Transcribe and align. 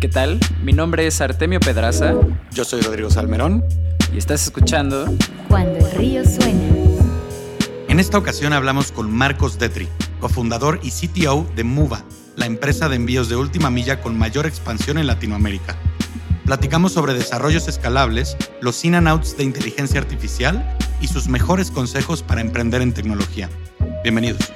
¿Qué 0.00 0.08
tal? 0.08 0.40
Mi 0.62 0.72
nombre 0.72 1.06
es 1.06 1.20
Artemio 1.20 1.60
Pedraza. 1.60 2.14
Yo 2.52 2.64
soy 2.64 2.80
Rodrigo 2.80 3.10
Salmerón. 3.10 3.62
Y 4.14 4.16
estás 4.16 4.44
escuchando 4.44 5.04
Cuando 5.46 5.76
el 5.76 5.90
río 5.92 6.24
suena. 6.24 6.58
En 7.86 8.00
esta 8.00 8.16
ocasión 8.16 8.54
hablamos 8.54 8.92
con 8.92 9.10
Marcos 9.10 9.58
Detri, 9.58 9.88
cofundador 10.18 10.80
y 10.82 10.90
CTO 10.90 11.46
de 11.54 11.64
Muva, 11.64 12.02
la 12.34 12.46
empresa 12.46 12.88
de 12.88 12.96
envíos 12.96 13.28
de 13.28 13.36
última 13.36 13.68
milla 13.68 14.00
con 14.00 14.16
mayor 14.16 14.46
expansión 14.46 14.96
en 14.96 15.06
Latinoamérica. 15.06 15.76
Platicamos 16.46 16.92
sobre 16.92 17.12
desarrollos 17.12 17.68
escalables, 17.68 18.38
los 18.62 18.82
in 18.86 18.94
and 18.94 19.06
outs 19.06 19.36
de 19.36 19.44
inteligencia 19.44 20.00
artificial 20.00 20.78
y 21.02 21.08
sus 21.08 21.28
mejores 21.28 21.70
consejos 21.70 22.22
para 22.22 22.40
emprender 22.40 22.80
en 22.80 22.94
tecnología. 22.94 23.50
Bienvenidos. 24.02 24.50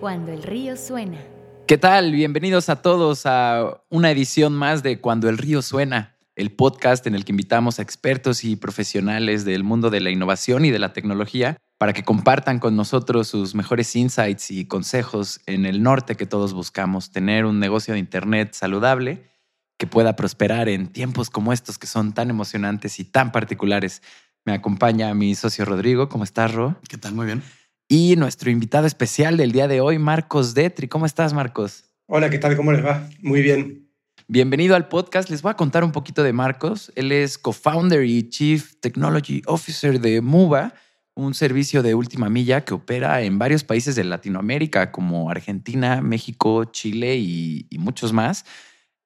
Cuando 0.00 0.32
el 0.32 0.42
río 0.42 0.78
suena. 0.78 1.31
¿Qué 1.72 1.78
tal? 1.78 2.12
Bienvenidos 2.12 2.68
a 2.68 2.82
todos 2.82 3.24
a 3.24 3.82
una 3.88 4.10
edición 4.10 4.52
más 4.52 4.82
de 4.82 5.00
Cuando 5.00 5.30
el 5.30 5.38
río 5.38 5.62
suena, 5.62 6.18
el 6.36 6.52
podcast 6.52 7.06
en 7.06 7.14
el 7.14 7.24
que 7.24 7.32
invitamos 7.32 7.78
a 7.78 7.82
expertos 7.82 8.44
y 8.44 8.56
profesionales 8.56 9.46
del 9.46 9.64
mundo 9.64 9.88
de 9.88 10.00
la 10.00 10.10
innovación 10.10 10.66
y 10.66 10.70
de 10.70 10.78
la 10.78 10.92
tecnología 10.92 11.56
para 11.78 11.94
que 11.94 12.02
compartan 12.02 12.58
con 12.58 12.76
nosotros 12.76 13.28
sus 13.28 13.54
mejores 13.54 13.96
insights 13.96 14.50
y 14.50 14.66
consejos 14.66 15.40
en 15.46 15.64
el 15.64 15.82
norte 15.82 16.14
que 16.14 16.26
todos 16.26 16.52
buscamos, 16.52 17.10
tener 17.10 17.46
un 17.46 17.58
negocio 17.58 17.94
de 17.94 18.00
Internet 18.00 18.52
saludable 18.52 19.30
que 19.78 19.86
pueda 19.86 20.14
prosperar 20.14 20.68
en 20.68 20.88
tiempos 20.88 21.30
como 21.30 21.54
estos 21.54 21.78
que 21.78 21.86
son 21.86 22.12
tan 22.12 22.28
emocionantes 22.28 23.00
y 23.00 23.04
tan 23.06 23.32
particulares. 23.32 24.02
Me 24.44 24.52
acompaña 24.52 25.14
mi 25.14 25.34
socio 25.34 25.64
Rodrigo. 25.64 26.10
¿Cómo 26.10 26.24
estás, 26.24 26.52
Ro? 26.52 26.76
¿Qué 26.86 26.98
tal? 26.98 27.14
Muy 27.14 27.24
bien. 27.24 27.42
Y 27.88 28.16
nuestro 28.16 28.50
invitado 28.50 28.86
especial 28.86 29.36
del 29.36 29.52
día 29.52 29.68
de 29.68 29.80
hoy, 29.80 29.98
Marcos 29.98 30.54
Detri. 30.54 30.88
¿Cómo 30.88 31.06
estás, 31.06 31.34
Marcos? 31.34 31.84
Hola, 32.06 32.30
¿qué 32.30 32.38
tal? 32.38 32.56
¿Cómo 32.56 32.72
les 32.72 32.84
va? 32.84 33.08
Muy 33.20 33.42
bien. 33.42 33.88
Bienvenido 34.28 34.76
al 34.76 34.88
podcast. 34.88 35.28
Les 35.28 35.42
voy 35.42 35.50
a 35.50 35.56
contar 35.56 35.84
un 35.84 35.92
poquito 35.92 36.22
de 36.22 36.32
Marcos. 36.32 36.90
Él 36.94 37.12
es 37.12 37.36
co-founder 37.36 38.04
y 38.04 38.28
chief 38.30 38.76
technology 38.80 39.42
officer 39.46 40.00
de 40.00 40.20
Muba, 40.20 40.74
un 41.14 41.34
servicio 41.34 41.82
de 41.82 41.94
última 41.94 42.30
milla 42.30 42.64
que 42.64 42.72
opera 42.72 43.20
en 43.22 43.38
varios 43.38 43.64
países 43.64 43.94
de 43.94 44.04
Latinoamérica 44.04 44.90
como 44.90 45.28
Argentina, 45.30 46.00
México, 46.00 46.64
Chile 46.64 47.16
y, 47.16 47.66
y 47.68 47.78
muchos 47.78 48.12
más. 48.12 48.46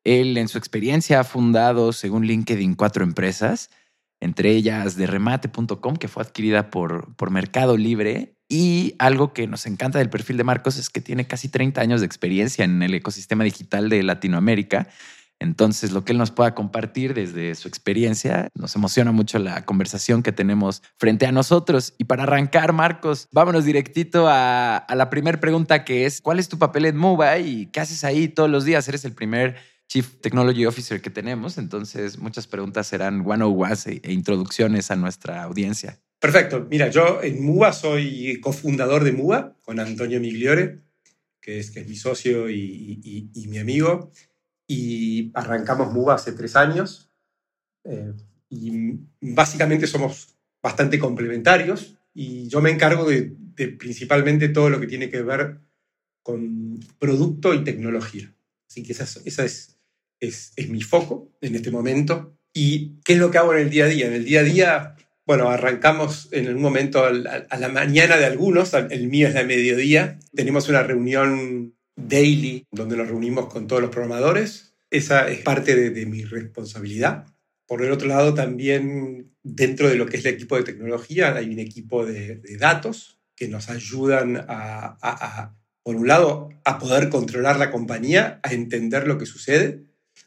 Él 0.05 0.39
en 0.39 0.47
su 0.47 0.59
experiencia 0.59 1.19
ha 1.19 1.25
fundado, 1.25 1.93
según 1.93 2.25
LinkedIn, 2.25 2.77
cuatro 2.77 3.03
empresas, 3.03 3.71
entre 4.21 4.51
ellas 4.51 4.97
de 4.97 5.09
remate.com, 5.09 5.97
que 5.97 6.07
fue 6.07 6.23
adquirida 6.23 6.71
por, 6.71 7.17
por 7.17 7.31
Mercado 7.31 7.77
Libre, 7.77 8.36
y 8.49 8.95
algo 8.99 9.33
que 9.33 9.47
nos 9.47 9.67
encanta 9.67 9.99
del 9.99 10.11
perfil 10.11 10.37
de 10.37 10.45
Marcos 10.45 10.77
es 10.77 10.91
que 10.91 11.01
tiene 11.01 11.27
casi 11.27 11.49
30 11.49 11.81
años 11.81 12.01
de 12.01 12.07
experiencia 12.07 12.65
en 12.65 12.83
el 12.83 12.95
ecosistema 12.95 13.45
digital 13.45 13.89
de 13.89 14.03
Latinoamérica. 14.03 14.89
Entonces, 15.39 15.93
lo 15.93 16.05
que 16.05 16.13
él 16.13 16.19
nos 16.19 16.31
pueda 16.31 16.55
compartir 16.55 17.13
desde 17.13 17.55
su 17.57 17.69
experiencia, 17.69 18.49
nos 18.55 18.75
emociona 18.75 19.13
mucho 19.13 19.39
la 19.39 19.67
conversación 19.67 20.23
que 20.23 20.33
tenemos 20.33 20.83
frente 20.97 21.27
a 21.27 21.33
nosotros. 21.33 21.95
Y 21.99 22.05
para 22.05 22.23
arrancar, 22.23 22.73
Marcos, 22.73 23.29
vámonos 23.33 23.65
directito 23.65 24.29
a, 24.29 24.79
a 24.79 24.95
la 24.95 25.11
primera 25.11 25.39
pregunta 25.39 25.85
que 25.85 26.07
es, 26.07 26.23
¿cuál 26.23 26.39
es 26.39 26.49
tu 26.49 26.59
papel 26.59 26.87
en 26.87 26.97
Muba 26.97 27.39
y 27.39 27.67
qué 27.67 27.81
haces 27.81 28.03
ahí 28.05 28.29
todos 28.29 28.49
los 28.49 28.65
días? 28.65 28.89
Eres 28.89 29.05
el 29.05 29.13
primer 29.13 29.57
Chief 29.89 30.21
Technology 30.21 30.67
Officer 30.67 31.01
que 31.01 31.11
tenemos, 31.11 31.59
entonces 31.59 32.19
muchas 32.19 32.47
preguntas 32.47 32.87
serán 32.87 33.21
one 33.27 33.45
on 33.45 33.55
one 33.57 33.75
e 34.03 34.13
introducciones 34.13 34.91
a 34.91 34.97
nuestra 34.97 35.43
audiencia. 35.43 36.01
Perfecto. 36.19 36.67
Mira, 36.69 36.89
yo 36.89 37.23
en 37.23 37.45
MUBA 37.45 37.73
soy 37.73 38.41
cofundador 38.41 39.05
de 39.05 39.13
MUBA 39.13 39.57
con 39.63 39.79
Antonio 39.79 40.19
Migliore, 40.19 40.81
que 41.41 41.59
es, 41.61 41.71
que 41.71 41.81
es 41.81 41.89
mi 41.89 41.97
socio 41.97 42.51
y, 42.51 43.01
y, 43.03 43.31
y, 43.35 43.47
mi 43.49 43.59
amigo. 43.59 44.11
Y 44.67 45.31
arrancamos 45.35 45.93
MUBA 45.93 46.15
hace 46.15 46.33
tres 46.33 46.57
años. 46.57 47.11
Eh, 47.85 48.13
y 48.49 48.99
básicamente 49.21 49.87
somos 49.87 50.37
bastante 50.63 50.99
complementarios. 50.99 51.97
Y 52.15 52.49
yo 52.49 52.61
me 52.61 52.71
encargo 52.71 53.05
de, 53.05 53.33
de, 53.55 53.69
principalmente 53.69 54.49
todo 54.49 54.71
lo 54.71 54.81
que 54.81 54.87
tiene 54.87 55.11
que 55.11 55.23
ver 55.23 55.61
con 56.23 56.81
producto 56.99 57.55
y 57.55 57.63
tecnología. 57.63 58.35
Así 58.69 58.83
que 58.83 58.93
esa, 58.93 59.05
es, 59.05 59.23
esa 59.25 59.45
es, 59.45 59.76
es, 60.21 60.53
es 60.57 60.69
mi 60.69 60.83
foco 60.83 61.33
en 61.41 61.55
este 61.55 61.71
momento. 61.71 62.37
¿Y 62.53 63.01
qué 63.05 63.15
es 63.15 63.19
lo 63.19 63.31
que 63.31 63.39
hago 63.39 63.55
en 63.55 63.61
el 63.61 63.71
día 63.71 63.85
a 63.85 63.89
día? 63.89 64.07
En 64.07 64.15
el 64.15 64.25
día 64.25 64.41
a 64.41 64.45
día 64.45 64.97
bueno, 65.27 65.51
arrancamos 65.51 66.29
en 66.31 66.55
un 66.55 66.63
momento 66.63 67.05
a 67.05 67.11
la 67.13 67.69
mañana 67.69 68.17
de 68.17 68.27
algunos, 68.27 68.73
el 68.75 69.09
mío 69.09 69.27
es 69.27 69.35
la 69.35 69.43
mediodía. 69.43 70.21
Tenemos 70.33 70.69
una 70.69 70.85
reunión 70.85 71.75
daily 71.97 72.65
donde 72.71 72.97
nos 72.97 73.09
reunimos 73.09 73.53
con 73.53 73.67
todos 73.67 73.83
los 73.83 73.91
programadores. 73.91 74.75
Esa 74.89 75.29
es 75.29 75.41
parte 75.41 75.75
de, 75.75 75.91
de 75.91 76.07
mi 76.07 76.23
responsabilidad. 76.23 77.27
Por 77.67 77.83
el 77.83 77.91
otro 77.91 78.07
lado, 78.07 78.35
también 78.35 79.35
dentro 79.43 79.89
de 79.89 79.97
lo 79.97 80.07
que 80.07 80.17
es 80.17 80.25
el 80.25 80.35
equipo 80.35 80.57
de 80.57 80.63
tecnología, 80.63 81.35
hay 81.35 81.51
un 81.51 81.59
equipo 81.59 82.07
de, 82.07 82.37
de 82.37 82.57
datos 82.57 83.19
que 83.35 83.49
nos 83.49 83.69
ayudan 83.69 84.37
a, 84.37 84.47
a, 84.47 84.97
a, 85.03 85.57
por 85.83 85.97
un 85.97 86.07
lado, 86.07 86.51
a 86.65 86.79
poder 86.79 87.09
controlar 87.09 87.59
la 87.59 87.73
compañía, 87.73 88.39
a 88.45 88.53
entender 88.53 89.09
lo 89.09 89.19
que 89.19 89.27
sucede, 89.27 89.86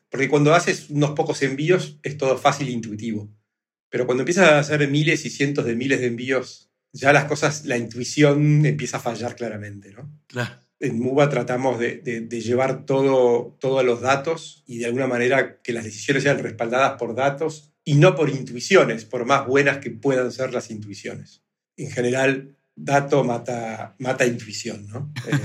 porque 0.10 0.30
cuando 0.30 0.54
haces 0.54 0.90
unos 0.90 1.12
pocos 1.12 1.42
envíos 1.44 2.00
es 2.04 2.18
todo 2.18 2.38
fácil 2.38 2.68
e 2.68 2.72
intuitivo 2.72 3.30
pero 3.90 4.06
cuando 4.06 4.22
empiezas 4.22 4.50
a 4.50 4.60
hacer 4.60 4.88
miles 4.88 5.26
y 5.26 5.30
cientos 5.30 5.66
de 5.66 5.76
miles 5.76 6.00
de 6.00 6.08
envíos, 6.08 6.72
ya 6.94 7.12
las 7.12 7.26
cosas, 7.26 7.66
la 7.66 7.78
intuición 7.78 8.66
empieza 8.66 8.98
a 8.98 9.02
fallar 9.02 9.36
claramente, 9.36 9.92
¿no? 9.92 10.12
Claro. 10.28 10.56
En 10.80 10.98
MUBA 11.00 11.30
tratamos 11.30 11.78
de, 11.78 11.98
de, 11.98 12.22
de 12.22 12.42
llevar 12.42 12.86
todo, 12.86 13.58
todos 13.60 13.84
los 13.84 14.02
datos 14.02 14.64
y 14.66 14.78
de 14.78 14.86
alguna 14.86 15.08
manera 15.08 15.62
que 15.62 15.74
las 15.74 15.84
decisiones 15.84 16.24
sean 16.24 16.40
respaldadas 16.40 16.98
por 16.98 17.16
datos 17.16 17.74
y 17.84 17.96
no 17.96 18.16
por 18.16 18.30
intuiciones, 18.30 19.04
por 19.04 19.26
más 19.26 19.46
buenas 19.46 19.80
que 19.80 19.92
puedan 19.92 20.32
ser 20.32 20.54
las 20.54 20.72
intuiciones. 20.72 21.44
En 21.76 21.92
general, 21.92 22.58
dato 22.82 23.24
mata, 23.24 23.96
mata 24.00 24.26
intuición, 24.26 24.88
¿no? 24.88 25.12
Eh, 25.28 25.38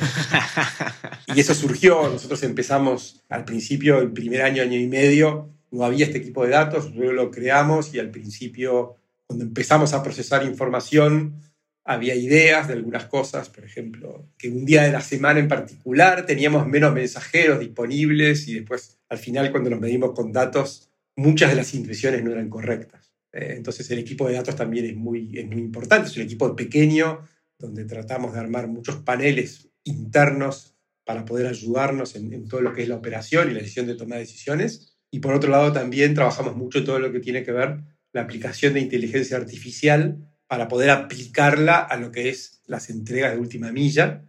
y 1.35 1.41
eso 1.41 1.55
surgió, 1.55 2.09
nosotros 2.09 2.43
empezamos 2.45 3.25
al 3.29 3.45
principio, 3.45 3.99
el 3.99 4.13
primer 4.13 4.43
año, 4.43 4.63
año 4.63 4.79
y 4.79 4.87
medio, 4.87 5.51
no 5.71 5.85
había 5.85 6.07
este 6.07 6.19
equipo 6.19 6.45
de 6.45 6.51
datos, 6.51 6.95
luego 6.95 7.13
lo 7.13 7.31
creamos 7.31 7.93
y 7.93 7.99
al 7.99 8.11
principio, 8.11 8.97
cuando 9.27 9.45
empezamos 9.45 9.93
a 9.93 10.03
procesar 10.03 10.45
información, 10.45 11.41
había 11.85 12.15
ideas 12.15 12.69
de 12.69 12.75
algunas 12.75 13.07
cosas, 13.07 13.49
por 13.51 13.65
ejemplo, 13.65 14.27
que 14.39 14.49
un 14.49 14.65
día 14.65 14.85
de 14.85 14.93
la 14.93 15.01
semana 15.01 15.41
en 15.41 15.49
particular 15.49 16.25
teníamos 16.25 16.67
menos 16.67 16.95
mensajeros 16.95 17.59
disponibles 17.59 18.49
y 18.49 18.55
después, 18.55 18.99
al 19.09 19.19
final, 19.19 19.51
cuando 19.51 19.71
nos 19.71 19.81
medimos 19.81 20.13
con 20.13 20.33
datos, 20.33 20.89
muchas 21.17 21.51
de 21.51 21.57
las 21.57 21.75
intuiciones 21.75 22.23
no 22.23 22.33
eran 22.33 22.49
correctas. 22.49 23.04
Eh, 23.35 23.55
entonces, 23.57 23.91
el 23.91 23.99
equipo 23.99 24.29
de 24.29 24.35
datos 24.35 24.57
también 24.57 24.87
es 24.87 24.97
muy, 24.97 25.39
importante, 25.39 26.09
es 26.09 26.17
un 26.17 26.23
equipo 26.23 26.55
pequeño 26.55 27.21
donde 27.59 27.85
tratamos 27.85 28.33
de 28.33 28.41
armar 28.41 28.69
muchos 28.69 28.97
paneles 28.97 29.69
internos 29.83 30.77
para 31.05 31.25
poder 31.25 31.47
ayudarnos 31.47 32.15
en, 32.17 32.33
en 32.33 32.49
todo 32.49 32.61
lo 32.61 32.73
que 32.73 32.83
es 32.83 32.89
la 32.89 32.97
operación 32.97 33.51
y 33.51 33.55
la 33.55 33.61
decisión 33.61 33.87
de 33.87 33.97
tomar 33.97 34.19
decisiones. 34.19 34.97
Y 35.11 35.19
por 35.19 35.35
otro 35.35 35.51
lado, 35.51 35.73
también 35.73 36.15
trabajamos 36.15 36.57
mucho 36.57 36.85
todo 36.85 36.99
lo 36.99 37.13
que 37.13 37.21
tiene 37.21 37.43
que 37.43 37.53
ver 37.53 37.81
la 38.13 38.23
aplicación 38.23 38.73
de 38.75 38.81
inteligencia 38.81 39.37
artificial 39.37 40.31
para 40.47 40.69
poder 40.69 40.91
aplicarla 40.91 41.79
a 41.79 41.97
lo 41.97 42.13
que 42.13 42.29
es 42.29 42.63
las 42.67 42.89
entregas 42.89 43.33
de 43.33 43.41
última 43.41 43.73
milla 43.73 44.25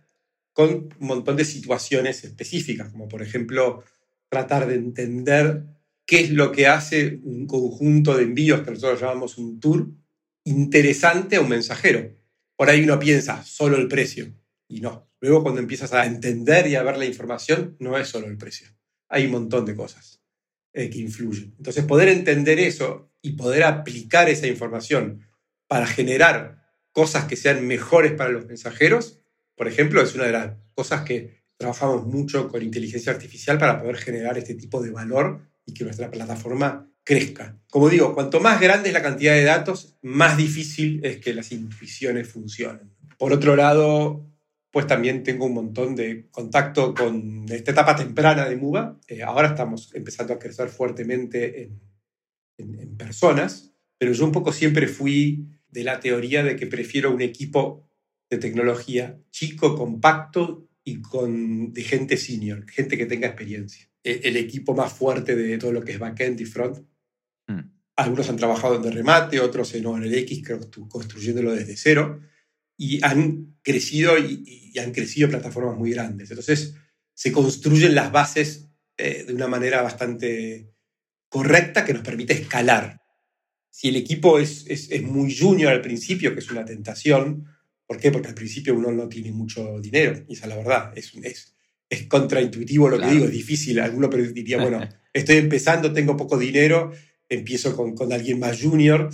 con 0.54 0.90
un 1.00 1.08
montón 1.08 1.36
de 1.36 1.46
situaciones 1.46 2.24
específicas, 2.24 2.90
como 2.90 3.08
por 3.08 3.22
ejemplo 3.22 3.84
tratar 4.30 4.68
de 4.68 4.76
entender 4.76 5.64
qué 6.06 6.22
es 6.22 6.32
lo 6.32 6.52
que 6.52 6.68
hace 6.68 7.20
un 7.24 7.48
conjunto 7.48 8.16
de 8.16 8.24
envíos 8.24 8.62
que 8.62 8.72
nosotros 8.72 9.02
llamamos 9.02 9.38
un 9.38 9.60
tour 9.60 9.90
interesante 10.44 11.36
a 11.36 11.42
un 11.42 11.50
mensajero. 11.50 12.16
Por 12.56 12.70
ahí 12.70 12.84
uno 12.84 13.00
piensa 13.00 13.44
solo 13.44 13.78
el 13.78 13.88
precio 13.88 14.34
y 14.68 14.82
no. 14.82 15.10
Luego 15.20 15.44
cuando 15.44 15.62
empiezas 15.62 15.94
a 15.94 16.06
entender 16.06 16.68
y 16.68 16.76
a 16.76 16.84
ver 16.84 16.98
la 16.98 17.06
información, 17.06 17.76
no 17.80 17.98
es 17.98 18.08
solo 18.08 18.28
el 18.28 18.38
precio. 18.38 18.68
Hay 19.10 19.26
un 19.26 19.32
montón 19.32 19.66
de 19.66 19.76
cosas 19.76 20.22
eh, 20.74 20.90
que 20.90 21.00
influyen. 21.00 21.56
Entonces, 21.58 21.86
poder 21.86 22.10
entender 22.10 22.60
eso 22.60 23.12
y 23.22 23.32
poder 23.32 23.64
aplicar 23.64 24.30
esa 24.30 24.48
información 24.48 25.28
para 25.68 25.88
generar 25.88 26.64
cosas 26.92 27.26
que 27.26 27.36
sean 27.36 27.66
mejores 27.66 28.14
para 28.14 28.30
los 28.30 28.46
mensajeros, 28.46 29.20
por 29.56 29.68
ejemplo, 29.68 30.02
es 30.02 30.14
una 30.16 30.26
de 30.26 30.32
las 30.34 30.54
cosas 30.74 31.02
que 31.02 31.44
trabajamos 31.58 32.06
mucho 32.06 32.50
con 32.50 32.62
inteligencia 32.62 33.12
artificial 33.12 33.58
para 33.58 33.80
poder 33.80 33.96
generar 33.96 34.38
este 34.38 34.54
tipo 34.56 34.82
de 34.84 34.92
valor 34.92 35.42
y 35.66 35.74
que 35.74 35.84
nuestra 35.84 36.12
plataforma 36.12 36.90
crezca. 37.04 37.58
Como 37.70 37.90
digo, 37.90 38.14
cuanto 38.14 38.40
más 38.40 38.60
grande 38.60 38.90
es 38.90 38.94
la 38.94 39.02
cantidad 39.02 39.34
de 39.34 39.44
datos, 39.44 39.96
más 40.02 40.38
difícil 40.38 41.00
es 41.04 41.18
que 41.18 41.34
las 41.34 41.52
intuiciones 41.52 42.28
funcionen. 42.28 42.92
Por 43.18 43.32
otro 43.32 43.56
lado, 43.56 44.26
pues 44.72 44.88
también 44.88 45.24
tengo 45.24 45.46
un 45.46 45.54
montón 45.54 45.96
de 45.96 46.28
contacto 46.32 46.94
con 46.94 47.46
esta 47.50 47.72
etapa 47.72 47.96
temprana 47.96 48.50
de 48.50 48.58
MUBA. 48.58 49.00
Eh, 49.08 49.24
ahora 49.24 49.48
estamos 49.48 49.96
empezando 49.96 50.34
a 50.34 50.40
crecer 50.40 50.68
fuertemente 50.68 51.64
en, 52.58 52.98
personas, 52.98 53.74
pero 53.98 54.14
yo 54.14 54.26
un 54.26 54.32
poco 54.32 54.52
siempre 54.52 54.88
fui 54.88 55.48
de 55.70 55.84
la 55.84 56.00
teoría 56.00 56.44
de 56.44 56.56
que 56.56 56.68
prefiero 56.68 57.14
un 57.14 57.22
equipo 57.22 57.88
de 58.30 58.38
tecnología 58.38 59.18
chico, 59.32 59.76
compacto 59.76 60.68
y 60.84 61.02
con, 61.02 61.72
de 61.74 61.84
gente 61.84 62.18
senior, 62.18 62.70
gente 62.70 62.98
que 62.98 63.06
tenga 63.06 63.28
experiencia. 63.28 63.90
E, 64.06 64.22
el, 64.24 64.38
equipo 64.38 64.76
más 64.76 64.94
fuerte 64.94 65.36
de 65.36 65.58
todo 65.58 65.72
lo 65.72 65.84
que 65.84 65.94
es 65.94 66.00
backend 66.00 66.40
y 66.40 66.46
front. 66.46 66.78
Hmm. 67.48 67.72
Algunos 67.96 68.30
han 68.30 68.38
trabajado 68.38 68.76
en 68.76 68.84
de 68.84 68.92
remate, 68.92 69.40
otros 69.40 69.74
en 69.74 69.86
ONLX, 69.86 70.42
construyéndolo 70.88 71.54
desde 71.54 71.76
cero, 71.76 72.22
y 72.78 73.04
han 73.04 73.58
crecido 73.64 74.18
y, 74.18 74.72
han 74.78 74.92
crecido 74.92 75.30
plataformas 75.30 75.78
muy 75.78 75.92
grandes. 75.92 76.30
Entonces, 76.30 76.76
se 77.14 77.32
construyen 77.32 77.96
las 77.96 78.12
bases 78.12 78.70
eh, 78.98 79.24
de 79.26 79.34
una 79.34 79.48
manera 79.48 79.82
bastante 79.82 80.74
correcta 81.30 81.84
que 81.84 81.94
nos 81.94 82.04
permite 82.04 82.34
escalar. 82.34 83.02
Si 83.70 83.88
el 83.88 83.96
equipo 83.96 84.38
es, 84.38 84.66
es, 84.68 84.92
es 84.92 85.02
muy 85.02 85.36
junior 85.36 85.72
al 85.72 85.82
principio, 85.82 86.34
que 86.34 86.40
es 86.40 86.52
una 86.52 86.66
tentación, 86.66 87.48
¿Por 87.88 88.00
qué? 88.00 88.12
Porque 88.12 88.30
al 88.30 88.36
principio 88.36 88.76
uno 88.76 88.92
no 88.92 89.08
tiene 89.08 89.32
mucho 89.32 89.80
dinero, 89.80 90.24
y 90.28 90.34
esa 90.34 90.46
es 90.46 90.50
la 90.50 90.58
verdad. 90.58 90.94
Es, 90.96 91.14
es, 91.22 91.55
es 91.90 92.08
contraintuitivo 92.08 92.90
lo 92.90 93.00
que 93.00 93.08
digo, 93.08 93.26
es 93.26 93.32
difícil. 93.32 93.80
Alguno 93.80 94.08
diría, 94.08 94.62
bueno, 94.62 94.80
estoy 95.14 95.38
empezando, 95.38 95.94
tengo 95.94 96.18
poco 96.18 96.38
dinero, 96.38 96.92
empiezo 97.30 97.76
con, 97.76 97.96
con 97.96 98.12
alguien 98.14 98.40
más 98.40 98.62
junior, 98.62 99.10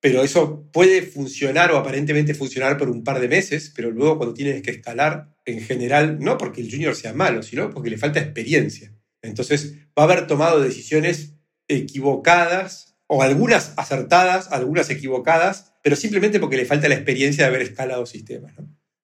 pero 0.00 0.22
eso 0.22 0.68
puede 0.72 1.02
funcionar 1.02 1.72
o 1.72 1.76
aparentemente 1.76 2.34
funcionar 2.34 2.76
por 2.76 2.90
un 2.90 3.02
par 3.02 3.20
de 3.20 3.28
meses, 3.28 3.72
pero 3.74 3.90
luego 3.90 4.18
cuando 4.18 4.34
tienes 4.34 4.62
que 4.62 4.70
escalar, 4.70 5.34
en 5.44 5.60
general, 5.60 6.18
no 6.20 6.38
porque 6.38 6.60
el 6.60 6.70
junior 6.70 6.94
sea 6.94 7.12
malo, 7.12 7.42
sino 7.42 7.70
porque 7.70 7.90
le 7.90 7.98
falta 7.98 8.20
experiencia. 8.20 8.92
Entonces 9.22 9.74
va 9.98 10.02
a 10.02 10.04
haber 10.04 10.26
tomado 10.26 10.60
decisiones 10.60 11.34
equivocadas 11.68 12.96
o 13.06 13.22
algunas 13.22 13.72
acertadas, 13.76 14.50
algunas 14.52 14.90
equivocadas, 14.90 15.72
pero 15.82 15.96
simplemente 15.96 16.40
porque 16.40 16.56
le 16.56 16.66
falta 16.66 16.88
la 16.88 16.96
experiencia 16.96 17.44
de 17.44 17.48
haber 17.48 17.62
escalado 17.62 18.06
sistemas. 18.06 18.54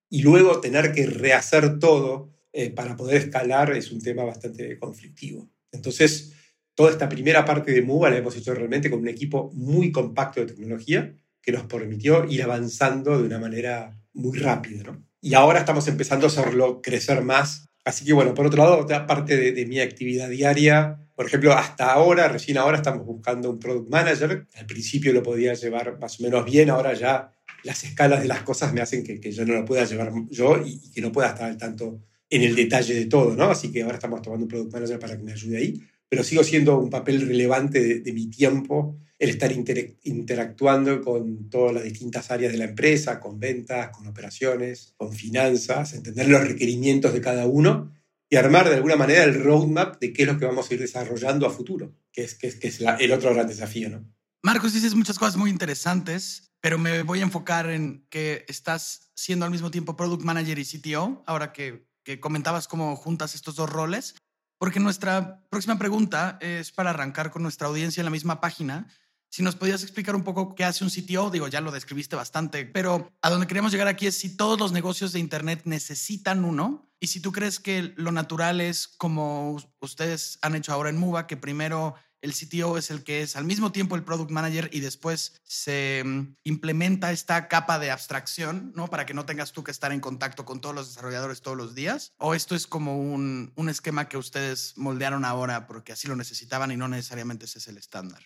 Y 0.08 0.22
luego 0.22 0.60
tener 0.60 0.92
que 0.92 1.06
rehacer 1.06 1.78
todo 1.78 2.31
eh, 2.52 2.70
para 2.70 2.96
poder 2.96 3.16
escalar 3.16 3.72
es 3.76 3.90
un 3.90 4.00
tema 4.00 4.24
bastante 4.24 4.78
conflictivo. 4.78 5.48
Entonces, 5.70 6.32
toda 6.74 6.90
esta 6.90 7.08
primera 7.08 7.44
parte 7.44 7.72
de 7.72 7.82
MUBA 7.82 8.10
la 8.10 8.18
hemos 8.18 8.36
hecho 8.36 8.54
realmente 8.54 8.90
con 8.90 9.00
un 9.00 9.08
equipo 9.08 9.50
muy 9.54 9.90
compacto 9.90 10.40
de 10.40 10.46
tecnología 10.46 11.14
que 11.40 11.52
nos 11.52 11.64
permitió 11.64 12.24
ir 12.24 12.42
avanzando 12.42 13.18
de 13.18 13.24
una 13.24 13.38
manera 13.38 13.98
muy 14.12 14.38
rápida. 14.38 14.98
Y 15.20 15.34
ahora 15.34 15.60
estamos 15.60 15.88
empezando 15.88 16.26
a 16.26 16.28
hacerlo 16.28 16.82
crecer 16.82 17.22
más. 17.22 17.68
Así 17.84 18.04
que 18.04 18.12
bueno, 18.12 18.34
por 18.34 18.46
otro 18.46 18.62
lado, 18.62 18.78
otra 18.78 19.06
parte 19.06 19.52
de, 19.52 19.66
mi 19.66 19.80
actividad 19.80 20.28
diaria 20.28 20.98
por 21.14 21.26
ejemplo, 21.26 21.52
hasta 21.52 21.92
ahora, 21.92 22.26
recién 22.28 22.56
ahora 22.56 22.78
estamos 22.78 23.04
buscando 23.04 23.50
un 23.50 23.58
product 23.58 23.88
manager. 23.88 24.46
Al 24.56 24.66
principio 24.66 25.12
lo 25.12 25.22
podía 25.22 25.54
llevar 25.54 25.98
más 26.00 26.18
o 26.18 26.22
menos 26.22 26.44
bien, 26.44 26.70
ahora 26.70 26.94
ya 26.94 27.30
las 27.64 27.84
escalas 27.84 28.22
de 28.22 28.28
las 28.28 28.42
cosas 28.42 28.72
me 28.72 28.80
hacen 28.80 29.04
que, 29.04 29.30
yo 29.30 29.44
no 29.44 29.54
lo 29.54 29.64
pueda 29.64 29.84
llevar 29.84 30.12
yo 30.30 30.60
y, 30.64 30.90
que 30.90 31.00
no 31.00 31.12
pueda 31.12 31.28
estar 31.28 31.44
al 31.44 31.56
tanto 31.56 32.00
en 32.32 32.42
el 32.42 32.56
detalle 32.56 32.94
de 32.94 33.04
todo, 33.04 33.36
¿no? 33.36 33.50
Así 33.50 33.70
que 33.70 33.82
ahora 33.82 33.96
estamos 33.96 34.22
tomando 34.22 34.46
un 34.46 34.48
product 34.48 34.72
manager 34.72 34.98
para 34.98 35.18
que 35.18 35.22
me 35.22 35.32
ayude 35.32 35.58
ahí. 35.58 35.82
Pero 36.08 36.24
sigo 36.24 36.42
siendo 36.42 36.78
un 36.78 36.88
papel 36.88 37.20
relevante 37.20 38.00
de, 38.00 38.12
mi 38.12 38.26
tiempo 38.28 38.96
el 39.18 39.30
estar 39.30 39.52
interactuando 39.52 41.02
con 41.02 41.50
todas 41.50 41.74
las 41.74 41.84
distintas 41.84 42.30
áreas 42.30 42.52
de 42.52 42.58
la 42.58 42.64
empresa, 42.64 43.20
con 43.20 43.38
ventas, 43.38 43.90
con 43.90 44.06
operaciones, 44.06 44.94
con 44.96 45.12
finanzas, 45.12 45.92
entender 45.92 46.26
los 46.28 46.42
requerimientos 46.42 47.12
de 47.12 47.20
cada 47.20 47.46
uno 47.46 47.92
y 48.30 48.36
armar 48.36 48.68
de 48.68 48.76
alguna 48.76 48.96
manera 48.96 49.24
el 49.24 49.34
roadmap 49.34 50.00
de 50.00 50.14
qué 50.14 50.22
es 50.22 50.28
lo 50.28 50.38
que 50.38 50.46
vamos 50.46 50.70
a 50.70 50.74
ir 50.74 50.80
desarrollando 50.80 51.46
a 51.46 51.50
futuro, 51.50 51.94
que 52.12 52.24
es, 52.24 52.34
que 52.34 52.46
es, 52.46 52.56
que 52.56 52.68
es 52.68 52.80
el 52.80 53.12
otro 53.12 53.34
gran 53.34 53.46
desafío. 53.46 53.90
¿no? 53.90 54.10
Marcos, 54.42 54.72
dices 54.72 54.94
muchas 54.94 55.18
cosas 55.18 55.36
muy 55.36 55.50
interesantes, 55.50 56.50
pero 56.60 56.78
me 56.78 57.02
voy 57.02 57.20
a 57.20 57.24
enfocar 57.24 57.68
en 57.68 58.06
que 58.08 58.44
estás 58.48 59.12
siendo 59.14 59.44
al 59.44 59.50
mismo 59.50 59.70
tiempo 59.70 59.96
Product 59.96 60.22
Manager 60.22 60.58
y 60.58 60.64
CTO, 60.64 61.22
ahora 61.26 61.52
que, 61.52 61.91
que 62.04 62.20
comentabas 62.20 62.68
cómo 62.68 62.96
juntas 62.96 63.34
estos 63.34 63.56
dos 63.56 63.70
roles, 63.70 64.14
porque 64.58 64.80
nuestra 64.80 65.42
próxima 65.50 65.78
pregunta 65.78 66.38
es 66.40 66.72
para 66.72 66.90
arrancar 66.90 67.30
con 67.30 67.42
nuestra 67.42 67.68
audiencia 67.68 68.00
en 68.00 68.04
la 68.04 68.10
misma 68.10 68.40
página. 68.40 68.86
Si 69.28 69.42
nos 69.42 69.56
podías 69.56 69.82
explicar 69.82 70.14
un 70.14 70.24
poco 70.24 70.54
qué 70.54 70.64
hace 70.64 70.84
un 70.84 70.90
CTO, 70.90 71.30
digo, 71.30 71.48
ya 71.48 71.60
lo 71.60 71.72
describiste 71.72 72.16
bastante, 72.16 72.66
pero 72.66 73.10
a 73.22 73.30
donde 73.30 73.46
queremos 73.46 73.72
llegar 73.72 73.88
aquí 73.88 74.06
es 74.06 74.18
si 74.18 74.36
todos 74.36 74.60
los 74.60 74.72
negocios 74.72 75.12
de 75.12 75.20
Internet 75.20 75.62
necesitan 75.64 76.44
uno 76.44 76.92
y 77.00 77.08
si 77.08 77.20
tú 77.20 77.32
crees 77.32 77.58
que 77.58 77.94
lo 77.96 78.12
natural 78.12 78.60
es 78.60 78.86
como 78.86 79.58
ustedes 79.80 80.38
han 80.42 80.54
hecho 80.54 80.72
ahora 80.72 80.90
en 80.90 80.98
Muba, 80.98 81.26
que 81.26 81.36
primero 81.36 81.94
el 82.22 82.32
CTO 82.32 82.78
es 82.78 82.90
el 82.90 83.02
que 83.02 83.22
es 83.22 83.36
al 83.36 83.44
mismo 83.44 83.72
tiempo 83.72 83.96
el 83.96 84.04
product 84.04 84.30
manager 84.30 84.70
y 84.72 84.80
después 84.80 85.40
se 85.42 86.02
mm, 86.04 86.36
implementa 86.44 87.12
esta 87.12 87.48
capa 87.48 87.78
de 87.78 87.90
abstracción, 87.90 88.72
¿no? 88.74 88.88
Para 88.88 89.04
que 89.04 89.12
no 89.12 89.26
tengas 89.26 89.52
tú 89.52 89.64
que 89.64 89.72
estar 89.72 89.92
en 89.92 90.00
contacto 90.00 90.44
con 90.44 90.60
todos 90.60 90.74
los 90.74 90.88
desarrolladores 90.88 91.42
todos 91.42 91.56
los 91.56 91.74
días. 91.74 92.12
¿O 92.18 92.34
esto 92.34 92.54
es 92.54 92.66
como 92.66 92.96
un, 92.96 93.52
un 93.56 93.68
esquema 93.68 94.08
que 94.08 94.16
ustedes 94.16 94.72
moldearon 94.76 95.24
ahora 95.24 95.66
porque 95.66 95.92
así 95.92 96.08
lo 96.08 96.16
necesitaban 96.16 96.70
y 96.70 96.76
no 96.76 96.88
necesariamente 96.88 97.44
ese 97.44 97.58
es 97.58 97.68
el 97.68 97.76
estándar? 97.76 98.22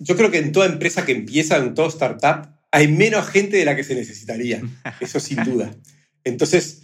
Yo 0.00 0.16
creo 0.16 0.30
que 0.30 0.38
en 0.38 0.52
toda 0.52 0.66
empresa 0.66 1.04
que 1.04 1.12
empieza, 1.12 1.56
en 1.56 1.74
todo 1.74 1.88
startup, 1.88 2.48
hay 2.70 2.88
menos 2.88 3.28
gente 3.28 3.56
de 3.56 3.64
la 3.64 3.76
que 3.76 3.84
se 3.84 3.94
necesitaría. 3.94 4.62
Eso 5.00 5.18
sin 5.18 5.42
duda. 5.42 5.74
Entonces, 6.22 6.82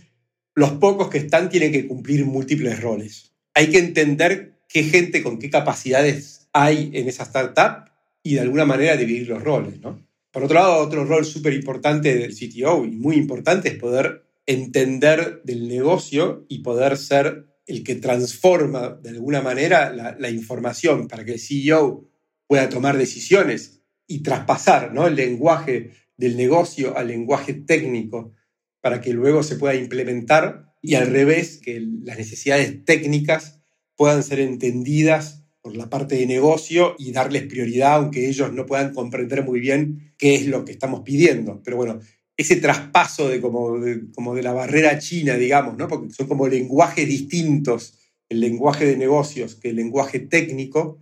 los 0.55 0.73
pocos 0.73 1.11
que 1.11 1.19
están 1.19 1.49
tienen 1.49 1.73
que 1.73 1.87
cumplir 1.87 2.25
múltiples 2.25 2.81
roles. 2.81 3.33
Hay 3.55 3.71
que 3.71 3.79
entender 3.79 4.59
qué 4.69 4.83
gente 4.83 5.23
con 5.23 5.39
qué 5.39 5.50
capacidades 5.50 6.34
hay 6.55 6.91
en 6.95 7.09
esa 7.09 7.25
startup 7.25 7.91
y 8.23 8.35
de 8.35 8.41
alguna 8.41 8.65
manera 8.65 8.97
dividir 8.97 9.29
los 9.29 9.43
roles. 9.43 9.81
¿no? 9.81 10.09
Por 10.31 10.45
otro 10.45 10.55
lado, 10.55 10.79
otro 10.79 11.05
rol 11.05 11.27
súper 11.27 11.53
importante 11.53 12.17
del 12.17 12.35
CTO 12.35 12.87
y 12.87 12.93
muy 12.93 13.17
importante 13.17 13.69
es 13.69 13.75
poder 13.75 14.25
entender 14.47 15.43
del 15.45 15.69
negocio 15.69 16.47
y 16.49 16.61
poder 16.61 16.97
ser 16.97 17.47
el 17.67 17.83
que 17.83 17.97
transforma 17.97 18.99
de 19.03 19.11
alguna 19.11 19.43
manera 19.43 19.91
la, 19.93 20.17
la 20.19 20.31
información 20.31 21.09
para 21.09 21.25
que 21.25 21.33
el 21.33 21.41
CEO 21.41 22.09
pueda 22.47 22.69
tomar 22.69 22.97
decisiones 22.97 23.83
y 24.07 24.23
traspasar 24.23 24.93
¿no? 24.95 25.07
el 25.07 25.17
lenguaje 25.17 25.91
del 26.17 26.37
negocio 26.37 26.97
al 26.97 27.09
lenguaje 27.09 27.55
técnico 27.55 28.33
para 28.81 29.00
que 29.00 29.12
luego 29.12 29.43
se 29.43 29.57
pueda 29.57 29.75
implementar 29.75 30.75
y 30.83 30.97
al 30.97 31.11
revés, 31.11 31.61
que 31.65 31.83
las 32.03 32.19
necesidades 32.19 32.85
técnicas 32.85 33.62
puedan 33.97 34.23
ser 34.23 34.41
entendidas 34.41 35.44
por 35.64 35.75
la 35.75 35.88
parte 35.88 36.16
de 36.16 36.26
negocio 36.26 36.94
y 36.99 37.11
darles 37.11 37.44
prioridad, 37.44 37.94
aunque 37.94 38.28
ellos 38.28 38.52
no 38.52 38.66
puedan 38.66 38.93
comprender 38.93 39.43
muy 39.44 39.61
bien 39.61 40.12
qué 40.19 40.34
es 40.34 40.46
lo 40.46 40.62
que 40.62 40.72
estamos 40.72 41.00
pidiendo. 41.00 41.62
Pero 41.64 41.78
bueno, 41.78 42.00
ese 42.37 42.56
traspaso 42.56 43.31
de 43.31 43.40
como 43.40 43.78
de, 43.78 44.12
como 44.12 44.34
de 44.34 44.43
la 44.43 44.52
barrera 44.52 44.99
china, 44.99 45.37
digamos, 45.37 45.78
¿no? 45.78 45.88
porque 45.88 46.12
son 46.12 46.26
como 46.26 46.49
lenguajes 46.49 47.09
distintos, 47.09 47.99
el 48.28 48.40
lenguaje 48.40 48.85
de 48.85 48.99
negocios 48.99 49.54
que 49.54 49.71
el 49.71 49.76
lenguaje 49.76 50.18
técnico, 50.18 50.99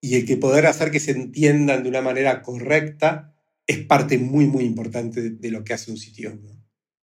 y 0.00 0.14
el 0.14 0.24
que 0.24 0.36
poder 0.36 0.66
hacer 0.66 0.92
que 0.92 1.00
se 1.00 1.10
entiendan 1.10 1.82
de 1.82 1.88
una 1.88 2.00
manera 2.00 2.42
correcta 2.42 3.34
es 3.66 3.78
parte 3.78 4.18
muy, 4.18 4.46
muy 4.46 4.62
importante 4.62 5.30
de, 5.30 5.50
lo 5.50 5.64
que 5.64 5.74
hace 5.74 5.90
un 5.90 5.96
sitio. 5.96 6.38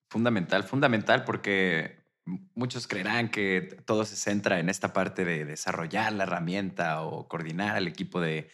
Fundamental, 0.10 0.64
fundamental, 0.64 1.24
porque 1.24 1.97
muchos 2.56 2.88
creerán 2.88 3.30
que 3.30 3.78
todo 3.86 4.06
se 4.06 4.16
centra 4.16 4.60
en 4.60 4.70
esta 4.70 4.94
parte 4.94 5.26
de 5.26 5.46
desarrollar 5.46 6.14
la 6.14 6.24
herramienta 6.24 7.02
o 7.04 7.28
coordinar 7.28 7.76
al 7.76 7.88
equipo 7.88 8.20
de 8.22 8.50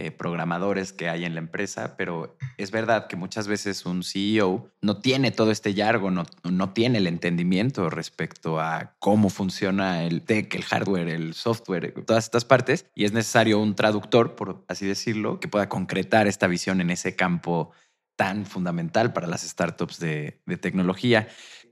eh, 0.00 0.12
programadores 0.12 0.92
que 0.92 1.08
hay 1.08 1.24
en 1.24 1.34
la 1.34 1.40
empresa, 1.40 1.96
pero 1.96 2.36
es 2.56 2.70
verdad 2.70 3.08
que 3.08 3.16
muchas 3.16 3.48
veces 3.48 3.84
un 3.84 4.04
CEO 4.04 4.70
no 4.80 5.00
tiene 5.00 5.32
todo 5.32 5.50
este 5.50 5.74
yargo, 5.74 6.12
no, 6.12 6.24
no 6.44 6.72
tiene 6.72 6.98
el 6.98 7.08
entendimiento 7.08 7.90
respecto 7.90 8.60
a 8.60 8.94
cómo 9.00 9.28
funciona 9.28 10.04
el 10.04 10.22
tech, 10.22 10.54
el 10.54 10.62
hardware, 10.62 11.08
el 11.08 11.34
software, 11.34 11.92
todas 12.06 12.26
estas 12.26 12.44
partes, 12.44 12.86
y 12.94 13.06
es 13.06 13.12
necesario 13.12 13.58
un 13.58 13.74
traductor, 13.74 14.36
por 14.36 14.64
así 14.68 14.86
decirlo, 14.86 15.40
que 15.40 15.48
pueda 15.48 15.68
concretar 15.68 16.28
esta 16.28 16.46
visión 16.46 16.80
en 16.80 16.90
ese 16.90 17.16
campo 17.16 17.72
tan 18.18 18.46
fundamental 18.46 19.12
para 19.12 19.28
las 19.28 19.42
startups 19.42 20.00
de, 20.00 20.40
tecnología. 20.60 21.28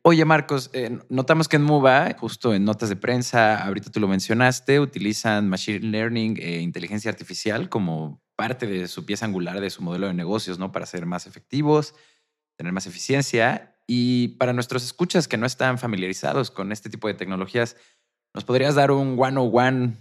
Oye, 0.08 0.24
Marcos, 0.24 0.70
eh, 0.72 1.00
notamos 1.08 1.48
que 1.48 1.56
en 1.56 1.64
Muba, 1.64 2.14
justo 2.16 2.54
en 2.54 2.64
notas 2.64 2.88
de 2.90 2.94
prensa, 2.94 3.60
ahorita 3.66 3.90
tú 3.90 3.98
lo 3.98 4.06
mencionaste, 4.06 4.78
utilizan 4.78 5.48
Machine 5.48 5.80
Learning 5.80 6.36
e 6.40 6.60
inteligencia 6.60 7.10
artificial 7.10 7.68
como 7.68 8.22
parte 8.36 8.68
de 8.68 8.86
su 8.86 9.04
pieza 9.04 9.26
angular 9.26 9.60
de 9.60 9.68
su 9.68 9.82
modelo 9.82 10.06
de 10.06 10.14
negocios, 10.14 10.60
¿no? 10.60 10.70
Para 10.70 10.86
ser 10.86 11.06
más 11.06 11.26
efectivos, 11.26 11.96
tener 12.56 12.72
más 12.72 12.86
eficiencia. 12.86 13.80
Y 13.88 14.28
para 14.38 14.52
nuestros 14.52 14.84
escuchas 14.84 15.26
que 15.26 15.38
no 15.38 15.44
están 15.44 15.76
familiarizados 15.76 16.52
con 16.52 16.70
este 16.70 16.88
tipo 16.88 17.08
de 17.08 17.14
tecnologías, 17.14 17.74
¿nos 18.32 18.44
podrías 18.44 18.76
dar 18.76 18.92
un 18.92 19.16
one-on-one 19.18 19.96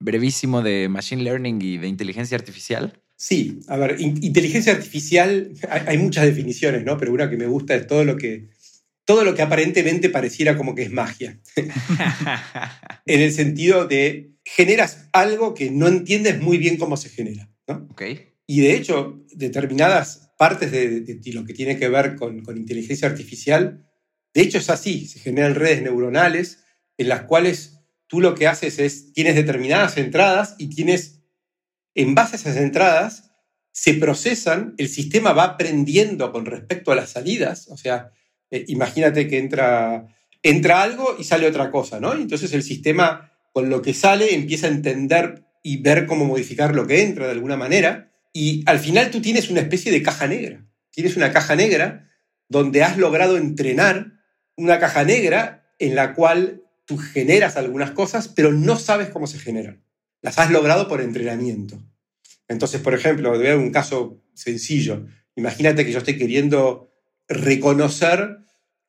brevísimo 0.00 0.62
de 0.62 0.88
Machine 0.88 1.22
Learning 1.22 1.62
y 1.62 1.78
de 1.78 1.86
inteligencia 1.86 2.36
artificial? 2.36 3.00
Sí, 3.16 3.60
a 3.68 3.76
ver, 3.76 4.00
inteligencia 4.00 4.72
artificial, 4.72 5.52
hay, 5.70 5.98
muchas 5.98 6.24
definiciones, 6.24 6.84
¿no? 6.84 6.98
Pero 6.98 7.12
una 7.12 7.30
que 7.30 7.36
me 7.36 7.46
gusta 7.46 7.76
es 7.76 7.86
todo 7.86 8.04
lo 8.04 8.16
que, 8.16 8.48
todo 9.04 9.24
lo 9.24 9.34
que 9.34 9.42
aparentemente 9.42 10.08
pareciera 10.10 10.56
como 10.56 10.74
que 10.74 10.82
es 10.82 10.90
magia. 10.90 11.40
en 13.06 13.20
el 13.20 13.32
sentido 13.32 13.86
de 13.86 14.34
generas 14.44 15.08
algo 15.12 15.54
que 15.54 15.70
no 15.70 15.88
entiendes 15.88 16.40
muy 16.40 16.58
bien 16.58 16.76
cómo 16.76 16.96
se 16.96 17.08
genera, 17.08 17.50
¿no? 17.66 17.88
Okay. 17.92 18.34
Y 18.46 18.60
de 18.60 18.74
hecho, 18.74 19.24
determinadas 19.32 20.32
partes 20.38 20.70
de, 20.70 21.20
lo 21.32 21.44
que 21.44 21.54
tiene 21.54 21.78
que 21.78 21.88
ver 21.88 22.16
con, 22.16 22.42
con 22.42 22.58
inteligencia 22.58 23.08
artificial 23.08 23.86
De 24.34 24.42
hecho 24.42 24.58
es 24.58 24.68
así, 24.68 25.06
se 25.06 25.20
generan 25.20 25.54
redes 25.54 25.82
neuronales 25.82 26.64
en 26.98 27.08
las 27.08 27.22
cuales 27.22 27.80
tú 28.06 28.20
lo 28.20 28.34
que 28.34 28.46
haces 28.46 28.78
es, 28.78 29.12
tienes 29.12 29.34
determinadas 29.34 29.96
entradas 29.96 30.54
y 30.58 30.68
tienes, 30.68 31.22
en 31.94 32.14
base 32.14 32.36
a 32.36 32.38
esas 32.38 32.56
entradas, 32.56 33.32
se 33.72 33.94
procesan, 33.94 34.74
el 34.78 34.88
sistema 34.88 35.32
va 35.32 35.44
aprendiendo 35.44 36.30
con 36.30 36.46
respecto 36.46 36.92
a 36.92 36.94
las 36.94 37.10
salidas, 37.10 37.68
o 37.68 37.76
sea, 37.76 38.12
eh, 38.54 38.64
imagínate 38.68 39.26
que 39.26 39.38
entra, 39.38 40.06
entra 40.40 40.82
algo 40.82 41.16
y 41.18 41.24
sale 41.24 41.48
otra 41.48 41.72
cosa, 41.72 41.98
¿no? 41.98 42.12
Entonces 42.12 42.52
el 42.52 42.62
sistema 42.62 43.32
con 43.52 43.68
lo 43.68 43.82
que 43.82 43.94
sale 43.94 44.32
empieza 44.32 44.68
a 44.68 44.70
entender 44.70 45.44
y 45.64 45.78
ver 45.78 46.06
cómo 46.06 46.24
modificar 46.24 46.72
lo 46.72 46.86
que 46.86 47.02
entra 47.02 47.26
de 47.26 47.32
alguna 47.32 47.56
manera, 47.56 48.12
y 48.32 48.62
al 48.66 48.78
final 48.78 49.10
tú 49.10 49.20
tienes 49.20 49.50
una 49.50 49.60
especie 49.60 49.90
de 49.90 50.02
caja 50.02 50.28
negra. 50.28 50.64
Tienes 50.90 51.16
una 51.16 51.32
caja 51.32 51.56
negra 51.56 52.08
donde 52.48 52.84
has 52.84 52.96
logrado 52.96 53.36
entrenar 53.36 54.12
una 54.56 54.78
caja 54.78 55.02
negra 55.02 55.66
en 55.80 55.96
la 55.96 56.14
cual 56.14 56.62
tú 56.84 56.96
generas 56.96 57.56
algunas 57.56 57.90
cosas, 57.90 58.28
pero 58.28 58.52
no 58.52 58.78
sabes 58.78 59.08
cómo 59.08 59.26
se 59.26 59.40
generan. 59.40 59.82
Las 60.22 60.38
has 60.38 60.50
logrado 60.52 60.86
por 60.86 61.00
entrenamiento. 61.00 61.82
Entonces, 62.46 62.80
por 62.80 62.94
ejemplo, 62.94 63.30
voy 63.30 63.46
a 63.46 63.50
dar 63.50 63.58
un 63.58 63.72
caso 63.72 64.22
sencillo. 64.34 65.06
Imagínate 65.34 65.84
que 65.84 65.90
yo 65.90 65.98
estoy 65.98 66.18
queriendo 66.18 66.92
reconocer 67.26 68.43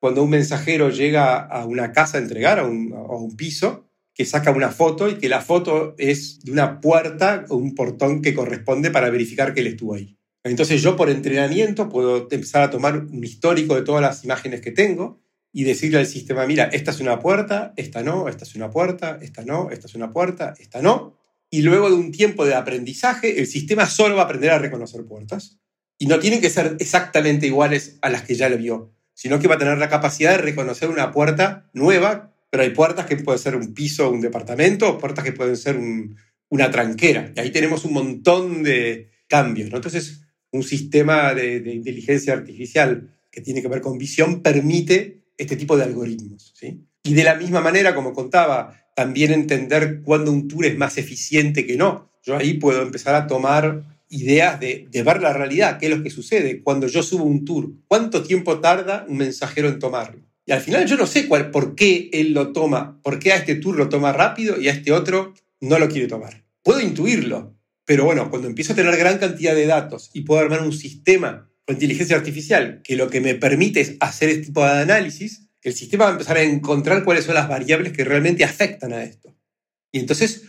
cuando 0.06 0.22
un 0.22 0.30
mensajero 0.30 0.92
llega 0.92 1.36
a 1.36 1.66
una 1.66 1.92
casa 1.92 2.20
a 2.20 2.22
entregar, 2.22 2.60
a 2.60 2.68
un, 2.68 2.94
a 2.94 3.16
un 3.16 3.36
piso, 3.36 3.90
que 4.14 4.24
saca 4.24 4.52
una 4.52 4.70
foto 4.70 5.10
y 5.10 5.16
que 5.16 5.30
la 5.30 5.42
foto 5.42 5.96
es 5.98 6.42
de 6.44 6.52
una 6.52 6.80
puerta 6.80 7.44
o 7.50 7.56
un 7.56 7.74
portón 7.74 8.22
que 8.22 8.36
corresponde 8.36 8.92
para 8.92 9.10
verificar 9.10 9.56
que 9.56 9.62
él 9.62 9.66
estuvo 9.66 9.96
ahí. 9.96 10.16
Entonces 10.44 10.84
yo 10.84 10.96
por 10.96 11.10
entrenamiento 11.10 11.90
puedo 11.90 12.28
empezar 12.30 12.62
a 12.62 12.70
tomar 12.70 13.00
un 13.00 13.24
histórico 13.24 13.74
de 13.74 13.82
todas 13.82 14.04
las 14.04 14.24
imágenes 14.24 14.62
que 14.62 14.70
tengo 14.70 15.24
y 15.52 15.64
decirle 15.64 15.98
al 15.98 16.06
sistema, 16.06 16.46
mira, 16.46 16.66
esta 16.66 16.92
es 16.92 17.00
una 17.00 17.20
puerta, 17.20 17.74
esta 17.76 18.04
no, 18.04 18.30
esta 18.30 18.44
es 18.44 18.54
una 18.54 18.70
puerta, 18.70 19.18
esta 19.24 19.44
no, 19.44 19.72
esta 19.72 19.88
es 19.88 19.96
una 19.96 20.14
puerta, 20.14 20.54
esta 20.60 20.84
no. 20.84 21.18
Y 21.50 21.64
luego 21.64 21.90
de 21.90 21.96
un 21.96 22.12
tiempo 22.12 22.46
de 22.46 22.54
aprendizaje, 22.54 23.40
el 23.40 23.48
sistema 23.48 23.88
solo 23.88 24.18
va 24.18 24.22
a 24.22 24.26
aprender 24.26 24.52
a 24.52 24.60
reconocer 24.60 25.04
puertas. 25.06 25.58
Y 25.98 26.06
no 26.06 26.20
tienen 26.20 26.42
que 26.42 26.52
ser 26.52 26.78
exactamente 26.80 27.48
iguales 27.48 27.98
a 28.04 28.12
las 28.12 28.22
que 28.22 28.36
ya 28.36 28.50
le 28.50 28.58
vio, 28.58 28.95
sino 29.16 29.40
que 29.40 29.48
va 29.48 29.56
a 29.56 29.58
tener 29.58 29.80
la 29.80 29.90
capacidad 29.90 30.32
de 30.32 30.38
reconocer 30.38 30.90
una 30.90 31.12
puerta 31.12 31.68
nueva, 31.74 32.34
pero 32.52 32.64
hay 32.64 32.70
puertas 32.70 33.08
que 33.08 33.18
pueden 33.18 33.40
ser 33.40 33.56
un 33.56 33.74
piso, 33.74 34.12
un 34.12 34.22
departamento, 34.22 35.00
puertas 35.00 35.24
que 35.24 35.32
pueden 35.32 35.58
ser 35.58 35.80
una 36.50 36.70
tranquera. 36.70 37.32
Y 37.36 37.40
ahí 37.40 37.50
tenemos 37.50 37.86
un 37.86 37.94
montón 37.94 38.62
de 38.62 39.10
cambios. 39.28 39.72
Entonces, 39.74 40.22
un 40.52 40.64
sistema 40.64 41.34
de, 41.34 41.62
de, 41.62 41.74
inteligencia 41.74 42.34
artificial 42.34 43.10
que 43.32 43.42
tiene 43.42 43.62
que 43.62 43.68
ver 43.68 43.82
con 43.82 43.98
visión 43.98 44.42
permite 44.42 45.24
este 45.38 45.56
tipo 45.56 45.76
de 45.76 45.84
algoritmos. 45.84 46.54
¿sí? 46.56 46.86
Y 47.04 47.14
de 47.14 47.24
la 47.24 47.36
misma 47.36 47.62
manera, 47.62 47.96
como 47.96 48.14
contaba, 48.14 48.86
también 48.96 49.32
entender 49.32 50.02
cuándo 50.02 50.32
un 50.32 50.48
tour 50.48 50.66
es 50.66 50.78
más 50.78 50.98
eficiente 50.98 51.66
que 51.66 51.78
no. 51.78 52.12
Yo 52.24 52.38
ahí 52.38 52.56
puedo 52.56 52.82
empezar 52.82 53.16
a 53.16 53.28
tomar 53.28 53.95
ideas 54.10 54.60
de, 54.60 54.88
ver 54.92 55.22
la 55.22 55.34
realidad, 55.34 55.80
qué 55.80 55.88
es 55.88 55.98
lo 55.98 56.04
que 56.04 56.10
sucede 56.10 56.62
cuando 56.62 56.88
yo 56.88 57.04
subo 57.04 57.24
un 57.24 57.46
tour, 57.46 57.72
cuánto 57.88 58.24
tiempo 58.24 58.60
tarda 58.60 59.06
un 59.08 59.18
mensajero 59.18 59.68
en 59.70 59.80
tomarlo. 59.80 60.22
Y 60.46 60.52
al 60.52 60.62
final 60.62 60.86
yo 60.86 60.96
no 60.96 61.08
sé 61.08 61.28
cuál, 61.28 61.52
por 61.52 61.76
qué 61.76 62.10
él 62.14 62.34
lo 62.34 62.54
toma, 62.54 63.02
por 63.02 63.20
qué 63.20 63.34
a 63.34 63.38
este 63.38 63.56
tour 63.56 63.76
lo 63.76 63.90
toma 63.90 64.14
rápido 64.14 64.62
y 64.62 64.70
a 64.70 64.74
este 64.74 64.92
otro 64.92 65.34
no 65.60 65.80
lo 65.80 65.90
quiere 65.90 66.08
tomar. 66.08 66.44
Puedo 66.62 66.82
intuirlo, 66.82 67.56
pero 67.84 68.06
bueno, 68.06 68.30
cuando 68.30 68.48
empiezo 68.48 68.74
a 68.74 68.76
tener 68.76 68.96
gran 68.98 69.18
cantidad 69.18 69.56
de 69.56 69.66
datos 69.66 70.12
y 70.14 70.22
puedo 70.22 70.42
armar 70.42 70.62
un 70.62 70.74
sistema 70.74 71.50
con 71.66 71.76
inteligencia 71.76 72.16
artificial 72.16 72.82
que 72.84 72.96
lo 72.96 73.10
que 73.10 73.22
me 73.22 73.34
permite 73.36 73.82
es 73.82 73.96
hacer 74.00 74.30
este 74.30 74.46
tipo 74.48 74.64
de 74.64 74.72
análisis, 74.72 75.48
el 75.64 75.74
sistema 75.74 76.06
va 76.06 76.10
a 76.12 76.14
empezar 76.14 76.38
a 76.38 76.44
encontrar 76.44 77.04
cuáles 77.04 77.26
son 77.26 77.34
las 77.34 77.50
variables 77.50 77.92
que 77.92 78.04
realmente 78.04 78.44
afectan 78.44 78.94
a 78.94 79.04
esto. 79.04 79.36
Y 79.92 80.00
entonces 80.00 80.44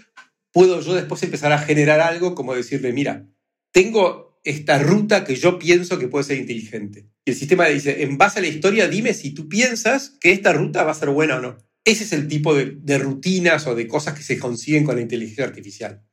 puedo 0.52 0.80
yo 0.82 0.94
después 0.94 1.22
empezar 1.22 1.52
a 1.52 1.58
generar 1.58 2.00
algo 2.00 2.34
como 2.34 2.54
decirle, 2.54 2.92
mira, 2.92 3.26
tengo 3.72 4.40
esta 4.44 4.78
ruta 4.78 5.24
que 5.24 5.34
yo 5.34 5.58
pienso 5.58 5.98
que 5.98 6.08
puede 6.08 6.24
ser 6.24 6.38
inteligente. 6.38 7.08
Y 7.24 7.32
el 7.32 7.36
sistema 7.36 7.66
dice, 7.66 8.04
en 8.04 8.16
base 8.16 8.38
a 8.38 8.42
la 8.42 8.48
historia, 8.48 8.88
dime 8.88 9.12
si 9.12 9.32
tú 9.32 9.48
piensas 9.48 10.10
que 10.20 10.30
esta 10.30 10.52
ruta 10.52 10.84
va 10.84 10.92
a 10.92 10.94
ser 10.94 11.10
buena 11.10 11.36
o 11.36 11.40
no. 11.40 11.58
Ese 11.84 12.04
es 12.04 12.12
el 12.12 12.28
tipo 12.28 12.54
de, 12.54 12.98
rutinas 12.98 13.66
o 13.66 13.74
de 13.74 13.88
cosas 13.88 14.14
que 14.14 14.22
se 14.22 14.38
consiguen 14.38 14.84
con 14.84 14.96
la 14.96 15.02
inteligencia 15.02 15.44
artificial 15.44 16.04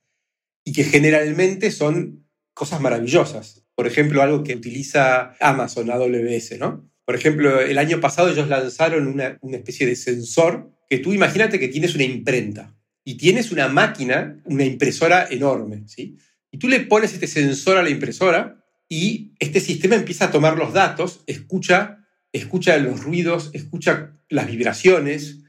y 0.65 0.74
que 0.74 0.83
generalmente 0.83 1.72
son 1.72 2.27
cosas 2.55 2.81
maravillosas. 2.81 3.63
Por 3.75 3.86
ejemplo, 3.86 4.22
algo 4.22 4.43
que 4.43 4.55
utiliza 4.55 5.36
Amazon 5.39 5.91
AWS, 5.91 6.60
¿no? 6.60 6.89
Por 7.05 7.15
ejemplo, 7.15 7.60
el 7.60 7.77
año 7.77 8.00
pasado 8.00 8.29
ellos 8.29 8.48
lanzaron 8.48 9.07
una, 9.07 9.38
una 9.41 9.57
especie 9.57 9.86
de 9.86 9.95
sensor 9.95 10.72
que 10.89 11.00
tú 11.00 11.13
imagínate 11.13 11.60
que 11.60 11.67
tienes 11.67 11.95
una 11.95 12.03
imprenta 12.03 12.75
y 13.03 13.17
tienes 13.17 13.51
una 13.51 13.67
máquina, 13.67 14.41
una 14.45 14.63
impresora 14.63 15.27
enorme, 15.29 15.83
¿sí? 15.88 16.17
Y 16.53 16.60
tú 16.60 16.69
le 16.69 16.81
pones 16.81 17.13
este 17.13 17.25
sensor 17.25 17.77
a 17.77 17.83
la 17.83 17.89
impresora 17.89 18.63
y 18.88 19.33
este 19.39 19.60
sistema 19.60 19.95
empieza 19.95 20.25
a 20.25 20.31
tomar 20.31 20.55
los 20.55 20.72
datos, 20.72 21.24
escucha, 21.25 22.05
escucha 22.31 22.77
los 22.77 23.01
ruidos, 23.01 23.50
escucha 23.53 24.19
las 24.29 24.45
vibraciones, 24.45 25.39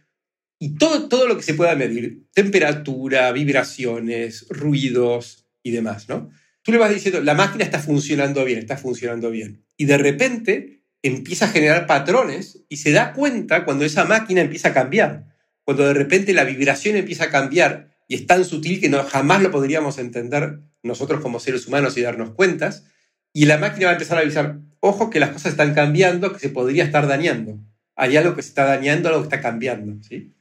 y 0.58 0.76
todo, 0.76 1.10
todo 1.10 1.28
lo 1.28 1.36
que 1.36 1.42
se 1.42 1.52
pueda 1.52 1.74
medir, 1.74 2.26
temperatura, 2.32 3.30
vibraciones, 3.32 4.46
ruidos 4.48 5.46
y 5.62 5.72
demás, 5.72 6.08
¿no? 6.08 6.30
Tú 6.62 6.72
le 6.72 6.78
vas 6.78 6.88
diciendo, 6.88 7.20
la 7.20 7.34
máquina 7.34 7.64
está 7.64 7.80
funcionando 7.80 8.42
bien, 8.46 8.60
está 8.60 8.78
funcionando 8.78 9.30
bien. 9.30 9.66
Y 9.76 9.84
de 9.84 9.98
repente 9.98 10.84
empieza 11.02 11.44
a 11.44 11.50
generar 11.50 11.86
patrones 11.86 12.64
y 12.70 12.78
se 12.78 12.92
da 12.92 13.12
cuenta 13.12 13.66
cuando 13.66 13.84
esa 13.84 14.06
máquina 14.06 14.40
empieza 14.40 14.68
a 14.68 14.72
cambiar. 14.72 15.26
Cuando 15.64 15.86
de 15.86 15.92
repente 15.92 16.32
la 16.32 16.44
vibración 16.44 16.96
empieza 16.96 17.24
a 17.24 17.30
cambiar 17.30 17.93
y 18.06 18.14
es 18.16 18.26
tan 18.26 18.44
sutil 18.44 18.80
que 18.80 18.88
no, 18.88 19.02
jamás 19.04 19.42
lo 19.42 19.50
podríamos 19.50 19.98
entender 19.98 20.60
nosotros 20.82 21.20
como 21.20 21.40
seres 21.40 21.66
humanos 21.66 21.96
y 21.96 22.02
darnos 22.02 22.30
cuentas. 22.30 22.84
Y 23.32 23.46
la 23.46 23.58
máquina 23.58 23.86
va 23.86 23.90
a 23.92 23.94
empezar 23.94 24.18
a 24.18 24.20
avisar, 24.20 24.58
ojo 24.80 25.10
que 25.10 25.20
las 25.20 25.30
cosas 25.30 25.52
están 25.52 25.74
cambiando, 25.74 26.32
que 26.32 26.38
se 26.38 26.50
podría 26.50 26.84
estar 26.84 27.06
dañando. 27.06 27.58
Hay 27.96 28.16
algo 28.16 28.36
que 28.36 28.42
se 28.42 28.48
está 28.48 28.64
dañando, 28.64 29.08
algo 29.08 29.22
que 29.22 29.26
está 29.26 29.40
cambiando. 29.40 30.02
¿sí? 30.02 30.34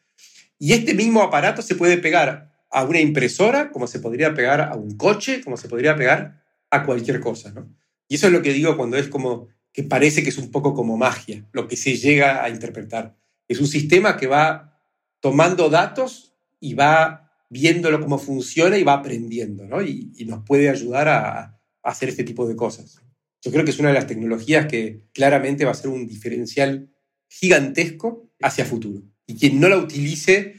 Y 0.60 0.74
este 0.74 0.93
mismo 0.93 1.22
aparato 1.22 1.62
se 1.62 1.75
puede 1.75 1.98
pegar 1.98 2.51
a 2.70 2.84
una 2.84 3.00
impresora, 3.00 3.72
como 3.72 3.88
se 3.88 4.00
podría 4.00 4.34
pegar 4.34 4.62
a 4.62 4.75
un 4.75 4.98
coche, 4.98 5.41
como 5.41 5.58
se 5.58 5.70
podría 5.70 5.96
pegar 5.96 6.43
a 6.70 6.84
cualquier 6.84 7.20
cosa. 7.20 7.51
¿no? 7.51 7.70
Y 8.08 8.15
eso 8.15 8.27
es 8.27 8.34
lo 8.34 8.41
que 8.41 8.53
digo 8.53 8.75
cuando 8.75 8.98
es 8.98 9.08
como 9.08 9.48
que 9.72 9.84
parece 9.84 10.22
que 10.22 10.29
es 10.29 10.38
un 10.38 10.51
poco 10.51 10.74
como 10.74 10.98
magia, 10.98 11.46
lo 11.51 11.67
que 11.67 11.77
se 11.77 11.96
llega 11.96 12.43
a 12.43 12.50
interpretar. 12.50 13.15
Es 13.48 13.60
un 13.60 13.67
sistema 13.67 14.17
que 14.17 14.27
va 14.27 14.79
tomando 15.20 15.70
datos 15.70 16.36
y 16.60 16.75
va 16.75 17.23
viéndolo 17.54 18.02
cómo 18.02 18.18
funciona 18.18 18.78
y 18.78 18.84
va 18.84 18.94
aprendiendo, 18.94 19.66
¿no? 19.66 19.82
y, 19.82 20.12
nos 20.26 20.44
puede 20.44 20.70
ayudar 20.70 21.08
a, 21.08 21.60
hacer 21.84 22.10
este 22.10 22.24
tipo 22.24 22.48
de 22.48 22.56
cosas. 22.56 23.02
Yo 23.42 23.52
creo 23.52 23.66
que 23.66 23.72
es 23.72 23.80
una 23.80 23.90
de 23.90 23.96
las 23.96 24.08
tecnologías 24.08 24.68
que 24.68 25.04
claramente 25.14 25.66
va 25.66 25.72
a 25.72 25.76
ser 25.76 25.90
un 25.90 26.08
diferencial 26.08 26.90
gigantesco 27.30 28.32
hacia 28.42 28.66
futuro 28.66 29.04
y 29.28 29.36
quien 29.36 29.60
no 29.60 29.68
la 29.68 29.78
utilice 29.78 30.56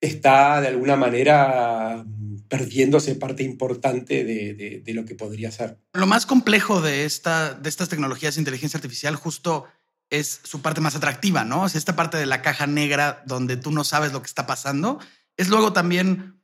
está 0.00 0.62
de 0.62 0.68
alguna 0.68 0.96
manera 0.96 2.06
perdiéndose 2.48 3.16
parte 3.16 3.42
importante 3.42 4.24
de, 4.24 4.54
de, 4.54 4.82
de, 4.84 4.94
lo 4.94 5.04
que 5.04 5.14
podría 5.14 5.50
ser. 5.50 5.78
Lo 5.92 6.06
más 6.06 6.24
complejo 6.24 6.80
de, 6.80 7.04
esta, 7.04 7.54
de 7.54 7.68
estas 7.68 7.90
tecnologías 7.90 8.36
de 8.36 8.40
inteligencia 8.40 8.78
artificial 8.78 9.14
justo 9.16 9.66
es 10.08 10.40
su 10.42 10.62
parte 10.62 10.80
más 10.80 10.96
atractiva, 10.96 11.44
¿no? 11.44 11.64
O 11.64 11.68
sea, 11.68 11.78
esta 11.78 11.96
parte 11.96 12.16
de 12.16 12.26
la 12.26 12.40
caja 12.40 12.66
negra 12.66 13.22
donde 13.26 13.56
tú 13.56 13.72
no 13.72 13.84
sabes 13.84 14.12
lo 14.12 14.22
que 14.22 14.28
está 14.28 14.46
pasando, 14.46 15.00
es 15.36 15.48
luego 15.48 15.72
también 15.72 16.42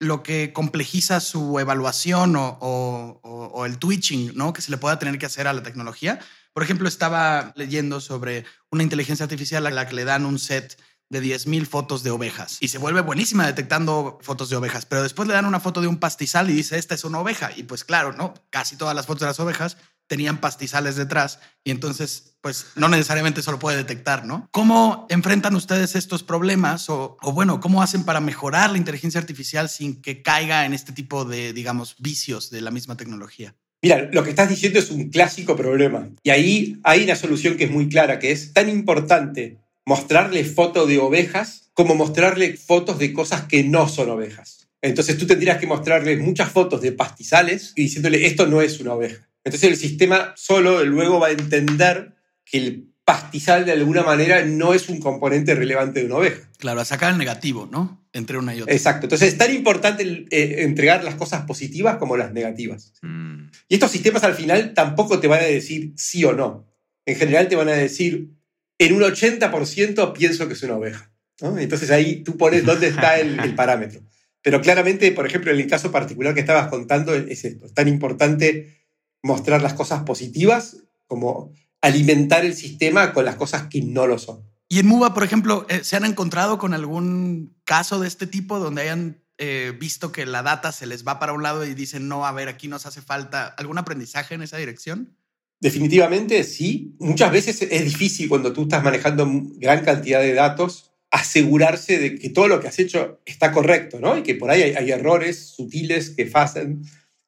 lo 0.00 0.22
que 0.22 0.52
complejiza 0.52 1.20
su 1.20 1.58
evaluación 1.58 2.34
o, 2.36 3.64
el 3.66 3.78
twitching, 3.78 4.32
¿no? 4.34 4.52
Que 4.52 4.60
se 4.60 4.70
le 4.70 4.76
pueda 4.76 4.98
tener 4.98 5.18
que 5.18 5.26
hacer 5.26 5.46
a 5.46 5.52
la 5.52 5.62
tecnología. 5.62 6.20
Por 6.52 6.62
ejemplo, 6.62 6.86
estaba 6.88 7.52
leyendo 7.56 8.00
sobre 8.00 8.44
una 8.70 8.82
inteligencia 8.82 9.24
artificial 9.24 9.66
a 9.66 9.70
la 9.70 9.88
que 9.88 9.94
le 9.94 10.04
dan 10.04 10.26
un 10.26 10.38
set 10.38 10.78
de 11.08 11.22
10.000 11.22 11.66
fotos 11.66 12.02
de 12.02 12.10
ovejas 12.10 12.58
y 12.60 12.68
se 12.68 12.78
vuelve 12.78 13.00
buenísima 13.00 13.46
detectando 13.46 14.18
fotos 14.22 14.48
de 14.50 14.56
ovejas, 14.56 14.86
pero 14.86 15.02
después 15.02 15.28
le 15.28 15.34
dan 15.34 15.44
una 15.44 15.60
foto 15.60 15.80
de 15.80 15.86
un 15.86 15.98
pastizal 15.98 16.50
y 16.50 16.54
dice, 16.54 16.78
esta 16.78 16.94
es 16.94 17.04
una 17.04 17.20
oveja. 17.20 17.50
Y 17.54 17.62
pues 17.62 17.84
claro, 17.84 18.12
¿no? 18.12 18.34
Casi 18.50 18.76
todas 18.76 18.96
las 18.96 19.06
fotos 19.06 19.20
de 19.20 19.26
las 19.26 19.40
ovejas 19.40 19.76
tenían 20.06 20.38
pastizales 20.38 20.96
detrás 20.96 21.40
y 21.62 21.70
entonces 21.70 22.33
pues 22.44 22.66
no 22.76 22.90
necesariamente 22.90 23.40
lo 23.50 23.58
puede 23.58 23.78
detectar, 23.78 24.26
¿no? 24.26 24.50
¿Cómo 24.50 25.06
enfrentan 25.08 25.56
ustedes 25.56 25.96
estos 25.96 26.22
problemas 26.22 26.90
o, 26.90 27.16
o, 27.22 27.32
bueno, 27.32 27.58
cómo 27.58 27.82
hacen 27.82 28.04
para 28.04 28.20
mejorar 28.20 28.68
la 28.68 28.76
inteligencia 28.76 29.18
artificial 29.18 29.70
sin 29.70 30.02
que 30.02 30.20
caiga 30.20 30.66
en 30.66 30.74
este 30.74 30.92
tipo 30.92 31.24
de, 31.24 31.54
digamos, 31.54 31.96
vicios 32.00 32.50
de 32.50 32.60
la 32.60 32.70
misma 32.70 32.98
tecnología? 32.98 33.54
Mira, 33.80 34.10
lo 34.12 34.22
que 34.22 34.28
estás 34.28 34.50
diciendo 34.50 34.78
es 34.78 34.90
un 34.90 35.08
clásico 35.08 35.56
problema 35.56 36.10
y 36.22 36.28
ahí 36.28 36.78
hay 36.84 37.04
una 37.04 37.16
solución 37.16 37.56
que 37.56 37.64
es 37.64 37.70
muy 37.70 37.88
clara, 37.88 38.18
que 38.18 38.30
es 38.30 38.52
tan 38.52 38.68
importante 38.68 39.56
mostrarle 39.86 40.44
fotos 40.44 40.86
de 40.86 40.98
ovejas 40.98 41.70
como 41.72 41.94
mostrarle 41.94 42.58
fotos 42.58 42.98
de 42.98 43.14
cosas 43.14 43.44
que 43.44 43.64
no 43.64 43.88
son 43.88 44.10
ovejas. 44.10 44.68
Entonces 44.82 45.16
tú 45.16 45.26
tendrías 45.26 45.56
que 45.56 45.66
mostrarle 45.66 46.18
muchas 46.18 46.52
fotos 46.52 46.82
de 46.82 46.92
pastizales 46.92 47.72
y 47.74 47.84
diciéndole 47.84 48.26
esto 48.26 48.46
no 48.46 48.60
es 48.60 48.80
una 48.80 48.92
oveja. 48.92 49.30
Entonces 49.44 49.70
el 49.70 49.78
sistema 49.78 50.34
solo 50.36 50.84
luego 50.84 51.20
va 51.20 51.28
a 51.28 51.32
entender 51.32 52.13
que 52.54 52.58
el 52.58 52.94
pastizal 53.04 53.66
de 53.66 53.72
alguna 53.72 54.04
manera 54.04 54.44
no 54.44 54.74
es 54.74 54.88
un 54.88 55.00
componente 55.00 55.56
relevante 55.56 55.98
de 55.98 56.06
una 56.06 56.18
oveja. 56.18 56.48
Claro, 56.56 56.80
a 56.80 56.84
sacar 56.84 57.10
el 57.10 57.18
negativo, 57.18 57.68
¿no? 57.70 58.06
Entre 58.12 58.38
una 58.38 58.54
y 58.54 58.60
otra. 58.60 58.72
Exacto. 58.72 59.06
Entonces 59.06 59.32
es 59.32 59.38
tan 59.38 59.52
importante 59.52 60.04
eh, 60.30 60.62
entregar 60.62 61.02
las 61.02 61.16
cosas 61.16 61.46
positivas 61.46 61.96
como 61.96 62.16
las 62.16 62.32
negativas. 62.32 62.92
Mm. 63.02 63.46
Y 63.68 63.74
estos 63.74 63.90
sistemas 63.90 64.22
al 64.22 64.34
final 64.34 64.72
tampoco 64.72 65.18
te 65.18 65.26
van 65.26 65.40
a 65.40 65.46
decir 65.46 65.94
sí 65.96 66.24
o 66.24 66.32
no. 66.32 66.64
En 67.06 67.16
general 67.16 67.48
te 67.48 67.56
van 67.56 67.70
a 67.70 67.72
decir, 67.72 68.30
en 68.78 68.94
un 68.94 69.02
80% 69.02 70.12
pienso 70.12 70.46
que 70.46 70.54
es 70.54 70.62
una 70.62 70.76
oveja. 70.76 71.12
¿no? 71.42 71.58
Entonces 71.58 71.90
ahí 71.90 72.22
tú 72.22 72.36
pones 72.36 72.64
dónde 72.64 72.86
está 72.86 73.18
el, 73.18 73.40
el 73.40 73.54
parámetro. 73.56 74.00
Pero 74.42 74.60
claramente, 74.60 75.10
por 75.10 75.26
ejemplo, 75.26 75.50
en 75.50 75.58
el 75.58 75.66
caso 75.66 75.90
particular 75.90 76.34
que 76.34 76.40
estabas 76.40 76.68
contando, 76.68 77.16
es 77.16 77.44
esto. 77.44 77.66
Es 77.66 77.74
tan 77.74 77.88
importante 77.88 78.78
mostrar 79.24 79.60
las 79.60 79.74
cosas 79.74 80.04
positivas 80.04 80.76
como 81.06 81.52
alimentar 81.84 82.44
el 82.44 82.54
sistema 82.54 83.12
con 83.12 83.26
las 83.26 83.36
cosas 83.36 83.68
que 83.68 83.82
no 83.82 84.06
lo 84.06 84.18
son. 84.18 84.42
Y 84.68 84.78
en 84.78 84.86
MUBA, 84.86 85.12
por 85.12 85.22
ejemplo, 85.22 85.66
eh, 85.68 85.84
¿se 85.84 85.96
han 85.96 86.06
encontrado 86.06 86.58
con 86.58 86.72
algún 86.72 87.54
caso 87.64 88.00
de 88.00 88.08
este 88.08 88.26
tipo 88.26 88.58
donde 88.58 88.82
hayan 88.82 89.22
eh, 89.36 89.72
visto 89.78 90.10
que 90.10 90.24
la 90.24 90.42
data 90.42 90.72
se 90.72 90.86
les 90.86 91.06
va 91.06 91.18
para 91.18 91.34
un 91.34 91.42
lado 91.42 91.66
y 91.66 91.74
dicen, 91.74 92.08
no, 92.08 92.24
a 92.24 92.32
ver, 92.32 92.48
aquí 92.48 92.68
nos 92.68 92.86
hace 92.86 93.02
falta 93.02 93.48
algún 93.48 93.76
aprendizaje 93.76 94.34
en 94.34 94.42
esa 94.42 94.56
dirección? 94.56 95.14
Definitivamente 95.60 96.42
sí. 96.44 96.96
Muchas 96.98 97.30
veces 97.30 97.60
es 97.60 97.84
difícil 97.84 98.30
cuando 98.30 98.52
tú 98.54 98.62
estás 98.62 98.82
manejando 98.82 99.28
gran 99.56 99.84
cantidad 99.84 100.20
de 100.20 100.32
datos 100.32 100.90
asegurarse 101.10 101.98
de 101.98 102.18
que 102.18 102.30
todo 102.30 102.48
lo 102.48 102.60
que 102.60 102.66
has 102.66 102.78
hecho 102.78 103.20
está 103.24 103.52
correcto, 103.52 104.00
¿no? 104.00 104.18
Y 104.18 104.22
que 104.22 104.34
por 104.34 104.50
ahí 104.50 104.62
hay, 104.62 104.74
hay 104.74 104.90
errores 104.90 105.54
sutiles 105.54 106.10
que 106.10 106.26
pasan. 106.26 106.82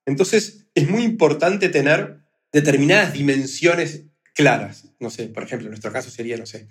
Entonces 0.07 0.67
es 0.75 0.89
muy 0.89 1.03
importante 1.03 1.69
tener 1.69 2.27
determinadas 2.53 3.13
dimensiones 3.13 4.06
claras. 4.37 4.93
No 5.01 5.11
sé, 5.11 5.27
por 5.29 5.43
ejemplo, 5.43 5.67
en 5.67 5.71
nuestro 5.71 5.91
caso 5.93 6.11
sería, 6.11 6.37
no 6.37 6.47
sé, 6.47 6.69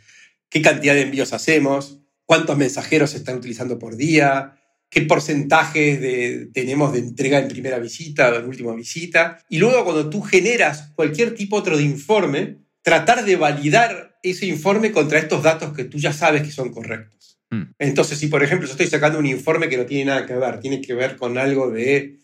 qué 0.50 0.62
cantidad 0.62 0.93
de 0.93 1.01
envíos 1.01 1.34
hacemos, 1.34 2.00
cuántos 2.24 2.57
mensajeros 2.57 3.10
se 3.10 3.17
están 3.17 3.38
utilizando 3.38 3.77
por 3.77 3.98
día, 3.98 4.57
qué 4.89 5.01
porcentajes 5.01 6.00
de, 6.00 6.50
tenemos 6.53 6.93
de 6.93 7.00
entrega 7.00 7.39
en 7.39 7.48
primera 7.48 7.79
visita 7.79 8.29
o 8.29 8.36
en 8.36 8.45
última 8.45 8.74
visita. 8.74 9.43
Y 9.50 9.57
luego 9.57 9.84
cuando 9.84 10.10
tú 10.10 10.22
generas 10.22 10.91
cualquier 10.95 11.34
tipo 11.36 11.57
otro 11.57 11.75
de 11.75 11.84
informe, 11.84 12.60
tratar 12.81 13.25
de 13.25 13.36
validar 13.36 14.19
ese 14.22 14.45
informe 14.45 14.91
contra 14.91 15.19
estos 15.19 15.43
datos 15.43 15.74
que 15.74 15.86
tú 15.86 15.98
ya 15.98 16.13
sabes 16.13 16.43
que 16.43 16.51
son 16.51 16.72
correctos. 16.72 17.39
Mm. 17.50 17.63
Entonces, 17.79 18.19
si 18.19 18.27
por 18.27 18.43
ejemplo 18.43 18.67
yo 18.67 18.74
estoy 18.74 18.88
sacando 18.88 19.17
un 19.17 19.25
informe 19.25 19.69
que 19.69 19.77
no 19.77 19.86
tiene 19.86 20.05
nada 20.05 20.25
que 20.25 20.36
ver, 20.36 20.60
tiene 20.60 20.81
que 20.81 20.93
ver 20.93 21.15
con 21.15 21.38
algo 21.38 21.72
de, 21.72 22.19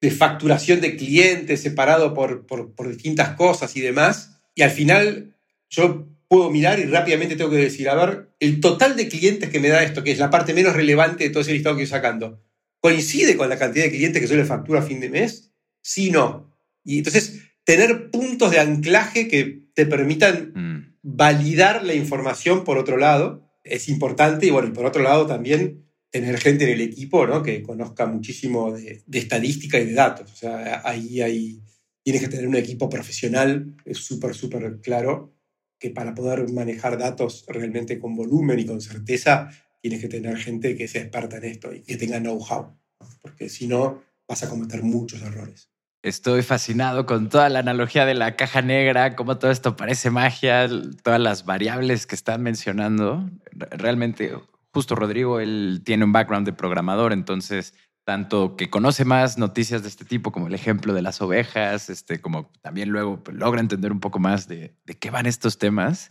de 0.00 0.10
facturación 0.10 0.80
de 0.82 0.96
clientes 0.96 1.62
separado 1.62 2.12
por, 2.12 2.46
por, 2.46 2.74
por 2.74 2.88
distintas 2.88 3.30
cosas 3.36 3.74
y 3.76 3.80
demás, 3.80 4.31
y 4.54 4.62
al 4.62 4.70
final 4.70 5.36
yo 5.70 6.08
puedo 6.28 6.50
mirar 6.50 6.78
y 6.78 6.84
rápidamente 6.84 7.36
tengo 7.36 7.50
que 7.50 7.56
decir, 7.56 7.88
a 7.88 7.94
ver, 7.94 8.30
el 8.40 8.60
total 8.60 8.96
de 8.96 9.08
clientes 9.08 9.50
que 9.50 9.60
me 9.60 9.68
da 9.68 9.82
esto, 9.82 10.02
que 10.02 10.12
es 10.12 10.18
la 10.18 10.30
parte 10.30 10.54
menos 10.54 10.74
relevante 10.74 11.24
de 11.24 11.30
todo 11.30 11.42
ese 11.42 11.52
listado 11.52 11.76
que 11.76 11.82
estoy 11.82 11.98
sacando, 11.98 12.42
¿coincide 12.80 13.36
con 13.36 13.48
la 13.48 13.58
cantidad 13.58 13.84
de 13.84 13.90
clientes 13.90 14.20
que 14.22 14.28
yo 14.28 14.36
le 14.36 14.44
facturo 14.44 14.78
a 14.78 14.82
fin 14.82 15.00
de 15.00 15.10
mes? 15.10 15.52
Sí, 15.82 16.10
no. 16.10 16.56
Y 16.84 16.98
entonces, 16.98 17.40
tener 17.64 18.10
puntos 18.10 18.50
de 18.50 18.60
anclaje 18.60 19.28
que 19.28 19.62
te 19.74 19.86
permitan 19.86 20.52
Mm. 20.54 20.96
validar 21.02 21.84
la 21.84 21.94
información 21.94 22.64
por 22.64 22.78
otro 22.78 22.96
lado 22.96 23.48
es 23.64 23.88
importante 23.88 24.46
y 24.46 24.50
bueno, 24.50 24.68
y 24.68 24.72
por 24.72 24.86
otro 24.86 25.02
lado 25.02 25.26
también 25.26 25.86
tener 26.10 26.38
gente 26.38 26.64
en 26.64 26.70
el 26.70 26.80
equipo 26.80 27.26
¿no? 27.26 27.42
que 27.42 27.62
conozca 27.62 28.06
muchísimo 28.06 28.72
de, 28.72 29.02
de 29.06 29.18
estadística 29.18 29.78
y 29.78 29.86
de 29.86 29.94
datos. 29.94 30.30
O 30.32 30.36
sea, 30.36 30.82
ahí, 30.84 31.20
ahí 31.22 31.60
tienes 32.02 32.22
que 32.22 32.28
tener 32.28 32.48
un 32.48 32.56
equipo 32.56 32.88
profesional, 32.88 33.74
es 33.84 33.98
súper, 33.98 34.34
súper 34.34 34.80
claro 34.80 35.34
que 35.78 35.90
para 35.90 36.14
poder 36.14 36.48
manejar 36.52 36.98
datos 36.98 37.44
realmente 37.48 37.98
con 37.98 38.14
volumen 38.14 38.58
y 38.58 38.66
con 38.66 38.80
certeza, 38.80 39.50
tienes 39.80 40.00
que 40.00 40.08
tener 40.08 40.36
gente 40.36 40.76
que 40.76 40.86
sea 40.88 41.02
experta 41.02 41.38
en 41.38 41.44
esto 41.44 41.72
y 41.72 41.82
que 41.82 41.96
tenga 41.96 42.20
know-how, 42.20 42.76
¿no? 43.00 43.08
porque 43.20 43.48
si 43.48 43.66
no 43.66 44.02
vas 44.28 44.42
a 44.44 44.48
cometer 44.48 44.82
muchos 44.82 45.22
errores. 45.22 45.68
Estoy 46.04 46.42
fascinado 46.42 47.06
con 47.06 47.28
toda 47.28 47.48
la 47.48 47.60
analogía 47.60 48.04
de 48.06 48.14
la 48.14 48.34
caja 48.34 48.60
negra, 48.62 49.14
cómo 49.14 49.38
todo 49.38 49.52
esto 49.52 49.76
parece 49.76 50.10
magia, 50.10 50.68
todas 51.02 51.20
las 51.20 51.44
variables 51.44 52.06
que 52.06 52.16
están 52.16 52.42
mencionando. 52.42 53.28
Re- 53.52 53.68
Realmente, 53.76 54.32
justo 54.72 54.96
Rodrigo, 54.96 55.38
él 55.38 55.82
tiene 55.84 56.04
un 56.04 56.10
background 56.12 56.46
de 56.46 56.52
programador, 56.54 57.12
entonces, 57.12 57.74
tanto 58.04 58.56
que 58.56 58.70
conoce 58.70 59.04
más 59.04 59.38
noticias 59.38 59.82
de 59.82 59.88
este 59.88 60.04
tipo, 60.04 60.32
como 60.32 60.48
el 60.48 60.54
ejemplo 60.54 60.94
de 60.94 61.02
las 61.02 61.20
ovejas, 61.20 61.88
este, 61.90 62.20
como 62.20 62.50
también 62.60 62.88
luego 62.88 63.22
pues, 63.22 63.36
logra 63.36 63.60
entender 63.60 63.92
un 63.92 64.00
poco 64.00 64.18
más 64.18 64.48
de, 64.48 64.74
de 64.84 64.98
qué 64.98 65.10
van 65.10 65.26
estos 65.26 65.58
temas. 65.58 66.10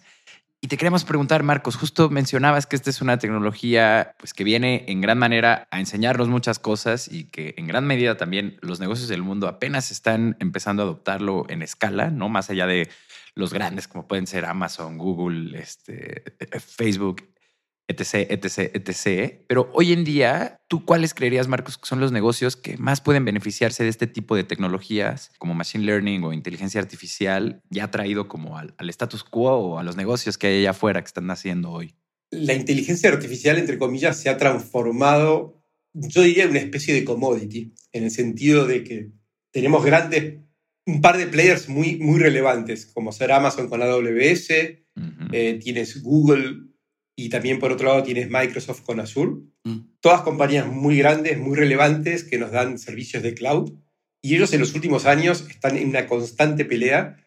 Y 0.63 0.67
te 0.67 0.77
queremos 0.77 1.03
preguntar, 1.05 1.41
Marcos, 1.41 1.75
justo 1.75 2.11
mencionabas 2.11 2.67
que 2.67 2.75
esta 2.75 2.91
es 2.91 3.01
una 3.01 3.17
tecnología 3.17 4.13
pues, 4.19 4.35
que 4.35 4.43
viene 4.43 4.85
en 4.87 5.01
gran 5.01 5.17
manera 5.17 5.67
a 5.71 5.79
enseñarnos 5.79 6.27
muchas 6.27 6.59
cosas 6.59 7.11
y 7.11 7.23
que 7.25 7.55
en 7.57 7.65
gran 7.65 7.87
medida 7.87 8.15
también 8.15 8.59
los 8.61 8.79
negocios 8.79 9.09
del 9.09 9.23
mundo 9.23 9.47
apenas 9.47 9.89
están 9.89 10.37
empezando 10.39 10.83
a 10.83 10.85
adoptarlo 10.85 11.47
en 11.49 11.63
escala, 11.63 12.11
no 12.11 12.29
más 12.29 12.51
allá 12.51 12.67
de 12.67 12.89
los 13.33 13.53
grandes 13.53 13.87
como 13.87 14.07
pueden 14.07 14.27
ser 14.27 14.45
Amazon, 14.45 14.99
Google, 14.99 15.57
este, 15.57 16.23
Facebook, 16.59 17.23
etc., 17.91 18.29
etc., 18.29 18.71
etc. 18.73 19.43
Pero 19.47 19.69
hoy 19.73 19.93
en 19.93 20.03
día, 20.03 20.57
¿tú 20.67 20.85
cuáles 20.85 21.13
creerías, 21.13 21.47
Marcos, 21.47 21.77
que 21.77 21.85
son 21.87 21.99
los 21.99 22.11
negocios 22.11 22.55
que 22.55 22.77
más 22.77 23.01
pueden 23.01 23.25
beneficiarse 23.25 23.83
de 23.83 23.89
este 23.89 24.07
tipo 24.07 24.35
de 24.35 24.43
tecnologías 24.43 25.31
como 25.37 25.53
Machine 25.53 25.85
Learning 25.85 26.23
o 26.23 26.33
inteligencia 26.33 26.81
artificial 26.81 27.61
ya 27.69 27.91
traído 27.91 28.27
como 28.27 28.57
al, 28.57 28.73
al 28.77 28.89
status 28.89 29.23
quo 29.23 29.51
o 29.51 29.79
a 29.79 29.83
los 29.83 29.95
negocios 29.95 30.37
que 30.37 30.47
hay 30.47 30.59
allá 30.59 30.71
afuera 30.71 31.01
que 31.01 31.07
están 31.07 31.27
naciendo 31.27 31.71
hoy? 31.71 31.95
La 32.31 32.53
inteligencia 32.53 33.09
artificial, 33.09 33.57
entre 33.57 33.77
comillas, 33.77 34.17
se 34.17 34.29
ha 34.29 34.37
transformado, 34.37 35.61
yo 35.93 36.21
diría, 36.21 36.45
en 36.45 36.51
una 36.51 36.59
especie 36.59 36.93
de 36.93 37.03
commodity, 37.03 37.73
en 37.91 38.05
el 38.05 38.11
sentido 38.11 38.65
de 38.65 38.83
que 38.83 39.11
tenemos 39.51 39.83
grandes, 39.83 40.39
un 40.85 41.01
par 41.01 41.17
de 41.17 41.27
players 41.27 41.69
muy, 41.69 41.97
muy 41.97 42.19
relevantes, 42.19 42.85
como 42.85 43.11
ser 43.11 43.31
Amazon 43.31 43.67
con 43.67 43.81
AWS, 43.81 44.49
eh, 45.33 45.59
tienes 45.61 46.01
Google 46.01 46.70
y 47.15 47.29
también 47.29 47.59
por 47.59 47.71
otro 47.71 47.89
lado 47.89 48.03
tienes 48.03 48.29
Microsoft 48.29 48.81
con 48.81 48.99
Azure. 48.99 49.41
Mm. 49.63 49.79
Todas 49.99 50.21
compañías 50.21 50.67
muy 50.67 50.97
grandes, 50.97 51.37
muy 51.37 51.55
relevantes 51.55 52.23
que 52.23 52.37
nos 52.37 52.51
dan 52.51 52.77
servicios 52.79 53.23
de 53.23 53.33
cloud. 53.33 53.73
Y 54.21 54.35
ellos 54.35 54.53
en 54.53 54.59
los 54.59 54.73
últimos 54.75 55.05
años 55.05 55.45
están 55.49 55.77
en 55.77 55.89
una 55.89 56.07
constante 56.07 56.65
pelea 56.65 57.17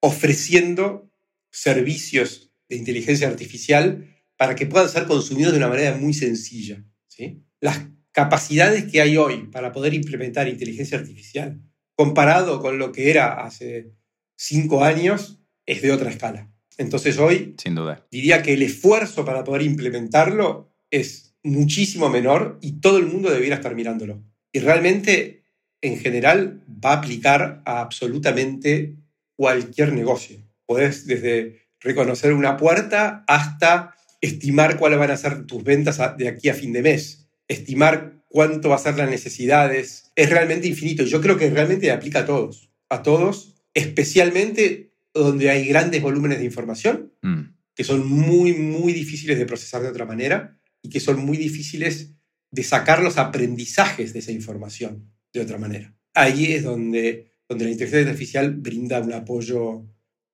ofreciendo 0.00 1.10
servicios 1.50 2.52
de 2.68 2.76
inteligencia 2.76 3.28
artificial 3.28 4.14
para 4.36 4.54
que 4.54 4.66
puedan 4.66 4.88
ser 4.88 5.06
consumidos 5.06 5.52
de 5.52 5.58
una 5.58 5.68
manera 5.68 5.96
muy 5.96 6.12
sencilla. 6.12 6.84
¿sí? 7.08 7.42
Las 7.60 7.86
capacidades 8.12 8.84
que 8.90 9.00
hay 9.00 9.16
hoy 9.16 9.48
para 9.48 9.72
poder 9.72 9.94
implementar 9.94 10.48
inteligencia 10.48 10.98
artificial 10.98 11.60
comparado 11.94 12.60
con 12.60 12.78
lo 12.78 12.92
que 12.92 13.10
era 13.10 13.44
hace 13.44 13.92
cinco 14.36 14.84
años 14.84 15.40
es 15.64 15.82
de 15.82 15.92
otra 15.92 16.10
escala. 16.10 16.52
Entonces 16.78 17.18
hoy 17.18 17.54
Sin 17.58 17.74
duda. 17.74 18.06
diría 18.10 18.42
que 18.42 18.54
el 18.54 18.62
esfuerzo 18.62 19.24
para 19.24 19.44
poder 19.44 19.62
implementarlo 19.62 20.72
es 20.90 21.34
muchísimo 21.42 22.08
menor 22.08 22.58
y 22.60 22.80
todo 22.80 22.98
el 22.98 23.06
mundo 23.06 23.30
debiera 23.30 23.56
estar 23.56 23.74
mirándolo. 23.74 24.22
Y 24.52 24.60
realmente, 24.60 25.44
en 25.80 25.98
general, 25.98 26.64
va 26.68 26.92
a 26.92 26.96
aplicar 26.98 27.62
a 27.64 27.80
absolutamente 27.80 28.96
cualquier 29.36 29.92
negocio. 29.92 30.38
Podés 30.66 31.06
desde 31.06 31.60
reconocer 31.80 32.32
una 32.32 32.56
puerta 32.56 33.24
hasta 33.26 33.94
estimar 34.20 34.78
cuáles 34.78 34.98
van 34.98 35.10
a 35.10 35.16
ser 35.16 35.46
tus 35.46 35.62
ventas 35.62 36.00
de 36.16 36.28
aquí 36.28 36.48
a 36.48 36.54
fin 36.54 36.72
de 36.72 36.82
mes, 36.82 37.28
estimar 37.48 38.24
cuánto 38.28 38.70
va 38.70 38.76
a 38.76 38.80
ser 38.80 38.96
las 38.96 39.10
necesidades. 39.10 40.10
Es 40.16 40.30
realmente 40.30 40.66
infinito. 40.66 41.04
Yo 41.04 41.20
creo 41.20 41.36
que 41.36 41.50
realmente 41.50 41.92
aplica 41.92 42.20
a 42.20 42.26
todos, 42.26 42.70
a 42.88 43.02
todos, 43.02 43.54
especialmente 43.74 44.85
donde 45.20 45.50
hay 45.50 45.66
grandes 45.66 46.02
volúmenes 46.02 46.38
de 46.38 46.44
información 46.44 47.12
Mm. 47.22 47.54
que 47.74 47.84
son 47.84 48.08
muy, 48.08 48.54
muy 48.54 48.92
difíciles 48.92 49.38
de 49.38 49.46
procesar 49.46 49.82
de 49.82 49.88
otra 49.88 50.06
manera 50.06 50.58
y 50.82 50.88
que 50.88 51.00
son 51.00 51.24
muy 51.24 51.36
difíciles 51.36 52.14
de 52.50 52.62
sacar 52.62 53.02
los 53.02 53.18
aprendizajes 53.18 54.12
de 54.12 54.20
esa 54.20 54.32
información 54.32 55.12
de 55.32 55.40
otra 55.40 55.58
manera. 55.58 55.94
Ahí 56.14 56.52
es 56.52 56.62
donde, 56.62 57.32
donde 57.48 57.64
la 57.66 57.70
inteligencia 57.72 58.08
artificial 58.08 58.54
brinda 58.54 59.00
un 59.00 59.12
apoyo 59.12 59.84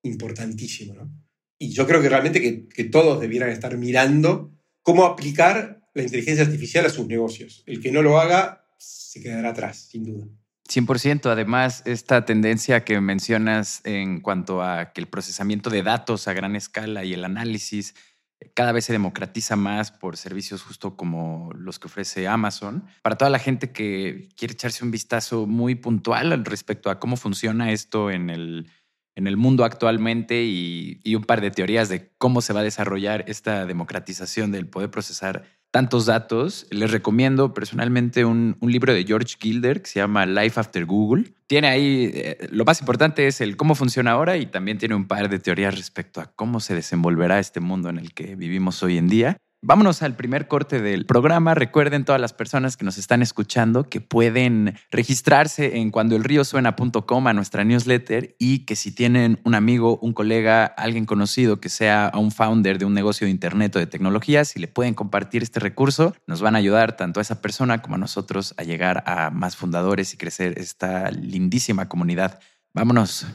importantísimo. 0.05 0.95
¿no? 0.95 1.11
Y 1.59 1.71
yo 1.71 1.87
creo 1.87 2.01
que 2.01 2.09
realmente 2.09 2.40
que, 2.40 2.68
que 2.68 2.85
todos 2.85 3.21
debieran 3.21 3.51
estar 3.51 3.77
mirando 3.77 4.53
cómo 4.83 5.05
aplicar 5.05 5.88
la 5.95 6.03
inteligencia 6.03 6.45
artificial 6.45 6.87
a 6.87 6.90
sus 6.90 7.07
negocios. 7.07 7.62
El 7.66 7.81
que 7.81 7.90
no 7.90 8.03
lo 8.03 8.21
haga 8.21 8.64
se 8.79 9.21
quedará 9.21 9.51
atrás, 9.51 9.88
sin 9.90 10.05
duda. 10.05 10.29
100%. 10.73 11.31
Además, 11.31 11.83
esta 11.85 12.25
tendencia 12.25 12.85
que 12.85 13.01
mencionas 13.01 13.81
en 13.85 14.21
cuanto 14.21 14.63
a 14.63 14.93
que 14.93 15.01
el 15.01 15.09
procesamiento 15.09 15.71
de 15.71 15.83
datos 15.83 16.29
a 16.29 16.33
gran 16.33 16.57
escala 16.57 17.05
y 17.05 17.13
el 17.13 17.25
análisis 17.25 17.95
eh, 18.41 18.51
cada 18.55 18.73
vez 18.73 18.87
se 18.87 18.93
democratiza 18.93 19.57
más 19.57 19.91
por 19.93 20.17
servicios 20.17 20.63
justo 20.63 20.97
como 20.97 21.51
los 21.55 21.79
que 21.79 21.89
ofrece 21.89 22.27
Amazon. 22.27 22.85
Para 23.03 23.17
toda 23.17 23.31
la 23.31 23.39
gente 23.39 23.73
que 23.73 24.29
quiere 24.37 24.55
echarse 24.55 24.85
un 24.85 24.91
vistazo 24.91 25.47
muy 25.47 25.75
puntual 25.75 26.33
al 26.33 26.45
respecto 26.45 26.91
a 26.91 26.99
cómo 26.99 27.17
funciona 27.17 27.73
esto 27.73 28.11
en 28.11 28.31
el, 28.31 28.71
en 29.15 29.27
el 29.27 29.37
mundo 29.37 29.65
actualmente 29.65 30.43
y, 30.43 31.01
y 31.05 31.15
un 31.15 31.25
par 31.25 31.41
de 31.41 31.51
teorías 31.51 31.89
de 31.89 32.11
cómo 32.19 32.41
se 32.41 32.53
va 32.53 32.61
a 32.61 32.65
desarrollar 32.65 33.25
esta 33.29 33.67
democratización 33.67 34.53
del 34.53 34.67
poder 34.67 34.91
procesar 34.91 35.45
tantos 35.73 36.05
datos, 36.05 36.67
les 36.71 36.91
recomiendo 36.91 37.55
personalmente 37.55 38.27
un, 38.27 38.57
un, 38.61 38.71
libro 38.71 38.93
de 38.93 39.05
George 39.05 39.37
Gilder 39.41 39.81
que 39.81 39.89
se 39.89 40.01
llama 40.01 40.27
Life 40.27 40.61
After 40.61 40.85
Google. 40.85 41.33
Tiene 41.47 41.69
ahí, 41.69 42.11
eh, 42.13 42.49
lo 42.53 42.67
más 42.67 42.81
importante 42.81 43.27
es 43.27 43.41
el 43.41 43.57
cómo 43.57 43.75
funciona 43.75 44.13
ahora 44.13 44.37
y 44.37 44.45
también 44.45 44.77
tiene 44.77 44.95
un 44.95 45.09
par 45.09 45.31
de 45.31 45.39
teorías 45.39 45.75
respecto 45.75 46.21
a 46.21 46.27
cómo 46.27 46.61
se 46.61 46.75
desenvolverá 46.75 47.39
este 47.39 47.61
mundo 47.61 47.89
en 47.89 47.99
el 47.99 48.13
que 48.13 48.37
vivimos 48.37 48.83
hoy 48.83 48.99
en 48.99 49.09
día. 49.09 49.39
Vámonos 49.64 50.03
al 50.03 50.16
primer 50.16 50.48
corte 50.48 50.81
del 50.81 51.07
programa. 51.07 51.55
Recuerden 51.55 52.05
todas 52.05 52.20
las 52.20 52.33
personas 52.33 52.77
que 52.77 52.85
nos 52.85 52.98
están 52.98 53.22
escuchando 53.22 53.88
que 53.88 54.01
pueden 54.01 54.75
registrarse 54.90 55.77
en 55.79 55.92
cuandoelriosuena.com 55.92 57.27
a 57.29 57.33
nuestra 57.33 57.62
newsletter 57.62 58.35
y 58.40 58.64
que 58.64 58.75
si 58.75 58.92
tienen 58.92 59.38
un 59.44 59.55
amigo, 59.55 60.01
un 60.03 60.14
colega, 60.14 60.64
alguien 60.64 61.07
conocido 61.07 61.61
que 61.61 61.68
sea 61.68 62.11
un 62.12 62.33
founder 62.33 62.79
de 62.79 62.87
un 62.87 62.92
negocio 62.92 63.25
de 63.27 63.31
internet 63.31 63.77
o 63.77 63.79
de 63.79 63.87
tecnología, 63.87 64.44
si 64.44 64.59
le 64.59 64.66
pueden 64.66 64.94
compartir 64.94 65.44
este 65.44 65.61
recurso, 65.61 66.16
nos 66.27 66.42
van 66.42 66.57
a 66.57 66.59
ayudar 66.59 66.96
tanto 66.96 67.20
a 67.20 67.22
esa 67.22 67.40
persona 67.40 67.83
como 67.83 67.94
a 67.94 67.98
nosotros 67.98 68.55
a 68.57 68.64
llegar 68.64 69.05
a 69.07 69.31
más 69.31 69.55
fundadores 69.55 70.12
y 70.12 70.16
crecer 70.16 70.59
esta 70.59 71.12
lindísima 71.12 71.88
comunidad. 71.88 72.40
Vámonos 72.75 73.29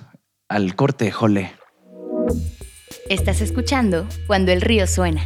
al 0.49 0.75
corte, 0.75 1.09
jole. 1.09 1.53
Estás 3.09 3.39
escuchando 3.39 4.05
Cuando 4.27 4.51
el 4.51 4.59
río 4.59 4.87
suena 4.87 5.25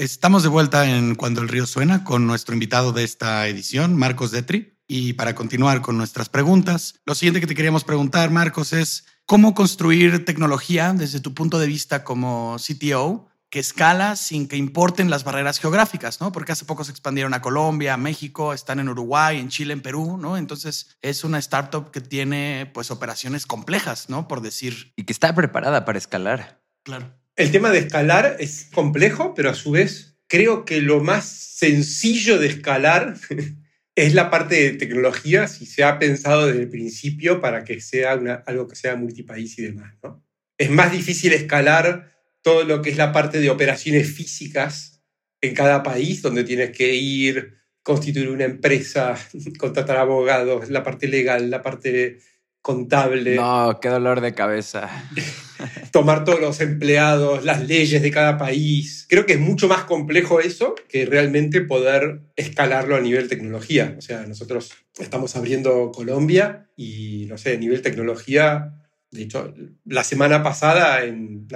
Estamos 0.00 0.42
de 0.42 0.48
vuelta 0.48 0.88
en 0.88 1.14
Cuando 1.14 1.42
el 1.42 1.48
río 1.50 1.66
suena 1.66 2.04
con 2.04 2.26
nuestro 2.26 2.54
invitado 2.54 2.92
de 2.92 3.04
esta 3.04 3.46
edición, 3.48 3.98
Marcos 3.98 4.30
Detri. 4.30 4.78
Y 4.88 5.12
para 5.12 5.34
continuar 5.34 5.82
con 5.82 5.98
nuestras 5.98 6.30
preguntas, 6.30 6.94
lo 7.04 7.14
siguiente 7.14 7.38
que 7.38 7.46
te 7.46 7.54
queríamos 7.54 7.84
preguntar, 7.84 8.30
Marcos, 8.30 8.72
es 8.72 9.04
cómo 9.26 9.52
construir 9.54 10.24
tecnología 10.24 10.94
desde 10.94 11.20
tu 11.20 11.34
punto 11.34 11.58
de 11.58 11.66
vista 11.66 12.02
como 12.02 12.56
CTO 12.56 13.28
que 13.50 13.58
escala 13.58 14.16
sin 14.16 14.48
que 14.48 14.56
importen 14.56 15.10
las 15.10 15.22
barreras 15.22 15.58
geográficas, 15.58 16.18
¿no? 16.22 16.32
Porque 16.32 16.52
hace 16.52 16.64
poco 16.64 16.82
se 16.82 16.92
expandieron 16.92 17.34
a 17.34 17.42
Colombia, 17.42 17.92
a 17.92 17.98
México, 17.98 18.54
están 18.54 18.80
en 18.80 18.88
Uruguay, 18.88 19.38
en 19.38 19.50
Chile, 19.50 19.74
en 19.74 19.82
Perú, 19.82 20.16
¿no? 20.16 20.38
Entonces 20.38 20.96
es 21.02 21.24
una 21.24 21.38
startup 21.38 21.90
que 21.90 22.00
tiene 22.00 22.70
pues 22.72 22.90
operaciones 22.90 23.44
complejas, 23.44 24.08
¿no? 24.08 24.28
Por 24.28 24.40
decir. 24.40 24.94
Y 24.96 25.04
que 25.04 25.12
está 25.12 25.34
preparada 25.34 25.84
para 25.84 25.98
escalar. 25.98 26.62
Claro. 26.84 27.19
El 27.36 27.50
tema 27.50 27.70
de 27.70 27.78
escalar 27.78 28.36
es 28.38 28.68
complejo, 28.72 29.34
pero 29.34 29.50
a 29.50 29.54
su 29.54 29.70
vez 29.70 30.18
creo 30.26 30.64
que 30.64 30.80
lo 30.80 31.00
más 31.00 31.26
sencillo 31.26 32.38
de 32.38 32.48
escalar 32.48 33.16
es 33.94 34.14
la 34.14 34.30
parte 34.30 34.56
de 34.56 34.78
tecnología, 34.78 35.48
si 35.48 35.66
se 35.66 35.84
ha 35.84 35.98
pensado 35.98 36.46
desde 36.46 36.62
el 36.62 36.68
principio 36.68 37.40
para 37.40 37.64
que 37.64 37.80
sea 37.80 38.12
algo 38.46 38.68
que 38.68 38.76
sea 38.76 38.96
multipaís 38.96 39.58
y 39.58 39.62
demás. 39.62 39.94
¿no? 40.02 40.24
Es 40.56 40.70
más 40.70 40.92
difícil 40.92 41.32
escalar 41.32 42.12
todo 42.42 42.64
lo 42.64 42.80
que 42.80 42.90
es 42.90 42.96
la 42.96 43.12
parte 43.12 43.40
de 43.40 43.50
operaciones 43.50 44.12
físicas 44.12 45.02
en 45.40 45.54
cada 45.54 45.82
país, 45.82 46.22
donde 46.22 46.44
tienes 46.44 46.70
que 46.70 46.94
ir, 46.94 47.58
constituir 47.82 48.28
una 48.28 48.44
empresa, 48.44 49.18
contratar 49.58 49.96
abogados, 49.96 50.70
la 50.70 50.82
parte 50.82 51.08
legal, 51.08 51.50
la 51.50 51.62
parte 51.62 52.20
contable. 52.62 53.36
No, 53.36 53.78
qué 53.80 53.88
dolor 53.88 54.20
de 54.20 54.34
cabeza. 54.34 54.90
tomar 55.92 56.24
todos 56.24 56.40
los 56.40 56.60
empleados, 56.60 57.44
las 57.44 57.66
leyes 57.66 58.02
de 58.02 58.10
cada 58.10 58.38
país. 58.38 59.06
Creo 59.08 59.26
que 59.26 59.34
es 59.34 59.40
mucho 59.40 59.68
más 59.68 59.84
complejo 59.84 60.40
eso 60.40 60.74
que 60.88 61.06
realmente 61.06 61.60
poder 61.60 62.22
escalarlo 62.36 62.96
a 62.96 63.00
nivel 63.00 63.28
tecnología. 63.28 63.94
O 63.98 64.00
sea, 64.00 64.26
nosotros 64.26 64.72
estamos 64.98 65.36
abriendo 65.36 65.90
Colombia 65.92 66.70
y, 66.76 67.26
no 67.28 67.38
sé, 67.38 67.54
a 67.54 67.58
nivel 67.58 67.82
tecnología, 67.82 68.74
de 69.10 69.22
hecho, 69.22 69.52
la 69.84 70.04
semana 70.04 70.42
pasada, 70.42 71.04
en 71.04 71.48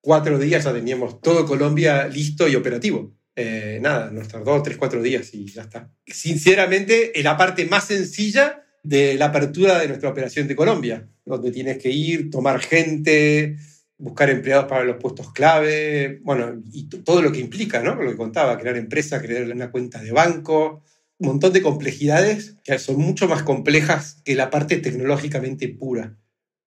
cuatro 0.00 0.38
días 0.38 0.64
ya 0.64 0.72
teníamos 0.72 1.20
todo 1.20 1.46
Colombia 1.46 2.08
listo 2.08 2.48
y 2.48 2.56
operativo. 2.56 3.16
Eh, 3.36 3.78
nada, 3.80 4.10
nuestros 4.10 4.44
dos, 4.44 4.64
tres, 4.64 4.76
cuatro 4.76 5.00
días 5.00 5.32
y 5.32 5.46
ya 5.46 5.62
está. 5.62 5.92
Sinceramente, 6.04 7.16
es 7.16 7.22
la 7.22 7.36
parte 7.36 7.66
más 7.66 7.84
sencilla 7.84 8.64
de 8.82 9.14
la 9.14 9.26
apertura 9.26 9.78
de 9.78 9.88
nuestra 9.88 10.10
operación 10.10 10.48
de 10.48 10.56
Colombia, 10.56 11.08
donde 11.24 11.50
tienes 11.50 11.78
que 11.78 11.90
ir, 11.90 12.30
tomar 12.30 12.60
gente, 12.60 13.56
buscar 13.98 14.30
empleados 14.30 14.66
para 14.66 14.84
los 14.84 14.96
puestos 14.96 15.32
clave, 15.32 16.20
bueno, 16.22 16.62
y 16.72 16.84
todo 16.84 17.20
lo 17.20 17.32
que 17.32 17.40
implica, 17.40 17.82
¿no? 17.82 17.96
Lo 17.96 18.10
que 18.10 18.16
contaba, 18.16 18.58
crear 18.58 18.76
empresa, 18.76 19.20
crear 19.20 19.50
una 19.50 19.70
cuenta 19.70 20.02
de 20.02 20.12
banco, 20.12 20.82
un 21.18 21.28
montón 21.28 21.52
de 21.52 21.62
complejidades 21.62 22.56
que 22.62 22.78
son 22.78 22.96
mucho 22.96 23.28
más 23.28 23.42
complejas 23.42 24.20
que 24.24 24.36
la 24.36 24.50
parte 24.50 24.76
tecnológicamente 24.76 25.68
pura. 25.68 26.16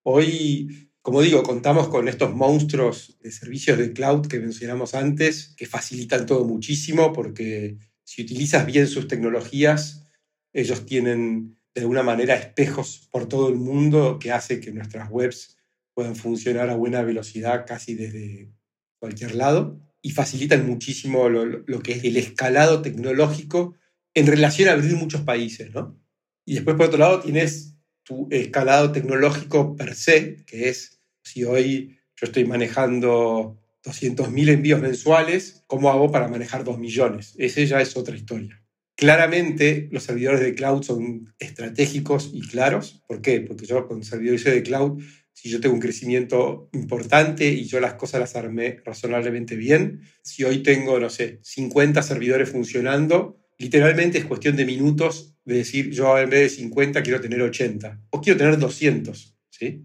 Hoy, 0.04 0.92
como 1.02 1.22
digo, 1.22 1.42
contamos 1.44 1.88
con 1.88 2.10
estos 2.10 2.36
monstruos 2.36 3.18
de 3.22 3.32
servicios 3.32 3.78
de 3.78 3.94
cloud 3.94 4.28
que 4.28 4.40
mencionamos 4.40 4.94
antes, 4.94 5.54
que 5.56 5.66
facilitan 5.66 6.26
todo 6.26 6.44
muchísimo 6.44 7.14
porque 7.14 7.78
si 8.04 8.24
utilizas 8.24 8.66
bien 8.66 8.88
sus 8.88 9.08
tecnologías, 9.08 10.06
ellos 10.52 10.86
tienen 10.86 11.58
de 11.74 11.82
alguna 11.82 12.04
manera 12.04 12.36
espejos 12.36 13.08
por 13.12 13.28
todo 13.28 13.50
el 13.50 13.56
mundo 13.56 14.20
que 14.20 14.32
hace 14.32 14.60
que 14.60 14.72
nuestras 14.72 15.10
webs 15.10 15.58
puedan 15.94 16.16
funcionar 16.16 16.70
a 16.70 16.76
buena 16.76 17.02
velocidad 17.02 17.66
casi 17.66 17.96
desde 17.96 18.52
cualquier 19.00 19.36
lado 19.36 19.80
y 20.02 20.12
facilitan 20.12 20.66
muchísimo 20.66 21.30
lo, 21.30 21.82
que 21.82 21.94
es 21.94 22.04
el 22.04 22.18
escalado 22.18 22.82
tecnológico 22.82 23.76
en 24.14 24.28
relación 24.28 24.70
a 24.70 24.74
abrir 24.74 24.96
muchos 24.96 25.22
países, 25.22 25.72
¿no? 25.74 25.98
Y 26.46 26.56
después, 26.56 26.76
por 26.76 26.88
otro 26.88 27.00
lado, 27.00 27.20
tienes 27.22 27.76
tu 28.04 28.28
escalado 28.32 28.92
tecnológico 28.92 29.76
per 29.76 29.96
se, 29.96 30.44
que 30.46 30.70
es 30.70 31.02
si 31.24 31.44
hoy 31.44 32.00
yo 32.16 32.26
estoy 32.26 32.46
manejando 32.46 33.60
200.000 33.84 34.50
envíos 34.50 34.82
mensuales, 34.82 35.64
¿cómo 35.68 35.90
hago 35.90 36.12
para 36.12 36.28
manejar 36.28 36.64
2 36.64 36.78
millones? 36.78 37.36
Ese 37.38 37.66
ya 37.66 37.80
es 37.80 37.96
otra 37.96 38.16
historia. 38.16 38.61
Claramente 39.02 39.90
los 39.92 40.04
servidores 40.04 40.42
de 40.42 40.54
cloud 40.54 40.84
son 40.84 41.34
estratégicos 41.40 42.30
y 42.36 42.42
claros. 42.42 43.02
¿Por 43.08 43.20
qué? 43.20 43.42
Porque 43.42 43.66
yo 43.66 43.88
con 43.88 44.04
servidores 44.04 44.44
de 44.44 44.62
cloud, 44.62 45.02
si 45.34 45.50
yo 45.50 45.60
tengo 45.60 45.74
un 45.74 45.82
crecimiento 45.82 46.70
importante 46.72 47.48
y 47.48 47.64
yo 47.64 47.80
las 47.80 47.96
cosas 47.96 48.20
las 48.20 48.36
armé 48.36 48.78
razonablemente 48.86 49.56
bien, 49.56 50.02
si 50.22 50.44
hoy 50.44 50.62
tengo, 50.62 51.00
no 51.00 51.10
sé, 51.10 51.40
50 51.42 52.04
servidores 52.04 52.52
funcionando, 52.52 53.40
literalmente 53.58 54.20
es 54.20 54.26
cuestión 54.26 54.56
de 54.56 54.66
minutos 54.66 55.36
de 55.46 55.56
decir, 55.56 55.90
yo 55.90 56.20
en 56.20 56.30
vez 56.30 56.42
de 56.42 56.58
50 56.58 57.02
quiero 57.02 57.20
tener 57.20 57.42
80 57.42 58.02
o 58.12 58.22
quiero 58.22 58.38
tener 58.38 58.60
200, 58.60 59.36
¿sí? 59.50 59.84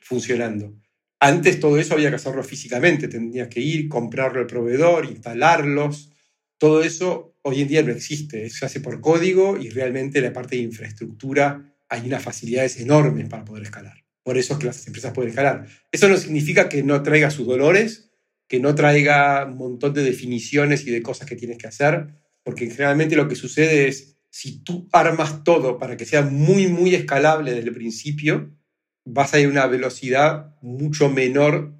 Funcionando. 0.00 0.74
Antes 1.20 1.60
todo 1.60 1.76
eso 1.76 1.92
había 1.92 2.08
que 2.08 2.16
hacerlo 2.16 2.42
físicamente, 2.42 3.08
tendrías 3.08 3.48
que 3.48 3.60
ir, 3.60 3.90
comprarlo 3.90 4.40
al 4.40 4.46
proveedor, 4.46 5.04
instalarlos. 5.04 6.12
Todo 6.56 6.82
eso 6.82 7.33
hoy 7.44 7.60
en 7.60 7.68
día 7.68 7.82
no 7.82 7.92
existe, 7.92 8.48
se 8.48 8.64
hace 8.64 8.80
por 8.80 9.00
código 9.00 9.58
y 9.58 9.68
realmente 9.68 10.20
la 10.20 10.32
parte 10.32 10.56
de 10.56 10.62
infraestructura 10.62 11.76
hay 11.88 12.06
unas 12.06 12.22
facilidades 12.22 12.80
enormes 12.80 13.28
para 13.28 13.44
poder 13.44 13.64
escalar. 13.64 14.02
Por 14.22 14.38
eso 14.38 14.54
es 14.54 14.58
que 14.58 14.66
las 14.66 14.86
empresas 14.86 15.12
pueden 15.12 15.30
escalar. 15.30 15.66
Eso 15.92 16.08
no 16.08 16.16
significa 16.16 16.68
que 16.68 16.82
no 16.82 17.02
traiga 17.02 17.30
sus 17.30 17.46
dolores, 17.46 18.10
que 18.48 18.60
no 18.60 18.74
traiga 18.74 19.44
un 19.44 19.58
montón 19.58 19.92
de 19.92 20.02
definiciones 20.02 20.86
y 20.86 20.90
de 20.90 21.02
cosas 21.02 21.28
que 21.28 21.36
tienes 21.36 21.58
que 21.58 21.66
hacer, 21.66 22.14
porque 22.42 22.70
generalmente 22.70 23.14
lo 23.14 23.28
que 23.28 23.36
sucede 23.36 23.88
es, 23.88 24.16
si 24.30 24.64
tú 24.64 24.88
armas 24.92 25.44
todo 25.44 25.78
para 25.78 25.98
que 25.98 26.06
sea 26.06 26.22
muy, 26.22 26.68
muy 26.68 26.94
escalable 26.94 27.52
desde 27.52 27.68
el 27.68 27.74
principio, 27.74 28.56
vas 29.04 29.34
a 29.34 29.40
ir 29.40 29.46
a 29.46 29.50
una 29.50 29.66
velocidad 29.66 30.56
mucho 30.62 31.10
menor 31.10 31.74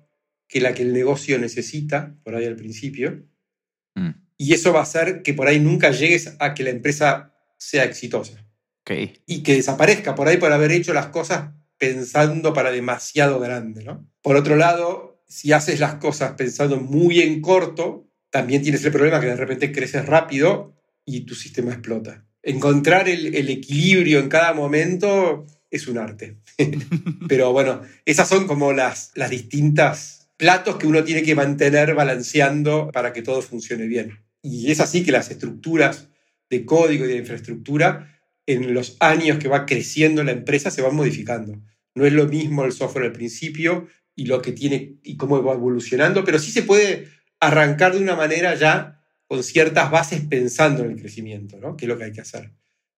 que 0.47 0.61
la 0.61 0.75
que 0.75 0.83
el 0.83 0.93
negocio 0.93 1.39
necesita, 1.39 2.15
por 2.23 2.35
ahí 2.35 2.45
al 2.45 2.57
principio, 2.57 3.27
y 4.37 4.55
eso 4.55 4.73
va 4.73 4.81
a 4.81 4.85
hacer 4.85 5.23
que 5.23 5.35
por 5.35 5.47
ahí 5.47 5.61
nunca 5.61 5.91
llegues 5.91 6.35
a 6.39 6.55
que 6.55 6.65
la 6.65 6.71
empresa 6.71 7.35
sea 7.57 7.85
exitosa. 7.85 8.47
Okay. 8.83 9.23
Y 9.27 9.43
que 9.43 9.55
desaparezca 9.55 10.15
por 10.15 10.29
ahí 10.29 10.37
por 10.37 10.53
haber 10.53 10.73
hecho 10.73 10.93
las 10.93 11.07
cosas 11.07 11.53
pensando 11.79 12.53
para 12.53 12.71
demasiado 12.71 13.41
grande. 13.41 13.85
¿no? 13.85 14.07
Por 14.23 14.37
otro 14.37 14.57
lado, 14.57 15.23
si 15.27 15.53
haces 15.53 15.81
las 15.81 15.95
cosas 15.95 16.33
pensando 16.33 16.79
muy 16.79 17.21
en 17.21 17.41
corto, 17.41 18.09
también 18.31 18.63
tienes 18.63 18.85
el 18.85 18.93
problema 18.93 19.21
que 19.21 19.27
de 19.27 19.37
repente 19.37 19.73
creces 19.73 20.05
rápido 20.07 20.75
y 21.05 21.21
tu 21.21 21.35
sistema 21.35 21.73
explota. 21.73 22.25
Encontrar 22.43 23.09
el, 23.09 23.35
el 23.35 23.49
equilibrio 23.49 24.19
en 24.19 24.29
cada 24.29 24.53
momento 24.53 25.47
es 25.71 25.89
un 25.89 25.99
arte. 25.99 26.37
Pero 27.29 27.53
bueno, 27.53 27.83
esas 28.05 28.29
son 28.29 28.47
como 28.47 28.73
las, 28.73 29.13
las 29.15 29.31
distintas 29.31 30.29
platos 30.37 30.77
que 30.77 30.87
uno 30.87 31.05
tiene 31.05 31.23
que 31.23 31.35
mantener 31.35 31.95
balanceando 31.95 32.91
para 32.93 33.13
que 33.13 33.23
todo 33.23 33.43
funcione 33.43 33.87
bien. 33.87 34.24
Y 34.45 34.71
es 34.71 34.81
así 34.81 35.03
que 35.03 35.11
las 35.11 35.31
estructuras 35.31 36.09
de 36.51 36.67
código 36.67 37.07
y 37.07 37.09
de 37.09 37.17
infraestructura 37.17 38.21
en 38.45 38.75
los 38.75 38.99
años 39.01 39.39
que 39.39 39.49
va 39.49 39.65
creciendo 39.65 40.23
la 40.23 40.33
empresa 40.33 40.71
se 40.71 40.83
van 40.83 40.95
modificando. 40.95 41.59
No 41.95 42.05
es 42.05 42.13
lo 42.13 42.27
mismo 42.27 42.67
el 42.67 42.73
software 42.73 43.07
al 43.07 43.13
principio 43.13 43.89
y 44.15 44.27
lo 44.27 44.43
que 44.43 44.53
tiene 44.53 44.99
y 45.03 45.17
cómo 45.17 45.43
va 45.43 45.55
evolucionando, 45.55 46.25
pero 46.25 46.39
sí 46.39 46.51
se 46.51 46.63
puede 46.63 47.09
arrancar 47.41 47.95
de 47.95 48.03
una 48.03 48.17
manera 48.17 48.55
ya 48.55 49.03
con 49.27 49.43
ciertas 49.43 49.91
bases 49.91 50.21
pensando 50.21 50.85
en 50.85 50.91
el 50.91 51.01
crecimiento, 51.01 51.59
¿no? 51.59 51.75
que 51.75 51.87
es 51.87 51.89
lo 51.89 51.97
que 51.97 52.05
hay 52.05 52.13
que 52.13 52.21
hacer. 52.21 52.53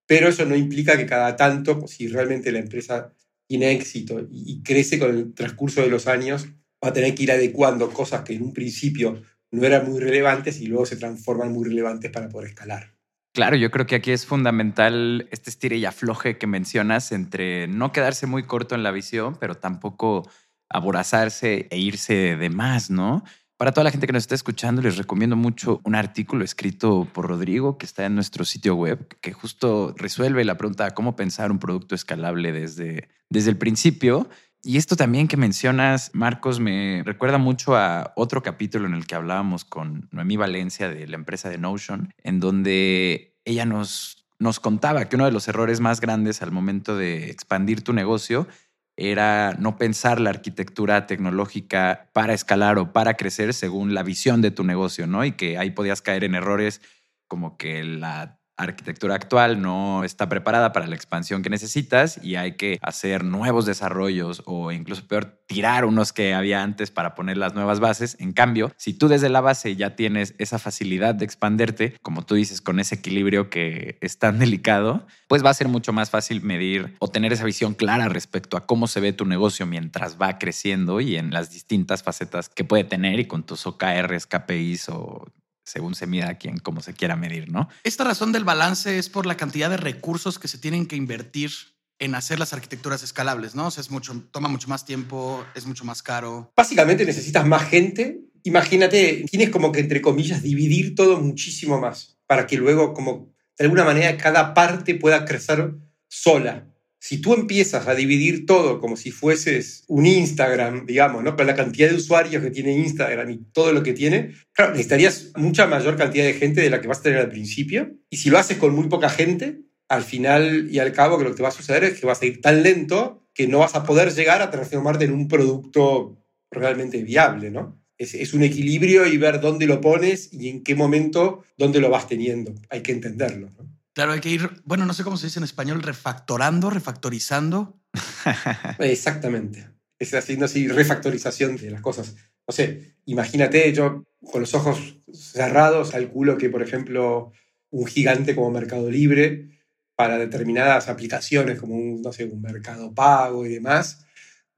Pero 0.05 0.29
eso 0.29 0.45
no 0.47 0.57
implica 0.57 0.97
que 0.97 1.07
cada 1.07 1.37
tanto, 1.37 1.87
si 1.87 2.09
realmente 2.09 2.51
la 2.51 2.59
empresa 2.59 3.13
tiene 3.47 3.71
éxito 3.71 4.27
y 4.33 4.65
crece 4.65 4.99
con 4.99 5.11
el 5.11 5.33
transcurso 5.33 5.81
de 5.81 5.91
los 5.91 6.09
años, 6.09 6.49
va 6.85 6.89
a 6.89 6.93
tener 6.93 7.15
que 7.15 7.23
ir 7.23 7.31
adecuando 7.31 7.89
cosas 7.91 8.23
que 8.23 8.35
en 8.35 8.43
un 8.43 8.53
principio 8.53 9.23
no 9.57 9.67
eran 9.67 9.91
muy 9.91 10.01
relevantes 10.01 10.61
y 10.61 10.67
luego 10.67 10.87
se 10.87 10.97
transforman 10.97 11.53
muy 11.53 11.69
relevantes 11.69 12.11
para 12.11 12.29
poder 12.29 12.51
escalar. 12.51 12.95
Claro, 13.33 13.57
yo 13.57 13.71
creo 13.71 13.87
que 13.87 13.97
aquí 13.97 14.13
es 14.13 14.25
fundamental 14.25 15.29
este 15.31 15.51
estire 15.51 15.77
y 15.77 15.85
afloje 15.85 16.39
que 16.39 16.47
mencionas 16.47 17.13
entre 17.13 17.67
no 17.69 17.93
quedarse 17.93 18.27
muy 18.27 18.45
corto 18.45 18.75
en 18.75 18.83
la 18.83 18.91
visión, 18.91 19.37
pero 19.39 19.57
tampoco 19.57 20.29
aborazarse 20.69 21.67
e 21.71 21.79
irse 21.79 22.37
de 22.37 22.51
más, 22.51 22.91
¿no? 22.91 23.25
Para 23.59 23.73
toda 23.73 23.85
la 23.85 23.91
gente 23.91 24.07
que 24.07 24.13
nos 24.13 24.25
está 24.25 24.35
escuchando, 24.35 24.83
les 24.83 24.99
recomiendo 24.99 25.35
mucho 25.35 25.81
un 25.85 25.95
artículo 25.95 26.45
escrito 26.45 27.09
por 27.13 27.27
Rodrigo 27.27 27.79
que 27.79 27.87
está 27.87 28.05
en 28.05 28.15
nuestro 28.15 28.45
sitio 28.45 28.75
web, 28.75 29.07
que 29.23 29.33
justo 29.33 29.95
resuelve 29.97 30.45
la 30.45 30.59
pregunta 30.59 30.85
de 30.85 30.91
cómo 30.91 31.17
pensar 31.17 31.51
un 31.51 31.59
producto 31.59 31.95
escalable 31.95 32.53
desde, 32.53 33.09
desde 33.31 33.51
el 33.51 33.57
principio. 33.57 34.29
Y 34.63 34.79
esto 34.79 34.97
también 34.97 35.29
que 35.29 35.37
mencionas, 35.37 36.11
Marcos, 36.13 36.59
me 36.59 37.03
recuerda 37.05 37.39
mucho 37.39 37.77
a 37.77 38.13
otro 38.17 38.43
capítulo 38.43 38.87
en 38.87 38.95
el 38.95 39.07
que 39.07 39.15
hablábamos 39.15 39.65
con 39.65 40.09
Noemí 40.11 40.37
Valencia 40.37 40.89
de 40.89 41.07
la 41.07 41.17
empresa 41.17 41.49
de 41.49 41.59
Notion, 41.59 42.13
en 42.25 42.41
donde 42.41 43.37
ella 43.45 43.65
nos, 43.65 44.27
nos 44.39 44.59
contaba 44.59 45.09
que 45.09 45.17
uno 45.17 45.25
de 45.25 45.33
los 45.33 45.47
errores 45.47 45.81
más 45.81 46.01
grandes 46.01 46.43
al 46.43 46.51
momento 46.51 46.97
de 46.97 47.31
expandir 47.31 47.85
tu 47.85 47.93
negocio 47.93 48.49
era 48.97 49.55
no 49.59 49.77
pensar 49.77 50.21
la 50.21 50.31
arquitectura 50.31 51.07
tecnológica 51.07 52.11
para 52.13 52.33
escalar 52.33 52.79
o 52.79 52.93
para 52.93 53.15
crecer 53.15 53.53
según 53.53 53.95
la 53.95 54.03
visión 54.03 54.41
de 54.41 54.51
tu 54.51 54.65
negocio, 54.65 55.07
¿no? 55.07 55.25
Y 55.25 55.33
que 55.33 55.59
ahí 55.59 55.71
podías 55.71 56.01
caer 56.01 56.25
en 56.25 56.35
errores 56.35 56.81
como 57.29 57.57
que 57.57 57.85
la 57.85 58.36
arquitectura 58.57 59.15
actual 59.15 59.61
no 59.61 60.05
está 60.05 60.29
preparada 60.29 60.73
para 60.73 60.87
la 60.87 60.95
expansión 60.95 61.43
que 61.43 61.51
necesitas 61.51 62.19
y 62.23 62.37
hay 62.37 62.53
que 62.53 62.79
hacer 62.83 63.25
nuevos 63.25 63.67
desarrollos 63.67 64.43
o 64.47 64.73
incluso 64.73 65.07
peor, 65.07 65.43
tirar 65.47 65.85
unos 65.85 66.13
que 66.13 66.35
había 66.35 66.63
antes 66.63 66.91
para 66.91 67.15
poner 67.15 67.37
las 67.37 67.55
nuevas 67.55 67.81
bases. 67.81 68.17
En 68.19 68.33
cambio, 68.33 68.73
si 68.77 68.95
tú 68.95 69.09
desde 69.09 69.29
la 69.29 69.41
base 69.41 69.77
ya 69.77 69.95
tienes 69.95 70.35
esa 70.39 70.59
facilidad 70.59 71.15
de 71.15 71.25
expanderte, 71.25 71.97
como 72.03 72.25
tú 72.25 72.35
dices, 72.35 72.61
con 72.61 72.81
ese 72.81 72.97
equilibrio 72.97 73.51
que 73.51 73.99
es 74.01 74.19
tan 74.19 74.39
delicado, 74.41 75.07
pues 75.29 75.45
va 75.45 75.51
a 75.51 75.55
ser 75.55 75.69
mucho 75.69 75.93
más 75.93 76.11
fácil 76.11 76.43
medir 76.43 76.97
o 76.99 77.09
tener 77.09 77.33
esa 77.33 77.45
visión 77.45 77.75
clara 77.75 78.09
respecto 78.09 78.57
a 78.57 78.67
cómo 78.67 78.87
se 78.87 79.01
ve 79.01 79.13
tu 79.13 79.27
negocio 79.27 79.67
mientras 79.67 80.21
va 80.21 80.39
creciendo 80.39 81.01
y 81.01 81.17
en 81.17 81.31
las 81.31 81.51
distintas 81.51 82.03
facetas 82.03 82.49
que 82.49 82.65
puede 82.65 82.85
tener 82.85 83.21
y 83.21 83.27
con 83.27 83.45
tus 83.45 83.67
OKRs, 83.67 84.27
KPIs 84.27 84.89
o 84.89 85.27
según 85.67 85.95
se 85.95 86.07
mida 86.07 86.39
quien 86.39 86.59
como 86.59 86.81
se 86.81 86.95
quiera 86.95 87.17
medir, 87.17 87.51
¿no? 87.51 87.69
Esta 87.85 88.05
razón 88.05 88.33
del 88.33 88.45
balance 88.45 88.99
es 88.99 89.11
por 89.11 89.27
la 89.27 89.37
cantidad 89.37 89.69
de 89.69 89.77
recursos 89.77 90.39
que 90.39 90.49
se 90.49 90.59
tienen 90.59 90.87
que 90.87 90.97
invertir 90.97 91.51
en 91.99 92.15
hacer 92.15 92.39
las 92.39 92.53
arquitecturas 92.53 93.03
escalables, 93.03 93.55
¿no? 93.55 93.67
O 93.67 93.71
sea, 93.71 93.81
es 93.81 93.91
mucho, 93.91 94.23
toma 94.31 94.49
mucho 94.49 94.69
más 94.69 94.85
tiempo, 94.85 95.45
es 95.55 95.67
mucho 95.67 95.85
más 95.85 96.03
caro. 96.03 96.53
Básicamente 96.57 97.05
necesitas 97.05 97.47
más 97.47 97.69
gente. 97.69 98.21
Imagínate, 98.45 99.25
tienes 99.31 99.51
como 99.51 99.73
que, 99.73 99.81
entre 99.81 100.01
comillas, 100.01 100.43
dividir 100.43 100.95
todo 100.95 101.21
muchísimo 101.21 101.81
más 101.81 102.19
para 102.27 102.47
que 102.47 102.57
luego, 102.57 102.95
como 102.95 103.35
de 103.59 103.65
alguna 103.65 103.85
manera, 103.85 104.17
cada 104.19 104.55
parte 104.55 104.95
pueda 104.95 105.25
crecer 105.25 105.75
sola. 106.09 106.69
Si 107.07 107.19
tú 107.19 107.35
empiezas 107.35 107.87
a 107.87 107.95
dividir 107.95 108.47
todo 108.47 108.81
como 108.81 108.97
si 108.97 109.13
fueses 109.13 109.85
un 109.87 110.07
Instagram, 110.07 110.87
digamos, 110.87 111.23
¿no? 111.23 111.37
Con 111.37 111.47
la 111.47 111.55
cantidad 111.55 111.89
de 111.89 111.95
usuarios 111.95 112.43
que 112.43 112.51
tiene 112.51 112.73
Instagram 112.73 113.31
y 113.31 113.39
todo 113.53 113.73
lo 113.73 113.85
que 113.85 113.93
tiene, 113.93 114.33
claro, 114.53 114.73
necesitarías 114.73 115.31
mucha 115.37 115.69
mayor 115.69 115.97
cantidad 115.97 116.25
de 116.25 116.35
gente 116.35 116.61
de 116.63 116.69
la 116.69 116.81
que 116.81 116.89
vas 116.89 116.99
a 116.99 117.03
tener 117.03 117.21
al 117.21 117.29
principio. 117.29 117.93
Y 118.11 118.17
si 118.17 118.29
lo 118.29 118.39
haces 118.39 118.57
con 118.57 118.75
muy 118.75 118.89
poca 118.89 119.09
gente, 119.09 119.61
al 119.89 120.03
final 120.03 120.69
y 120.69 120.81
al 120.81 120.91
cabo, 120.91 121.17
que 121.17 121.23
lo 121.23 121.37
que 121.37 121.45
va 121.45 121.51
a 121.51 121.53
suceder 121.53 121.85
es 121.85 122.01
que 122.01 122.07
vas 122.07 122.21
a 122.21 122.27
ir 122.27 122.41
tan 122.41 122.65
lento 122.65 123.23
que 123.33 123.47
no 123.47 123.61
vas 123.61 123.77
a 123.77 123.85
poder 123.85 124.13
llegar 124.13 124.43
a 124.43 124.51
transformarte 124.51 125.05
en 125.05 125.13
un 125.13 125.29
producto 125.29 126.19
realmente 126.51 127.05
viable, 127.05 127.53
¿no? 127.53 127.81
Es, 127.99 128.35
un 128.35 128.43
equilibrio 128.43 129.07
y 129.07 129.17
ver 129.17 129.41
dónde 129.41 129.67
lo 129.67 129.81
pones 129.81 130.33
y 130.33 130.49
en 130.49 130.65
qué 130.65 130.75
momento, 130.75 131.45
dónde 131.57 131.79
lo 131.79 131.89
vas 131.89 132.09
teniendo. 132.09 132.53
Hay 132.69 132.83
que 132.83 132.91
entenderlo. 132.91 133.49
Claro, 133.97 134.13
hay 134.13 134.21
que 134.21 134.29
ir, 134.29 134.51
bueno, 134.67 134.85
no 134.85 134.93
sé 134.93 135.05
cómo 135.05 135.17
se 135.17 135.29
dice 135.29 135.39
en 135.39 135.45
español, 135.45 135.83
refactorando, 135.83 136.69
refactorizando. 136.69 137.81
Exactamente. 138.79 139.71
Es 139.99 140.13
haciendo 140.13 140.45
así 140.45 140.69
refactorización 140.69 141.57
de 141.57 141.71
las 141.71 141.81
cosas. 141.81 142.15
No 142.47 142.53
sé, 142.53 142.99
imagínate, 143.07 143.73
yo 143.73 144.05
con 144.31 144.43
los 144.43 144.53
ojos 144.53 144.99
cerrados 145.11 145.93
calculo 145.93 146.37
que, 146.37 146.51
por 146.51 146.63
ejemplo, 146.63 147.33
un 147.71 147.87
gigante 147.87 148.35
como 148.35 148.51
Mercado 148.51 148.91
Libre, 148.91 149.49
para 149.95 150.19
determinadas 150.19 150.91
aplicaciones 150.91 151.59
como 151.59 151.75
un, 151.75 152.03
no 152.03 152.13
sé, 152.13 152.27
un 152.27 152.43
mercado 152.43 152.95
pago 152.95 153.47
y 153.47 153.49
demás, 153.49 154.05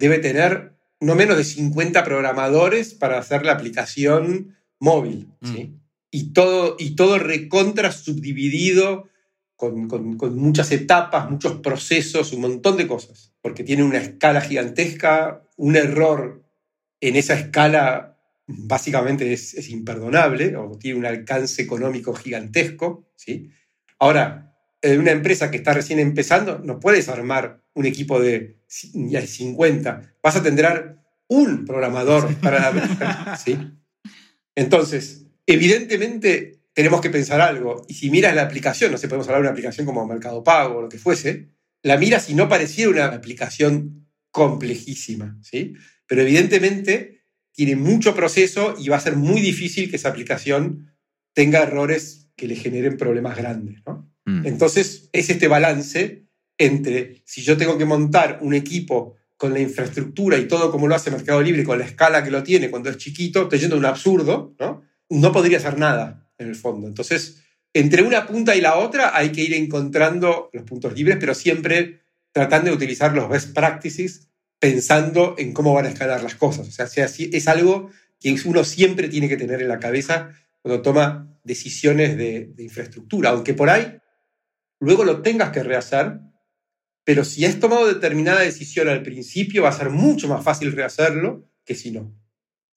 debe 0.01 0.19
tener 0.19 0.73
no 0.99 1.15
menos 1.15 1.37
de 1.37 1.45
50 1.45 2.03
programadores 2.03 2.93
para 2.93 3.21
hacer 3.21 3.47
la 3.47 3.53
aplicación 3.53 4.57
móvil. 4.81 5.29
¿sí? 5.45 5.67
Mm. 5.67 5.81
Y, 6.11 6.33
todo, 6.33 6.75
y 6.77 6.97
todo 6.97 7.21
recontra 7.21 7.93
subdividido 7.93 9.09
con, 9.59 10.37
muchas 10.37 10.71
etapas, 10.71 11.29
muchos 11.29 11.55
procesos, 11.59 12.33
un 12.33 12.43
montón 12.43 12.77
de 12.77 12.87
cosas, 12.87 13.35
porque 13.43 13.65
tiene 13.65 13.83
una 13.83 13.99
escala 13.99 14.41
gigantesca, 14.41 15.43
un 15.57 15.75
error 15.75 16.45
en 17.01 17.17
esa 17.17 17.35
escala 17.35 18.17
básicamente 18.47 19.33
es, 19.33 19.69
imperdonable, 19.69 20.57
o 20.57 20.79
tiene 20.79 21.01
un 21.01 21.07
alcance 21.07 21.61
económico 21.61 22.15
gigantesco. 22.15 23.11
¿sí? 23.17 23.51
Ahora, 23.99 24.55
en 24.81 25.01
una 25.01 25.11
empresa 25.11 25.51
que 25.51 25.57
está 25.57 25.75
recién 25.75 25.99
empezando, 25.99 26.61
no 26.61 26.79
puedes 26.79 27.09
armar 27.09 27.61
un 27.75 27.85
equipo 27.85 28.21
de 28.21 28.61
50, 28.69 30.15
vas 30.23 30.37
a 30.37 30.43
tener 30.43 30.99
un 31.27 31.65
programador 31.65 32.33
para 32.37 32.71
la... 32.71 33.37
¿sí? 33.45 33.59
Entonces, 34.55 35.27
evidentemente 35.47 36.58
tenemos 36.79 37.01
que 37.01 37.11
pensar 37.11 37.41
algo. 37.41 37.85
Y 37.89 37.95
si 37.95 38.09
miras 38.09 38.37
la 38.37 38.43
aplicación, 38.43 38.93
no 38.93 38.99
sé, 38.99 39.09
podemos 39.09 39.27
hablar 39.27 39.41
de 39.43 39.49
una 39.49 39.51
aplicación 39.51 39.85
como 39.85 40.07
Mercado 40.07 40.45
Pago 40.45 40.77
o 40.77 40.83
lo 40.83 40.89
que 40.89 40.97
fuese, 40.97 41.49
la 41.83 41.97
miras 41.97 42.31
y 42.31 42.37
no 42.37 42.49
pareciera 42.49 42.93
una 42.93 43.07
aplicación 43.07 44.07
complejísima, 44.31 45.37
¿sí? 45.43 45.75
Pero 46.07 46.23
evidentemente 46.23 47.25
tiene 47.51 47.75
mucho 47.75 48.15
proceso 48.15 48.77
y 48.79 48.91
va 48.91 48.97
a 48.97 49.01
ser 49.01 49.17
muy 49.17 49.41
difícil 49.41 49.91
que 49.91 49.97
esa 49.97 50.11
aplicación 50.11 50.95
tenga 51.33 51.65
errores 51.65 52.31
que 52.37 52.47
le 52.47 52.55
generen 52.55 52.97
problemas 52.97 53.37
grandes, 53.37 53.83
¿no? 53.85 54.09
Mm. 54.25 54.47
Entonces, 54.47 55.11
es 55.13 55.31
este 55.31 55.49
balance 55.49 56.29
entre 56.59 57.23
si 57.25 57.43
yo 57.43 57.57
tengo 57.57 57.77
que 57.77 57.87
montar 57.87 58.39
un 58.41 58.55
equipo 58.55 59.17
con 59.37 59.53
la 59.53 59.59
infraestructura 59.59 60.39
y 60.39 60.47
todo 60.47 60.71
como 60.71 60.87
lo 60.87 60.95
hace 60.95 61.11
Mercado 61.11 61.43
Libre, 61.43 61.65
con 61.65 61.81
la 61.81 61.87
escala 61.87 62.23
que 62.23 62.31
lo 62.31 62.45
tiene 62.45 62.71
cuando 62.71 62.89
es 62.89 62.99
chiquito, 62.99 63.43
estoy 63.43 63.59
yendo 63.59 63.75
a 63.75 63.81
un 63.81 63.87
absurdo, 63.87 64.55
¿no? 64.61 64.83
No 65.11 65.33
podría 65.33 65.59
hacer 65.59 65.77
nada 65.77 66.27
en 66.39 66.49
el 66.49 66.57
fondo. 66.57 66.87
Entonces, 66.87 67.43
entre 67.75 68.03
una 68.03 68.27
punta 68.27 68.57
y 68.57 68.61
la 68.61 68.77
otra 68.77 69.17
hay 69.17 69.31
que 69.31 69.43
ir 69.43 69.55
encontrando 69.55 70.51
los 70.53 70.65
puntos 70.65 70.95
libres, 70.95 71.19
pero 71.21 71.35
siempre 71.35 72.01
tratando 72.33 72.71
de 72.71 72.77
utilizar 72.77 73.15
los 73.15 73.29
best 73.29 73.55
practices 73.55 74.29
pensando 74.59 75.35
en 75.39 75.53
cómo 75.53 75.75
van 75.75 75.87
a 75.87 75.91
escalar 75.91 76.23
las 76.23 76.35
cosas. 76.35 76.69
O 76.69 76.71
sea, 76.71 76.87
es 76.87 77.49
algo 77.49 77.91
que 78.21 78.35
uno 78.45 78.65
siempre 78.65 79.09
tiene 79.09 79.29
que 79.29 79.37
tener 79.37 79.63
en 79.63 79.69
la 79.69 79.79
cabeza 79.79 80.31
cuando 80.63 80.83
toma 80.83 81.39
decisiones 81.45 82.17
de, 82.17 82.53
infraestructura, 82.59 83.31
aunque 83.31 83.55
por 83.55 83.71
ahí 83.71 83.99
luego 84.81 85.05
lo 85.05 85.23
tengas 85.23 85.51
que 85.51 85.63
rehacer, 85.63 86.21
pero 87.05 87.25
si 87.25 87.45
has 87.45 87.59
tomado 87.59 87.87
determinada 87.87 88.41
decisión 88.41 88.89
al 88.89 89.03
principio 89.03 89.63
va 89.63 89.71
a 89.71 89.79
ser 89.79 89.91
mucho 89.91 90.29
más 90.29 90.45
fácil 90.45 90.73
rehacerlo 90.73 91.49
que 91.65 91.75
si 91.75 91.91
no. 91.91 92.15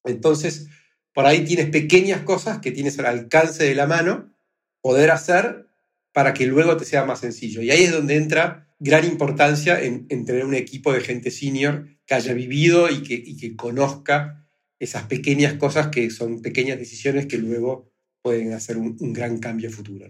Entonces, 0.04 0.68
por 1.14 1.26
ahí 1.26 1.44
tienes 1.44 1.70
pequeñas 1.70 2.22
cosas 2.22 2.60
que 2.60 2.72
tienes 2.72 2.98
al 3.00 3.06
alcance 3.06 3.64
de 3.64 3.76
la 3.76 3.88
mano 3.88 4.34
poder 4.82 5.12
hacer 5.12 5.68
para 6.14 6.34
que 6.34 6.46
luego 6.46 6.78
te 6.78 6.86
sea 6.86 7.06
más 7.06 7.20
sencillo. 7.20 7.62
Y 7.62 7.72
ahí 7.72 7.84
es 7.84 7.92
donde 7.92 8.16
entra 8.16 8.68
gran 8.80 9.06
importancia 9.06 9.82
en, 9.82 10.08
tener 10.08 10.46
un 10.46 10.56
equipo 10.56 10.92
de 10.92 11.02
gente 11.02 11.32
senior 11.32 11.88
que 12.06 12.16
haya 12.16 12.34
vivido 12.34 12.90
y 12.90 13.04
que, 13.04 13.24
que 13.38 13.56
conozca 13.56 14.48
esas 14.80 15.04
pequeñas 15.04 15.54
cosas 15.54 15.88
que 15.88 16.10
son 16.10 16.42
pequeñas 16.42 16.80
decisiones 16.80 17.28
que 17.28 17.38
luego 17.38 17.92
pueden 18.22 18.54
hacer 18.54 18.78
un, 18.78 18.98
gran 19.14 19.38
cambio 19.38 19.70
futuro. 19.70 20.08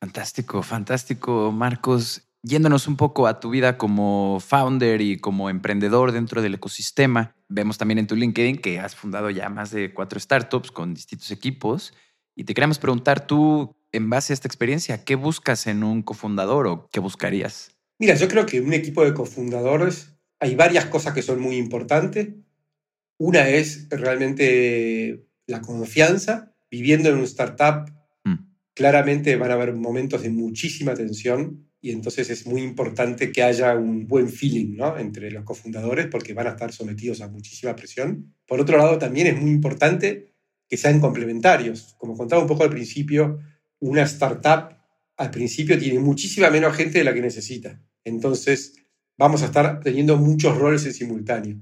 Fantástico, 0.00 0.62
fantástico, 0.62 1.52
Marcos. 1.52 2.26
Yéndonos 2.44 2.86
un 2.86 2.96
poco 2.96 3.26
a 3.26 3.40
tu 3.40 3.50
vida 3.50 3.78
como 3.78 4.38
founder 4.38 5.00
y 5.00 5.18
como 5.18 5.50
emprendedor 5.50 6.12
dentro 6.12 6.42
del 6.42 6.54
ecosistema, 6.54 7.34
vemos 7.48 7.78
también 7.78 7.98
en 7.98 8.06
tu 8.06 8.14
LinkedIn 8.14 8.58
que 8.58 8.78
has 8.78 8.94
fundado 8.94 9.30
ya 9.30 9.48
más 9.48 9.70
de 9.70 9.92
cuatro 9.92 10.20
startups 10.20 10.70
con 10.70 10.94
distintos 10.94 11.30
equipos 11.30 11.94
y 12.36 12.44
te 12.44 12.54
queremos 12.54 12.78
preguntar 12.78 13.26
tú, 13.26 13.76
en 13.92 14.10
base 14.10 14.32
a 14.32 14.34
esta 14.34 14.48
experiencia, 14.48 15.04
¿qué 15.04 15.14
buscas 15.14 15.66
en 15.66 15.84
un 15.84 16.02
cofundador 16.02 16.66
o 16.66 16.88
qué 16.92 16.98
buscarías? 16.98 17.70
Mira, 17.98 18.16
yo 18.16 18.26
creo 18.26 18.44
que 18.44 18.56
en 18.56 18.66
un 18.66 18.72
equipo 18.72 19.04
de 19.04 19.14
cofundadores 19.14 20.16
hay 20.40 20.56
varias 20.56 20.86
cosas 20.86 21.14
que 21.14 21.22
son 21.22 21.40
muy 21.40 21.56
importantes. 21.56 22.30
Una 23.18 23.48
es 23.48 23.88
realmente 23.90 25.28
la 25.46 25.60
confianza. 25.60 26.50
Viviendo 26.70 27.08
en 27.08 27.18
un 27.18 27.24
startup, 27.24 27.88
mm. 28.24 28.34
claramente 28.74 29.36
van 29.36 29.52
a 29.52 29.54
haber 29.54 29.74
momentos 29.74 30.22
de 30.22 30.30
muchísima 30.30 30.94
tensión 30.94 31.70
y 31.84 31.90
entonces 31.90 32.30
es 32.30 32.46
muy 32.46 32.62
importante 32.62 33.30
que 33.30 33.42
haya 33.42 33.74
un 33.74 34.08
buen 34.08 34.30
feeling 34.30 34.74
¿no? 34.74 34.96
entre 34.96 35.30
los 35.30 35.44
cofundadores 35.44 36.06
porque 36.06 36.32
van 36.32 36.46
a 36.46 36.52
estar 36.52 36.72
sometidos 36.72 37.20
a 37.20 37.28
muchísima 37.28 37.76
presión. 37.76 38.34
Por 38.46 38.58
otro 38.58 38.78
lado, 38.78 38.96
también 38.96 39.26
es 39.26 39.38
muy 39.38 39.50
importante 39.50 40.32
que 40.66 40.78
sean 40.78 40.98
complementarios. 40.98 41.94
Como 41.98 42.16
contaba 42.16 42.40
un 42.40 42.48
poco 42.48 42.62
al 42.62 42.70
principio, 42.70 43.38
una 43.80 44.00
startup 44.04 44.78
al 45.18 45.30
principio 45.30 45.78
tiene 45.78 45.98
muchísima 45.98 46.48
menos 46.48 46.74
gente 46.74 47.00
de 47.00 47.04
la 47.04 47.12
que 47.12 47.20
necesita. 47.20 47.82
Entonces, 48.02 48.76
vamos 49.18 49.42
a 49.42 49.46
estar 49.46 49.80
teniendo 49.80 50.16
muchos 50.16 50.56
roles 50.56 50.86
en 50.86 50.94
simultáneo. 50.94 51.60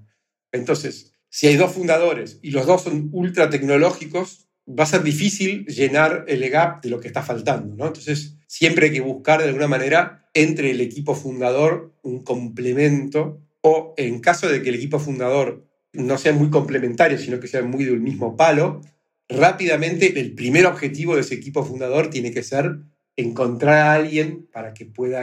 Entonces, 0.52 1.14
si 1.30 1.48
hay 1.48 1.56
dos 1.56 1.72
fundadores 1.72 2.38
y 2.42 2.52
los 2.52 2.64
dos 2.64 2.82
son 2.82 3.08
ultra 3.10 3.50
tecnológicos, 3.50 4.48
va 4.68 4.84
a 4.84 4.86
ser 4.86 5.02
difícil 5.02 5.66
llenar 5.66 6.24
el 6.28 6.48
gap 6.50 6.82
de 6.82 6.90
lo 6.90 7.00
que 7.00 7.08
está 7.08 7.22
faltando. 7.22 7.74
¿no? 7.74 7.86
Entonces, 7.86 8.36
siempre 8.46 8.86
hay 8.86 8.92
que 8.92 9.00
buscar 9.00 9.40
de 9.40 9.48
alguna 9.48 9.68
manera 9.68 10.28
entre 10.34 10.70
el 10.70 10.80
equipo 10.80 11.14
fundador 11.14 11.94
un 12.02 12.22
complemento 12.22 13.40
o 13.60 13.94
en 13.96 14.20
caso 14.20 14.48
de 14.48 14.62
que 14.62 14.70
el 14.70 14.76
equipo 14.76 14.98
fundador 14.98 15.66
no 15.92 16.18
sea 16.18 16.32
muy 16.32 16.50
complementario, 16.50 17.18
sino 17.18 17.38
que 17.38 17.48
sea 17.48 17.62
muy 17.62 17.84
del 17.84 18.00
mismo 18.00 18.36
palo, 18.36 18.80
rápidamente 19.28 20.18
el 20.20 20.34
primer 20.34 20.66
objetivo 20.66 21.14
de 21.14 21.20
ese 21.20 21.34
equipo 21.34 21.64
fundador 21.64 22.10
tiene 22.10 22.32
que 22.32 22.42
ser 22.42 22.78
encontrar 23.16 23.76
a 23.76 23.92
alguien 23.92 24.48
para 24.52 24.72
que 24.74 24.86
pueda 24.86 25.22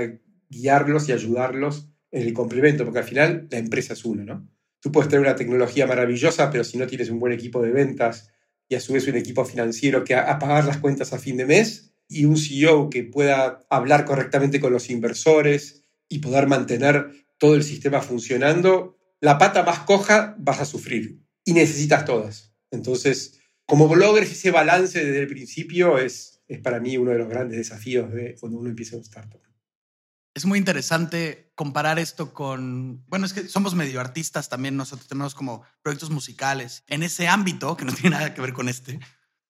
guiarlos 0.50 1.10
y 1.10 1.12
ayudarlos 1.12 1.90
en 2.12 2.24
el 2.24 2.34
complemento, 2.34 2.86
porque 2.86 3.00
al 3.00 3.06
final 3.06 3.48
la 3.50 3.58
empresa 3.58 3.94
es 3.94 4.06
una, 4.06 4.24
¿no? 4.24 4.48
Tú 4.80 4.92
puedes 4.92 5.10
tener 5.10 5.26
una 5.26 5.36
tecnología 5.36 5.86
maravillosa, 5.86 6.50
pero 6.50 6.64
si 6.64 6.78
no 6.78 6.88
tienes 6.88 7.10
un 7.10 7.20
buen 7.20 7.34
equipo 7.34 7.62
de 7.62 7.72
ventas 7.72 8.32
y 8.70 8.76
a 8.76 8.80
su 8.80 8.94
vez 8.94 9.08
un 9.08 9.16
equipo 9.16 9.44
financiero 9.44 10.04
que 10.04 10.16
a, 10.16 10.38
pagar 10.38 10.64
las 10.64 10.78
cuentas 10.78 11.12
a 11.12 11.20
fin 11.20 11.38
de 11.38 11.46
mes 11.46 11.92
y 12.08 12.26
un 12.26 12.38
CEO 12.38 12.90
que 12.90 13.04
pueda 13.04 13.66
hablar 13.70 14.06
correctamente 14.06 14.60
con 14.60 14.72
los 14.72 14.90
inversores 14.90 15.84
y 16.08 16.20
poder 16.20 16.48
mantener 16.48 17.26
todo 17.40 17.56
el 17.56 17.64
sistema 17.64 18.02
funcionando, 18.02 18.98
la 19.20 19.38
pata 19.38 19.64
más 19.64 19.80
coja 19.80 20.36
vas 20.40 20.62
a 20.62 20.66
sufrir 20.66 21.20
y 21.44 21.54
necesitas 21.54 22.06
todas. 22.06 22.54
Entonces, 22.72 23.40
como 23.66 23.94
logres 23.96 24.32
ese 24.32 24.52
balance 24.52 25.04
desde 25.04 25.20
el 25.20 25.28
principio 25.28 25.98
es, 25.98 26.42
es 26.48 26.60
para 26.60 26.80
mí 26.80 26.98
uno 26.98 27.12
de 27.12 27.20
los 27.20 27.30
grandes 27.30 27.58
desafíos 27.58 28.14
de 28.14 28.36
cuando 28.40 28.60
uno 28.60 28.70
empieza 28.70 28.96
un 28.96 29.02
startup. 29.02 29.49
Es 30.40 30.46
muy 30.46 30.58
interesante 30.58 31.52
comparar 31.54 32.00
esto 32.00 32.34
con, 32.34 33.04
bueno, 33.08 33.26
es 33.26 33.34
que 33.34 33.50
somos 33.50 33.76
medio 33.76 34.00
artistas 34.00 34.48
también, 34.48 34.78
nosotros 34.78 35.10
tenemos 35.10 35.36
como 35.36 35.64
proyectos 35.82 36.12
musicales 36.12 36.86
en 36.88 37.04
ese 37.04 37.28
ámbito, 37.28 37.76
que 37.76 37.84
no 37.84 37.92
tiene 37.92 38.16
nada 38.16 38.34
que 38.34 38.40
ver 38.40 38.54
con 38.54 38.70
este, 38.70 39.02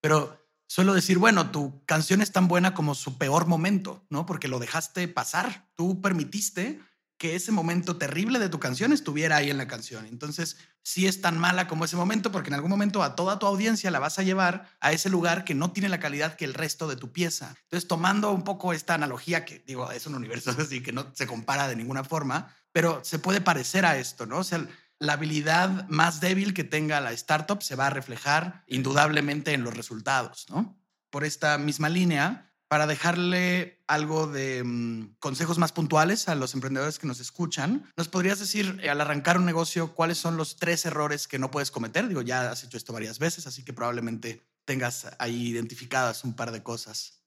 pero 0.01 0.43
suelo 0.65 0.95
decir, 0.95 1.19
bueno, 1.19 1.51
tu 1.51 1.85
canción 1.85 2.23
es 2.23 2.31
tan 2.31 2.47
buena 2.47 2.73
como 2.73 2.95
su 2.95 3.19
peor 3.19 3.45
momento, 3.45 4.03
¿no? 4.09 4.25
Porque 4.25 4.47
lo 4.47 4.57
dejaste 4.57 5.07
pasar, 5.07 5.69
tú 5.75 6.01
permitiste 6.01 6.81
que 7.19 7.35
ese 7.35 7.51
momento 7.51 7.97
terrible 7.97 8.39
de 8.39 8.47
tu 8.47 8.59
canción 8.59 8.93
estuviera 8.93 9.35
ahí 9.35 9.49
en 9.49 9.57
la 9.57 9.67
canción. 9.67 10.05
Entonces, 10.05 10.55
sí 10.81 11.05
es 11.05 11.19
tan 11.19 11.37
mala 11.37 11.67
como 11.67 11.83
ese 11.83 11.97
momento, 11.97 12.31
porque 12.31 12.47
en 12.47 12.53
algún 12.53 12.69
momento 12.71 13.03
a 13.03 13.15
toda 13.17 13.37
tu 13.37 13.45
audiencia 13.45 13.91
la 13.91 13.99
vas 13.99 14.17
a 14.19 14.23
llevar 14.23 14.69
a 14.79 14.93
ese 14.93 15.09
lugar 15.09 15.43
que 15.43 15.53
no 15.53 15.71
tiene 15.71 15.89
la 15.89 15.99
calidad 15.99 16.35
que 16.35 16.45
el 16.45 16.53
resto 16.53 16.87
de 16.87 16.95
tu 16.95 17.11
pieza. 17.11 17.55
Entonces, 17.63 17.89
tomando 17.89 18.31
un 18.31 18.45
poco 18.45 18.71
esta 18.71 18.93
analogía, 18.93 19.43
que 19.43 19.59
digo, 19.67 19.91
es 19.91 20.07
un 20.07 20.15
universo 20.15 20.51
así 20.57 20.81
que 20.81 20.93
no 20.93 21.11
se 21.13 21.27
compara 21.27 21.67
de 21.67 21.75
ninguna 21.75 22.05
forma, 22.05 22.55
pero 22.71 23.01
se 23.03 23.19
puede 23.19 23.41
parecer 23.41 23.85
a 23.85 23.97
esto, 23.97 24.25
¿no? 24.25 24.37
O 24.37 24.43
sea, 24.45 24.65
la 24.97 25.13
habilidad 25.13 25.89
más 25.89 26.21
débil 26.21 26.53
que 26.53 26.63
tenga 26.63 27.01
la 27.01 27.11
startup 27.11 27.61
se 27.61 27.75
va 27.75 27.87
a 27.87 27.91
reflejar 27.91 28.63
indudablemente 28.65 29.53
en 29.53 29.65
los 29.65 29.75
resultados, 29.75 30.45
¿no? 30.49 30.81
Por 31.09 31.25
esta 31.25 31.57
misma 31.57 31.89
línea, 31.89 32.48
para 32.69 32.85
dejarle 32.85 33.79
algo 33.87 34.27
de 34.27 34.63
mm, 34.63 35.15
consejos 35.19 35.57
más 35.57 35.71
puntuales 35.71 36.29
a 36.29 36.35
los 36.35 36.53
emprendedores 36.53 36.99
que 36.99 37.07
nos 37.07 37.19
escuchan, 37.19 37.89
¿nos 37.97 38.07
podrías 38.07 38.39
decir 38.39 38.79
eh, 38.81 38.89
al 38.89 39.01
arrancar 39.01 39.37
un 39.37 39.45
negocio 39.45 39.95
cuáles 39.95 40.19
son 40.19 40.37
los 40.37 40.55
tres 40.55 40.85
errores 40.85 41.27
que 41.27 41.39
no 41.39 41.49
puedes 41.51 41.71
cometer? 41.71 42.07
Digo, 42.07 42.21
ya 42.21 42.51
has 42.51 42.63
hecho 42.63 42.77
esto 42.77 42.93
varias 42.93 43.17
veces, 43.17 43.47
así 43.47 43.65
que 43.65 43.73
probablemente 43.73 44.41
tengas 44.65 45.07
ahí 45.17 45.47
identificadas 45.47 46.23
un 46.23 46.35
par 46.35 46.51
de 46.51 46.61
cosas. 46.61 47.23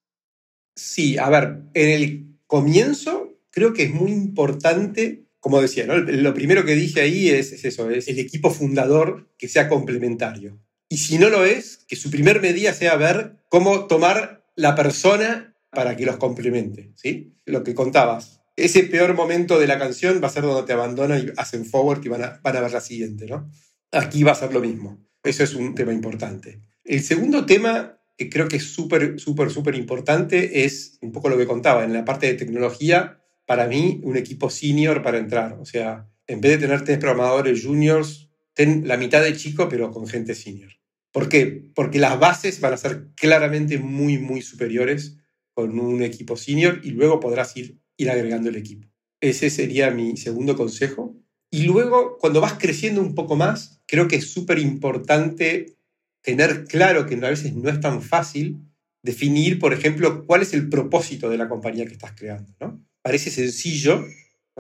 Sí, 0.77 1.19
a 1.19 1.29
ver, 1.29 1.63
en 1.75 1.91
el 1.91 2.39
comienzo 2.47 3.37
creo 3.51 3.75
que 3.75 3.83
es 3.83 3.93
muy 3.93 4.13
importante, 4.13 5.27
como 5.41 5.61
decía, 5.61 5.87
lo 5.87 6.35
primero 6.35 6.65
que 6.65 6.77
dije 6.77 7.01
ahí 7.01 7.29
es, 7.29 7.51
es 7.51 7.65
eso, 7.65 7.91
es 7.91 8.07
el 8.07 8.21
equipo 8.21 8.53
fundador 8.53 9.29
que 9.37 9.49
sea 9.49 9.69
complementario. 9.69 10.61
Y 10.89 10.99
si 10.99 11.19
no 11.19 11.31
lo 11.31 11.45
es, 11.45 11.79
que 11.89 11.97
su 11.97 12.11
primer 12.11 12.41
medida 12.41 12.73
sea 12.73 12.95
ver 12.97 13.39
cómo 13.49 13.87
tomar 13.87 14.42
la 14.55 14.75
persona 14.75 15.57
para 15.71 15.97
que 15.97 16.07
los 16.07 16.17
complemente, 16.17 16.93
¿sí? 16.97 17.35
Lo 17.45 17.63
que 17.65 17.75
contabas. 17.75 18.41
Ese 18.57 18.85
peor 18.85 19.15
momento 19.15 19.59
de 19.59 19.67
la 19.67 19.79
canción 19.79 20.21
va 20.23 20.29
a 20.29 20.33
ser 20.33 20.43
donde 20.43 20.67
te 20.67 20.75
abandonan 20.75 21.27
y 21.27 21.33
hacen 21.37 21.65
forward 21.65 22.05
y 22.05 22.09
van 22.09 22.23
a, 22.23 22.41
van 22.43 22.55
ver 22.55 22.71
la 22.71 22.81
siguiente, 22.81 23.27
¿no? 23.27 23.51
Aquí 23.91 24.23
va 24.23 24.33
a 24.33 24.37
ser 24.37 24.53
lo 24.53 24.61
mismo. 24.61 25.07
Eso 25.23 25.43
es 25.45 25.55
un 25.55 25.75
tema 25.75 25.93
importante. 25.93 26.61
El 26.85 27.03
segundo 27.03 27.47
tema 27.47 27.99
que 28.19 28.29
creo 28.29 28.49
que 28.49 28.57
es 28.57 28.65
súper, 28.65 29.19
súper, 29.19 29.51
súper 29.51 29.75
importante 29.75 30.65
es 30.65 30.99
un 31.01 31.13
poco 31.13 31.29
lo 31.29 31.39
que 31.39 31.47
contaba. 31.47 31.85
En 31.85 31.93
la 31.93 32.05
parte 32.05 32.27
de 32.27 32.35
tecnología, 32.35 33.23
para 33.47 33.67
mí, 33.67 34.01
un 34.05 34.17
equipo 34.17 34.51
senior 34.51 35.03
para 35.03 35.19
entrar. 35.19 35.55
O 35.55 35.65
sea, 35.65 36.09
en 36.27 36.41
vez 36.41 36.53
de 36.53 36.67
tener 36.67 36.85
tres 36.85 36.99
programadores 36.99 37.65
juniors, 37.65 38.31
ten 38.55 38.87
la 38.87 38.97
mitad 38.97 39.23
de 39.23 39.37
chico, 39.37 39.69
pero 39.69 39.91
con 39.91 40.07
gente 40.07 40.35
senior. 40.35 40.73
¿Por 41.13 41.29
qué? 41.29 41.71
Porque 41.75 41.99
las 41.99 42.19
bases 42.19 42.61
van 42.61 42.73
a 42.73 42.79
ser 42.79 43.09
claramente 43.15 43.79
muy, 43.79 44.19
muy 44.19 44.41
superiores 44.43 45.19
con 45.55 45.79
un 45.79 46.03
equipo 46.03 46.37
senior 46.37 46.81
y 46.83 46.91
luego 46.91 47.21
podrás 47.21 47.57
ir, 47.57 47.79
ir 47.99 48.11
agregando 48.11 48.49
el 48.49 48.57
equipo. 48.57 48.89
Ese 49.21 49.51
sería 49.51 49.91
mi 49.91 50.17
segundo 50.17 50.57
consejo. 50.57 51.15
Y 51.51 51.65
luego, 51.65 52.17
cuando 52.19 52.41
vas 52.41 52.55
creciendo 52.55 53.03
un 53.03 53.15
poco 53.15 53.37
más, 53.37 53.83
creo 53.87 54.09
que 54.09 54.17
es 54.17 54.33
súper 54.33 54.59
importante 54.59 55.77
tener 56.23 56.65
claro 56.65 57.07
que 57.07 57.15
a 57.17 57.31
veces 57.31 57.55
no 57.55 57.69
es 57.69 57.79
tan 57.81 58.01
fácil 58.01 58.59
definir, 59.03 59.59
por 59.59 59.75
ejemplo, 59.75 60.25
cuál 60.25 60.43
es 60.43 60.55
el 60.55 60.69
propósito 60.69 61.29
de 61.29 61.37
la 61.37 61.49
compañía 61.49 61.85
que 61.85 61.93
estás 61.93 62.13
creando. 62.13 62.55
¿no? 62.61 62.83
Parece 63.03 63.31
sencillo. 63.31 64.05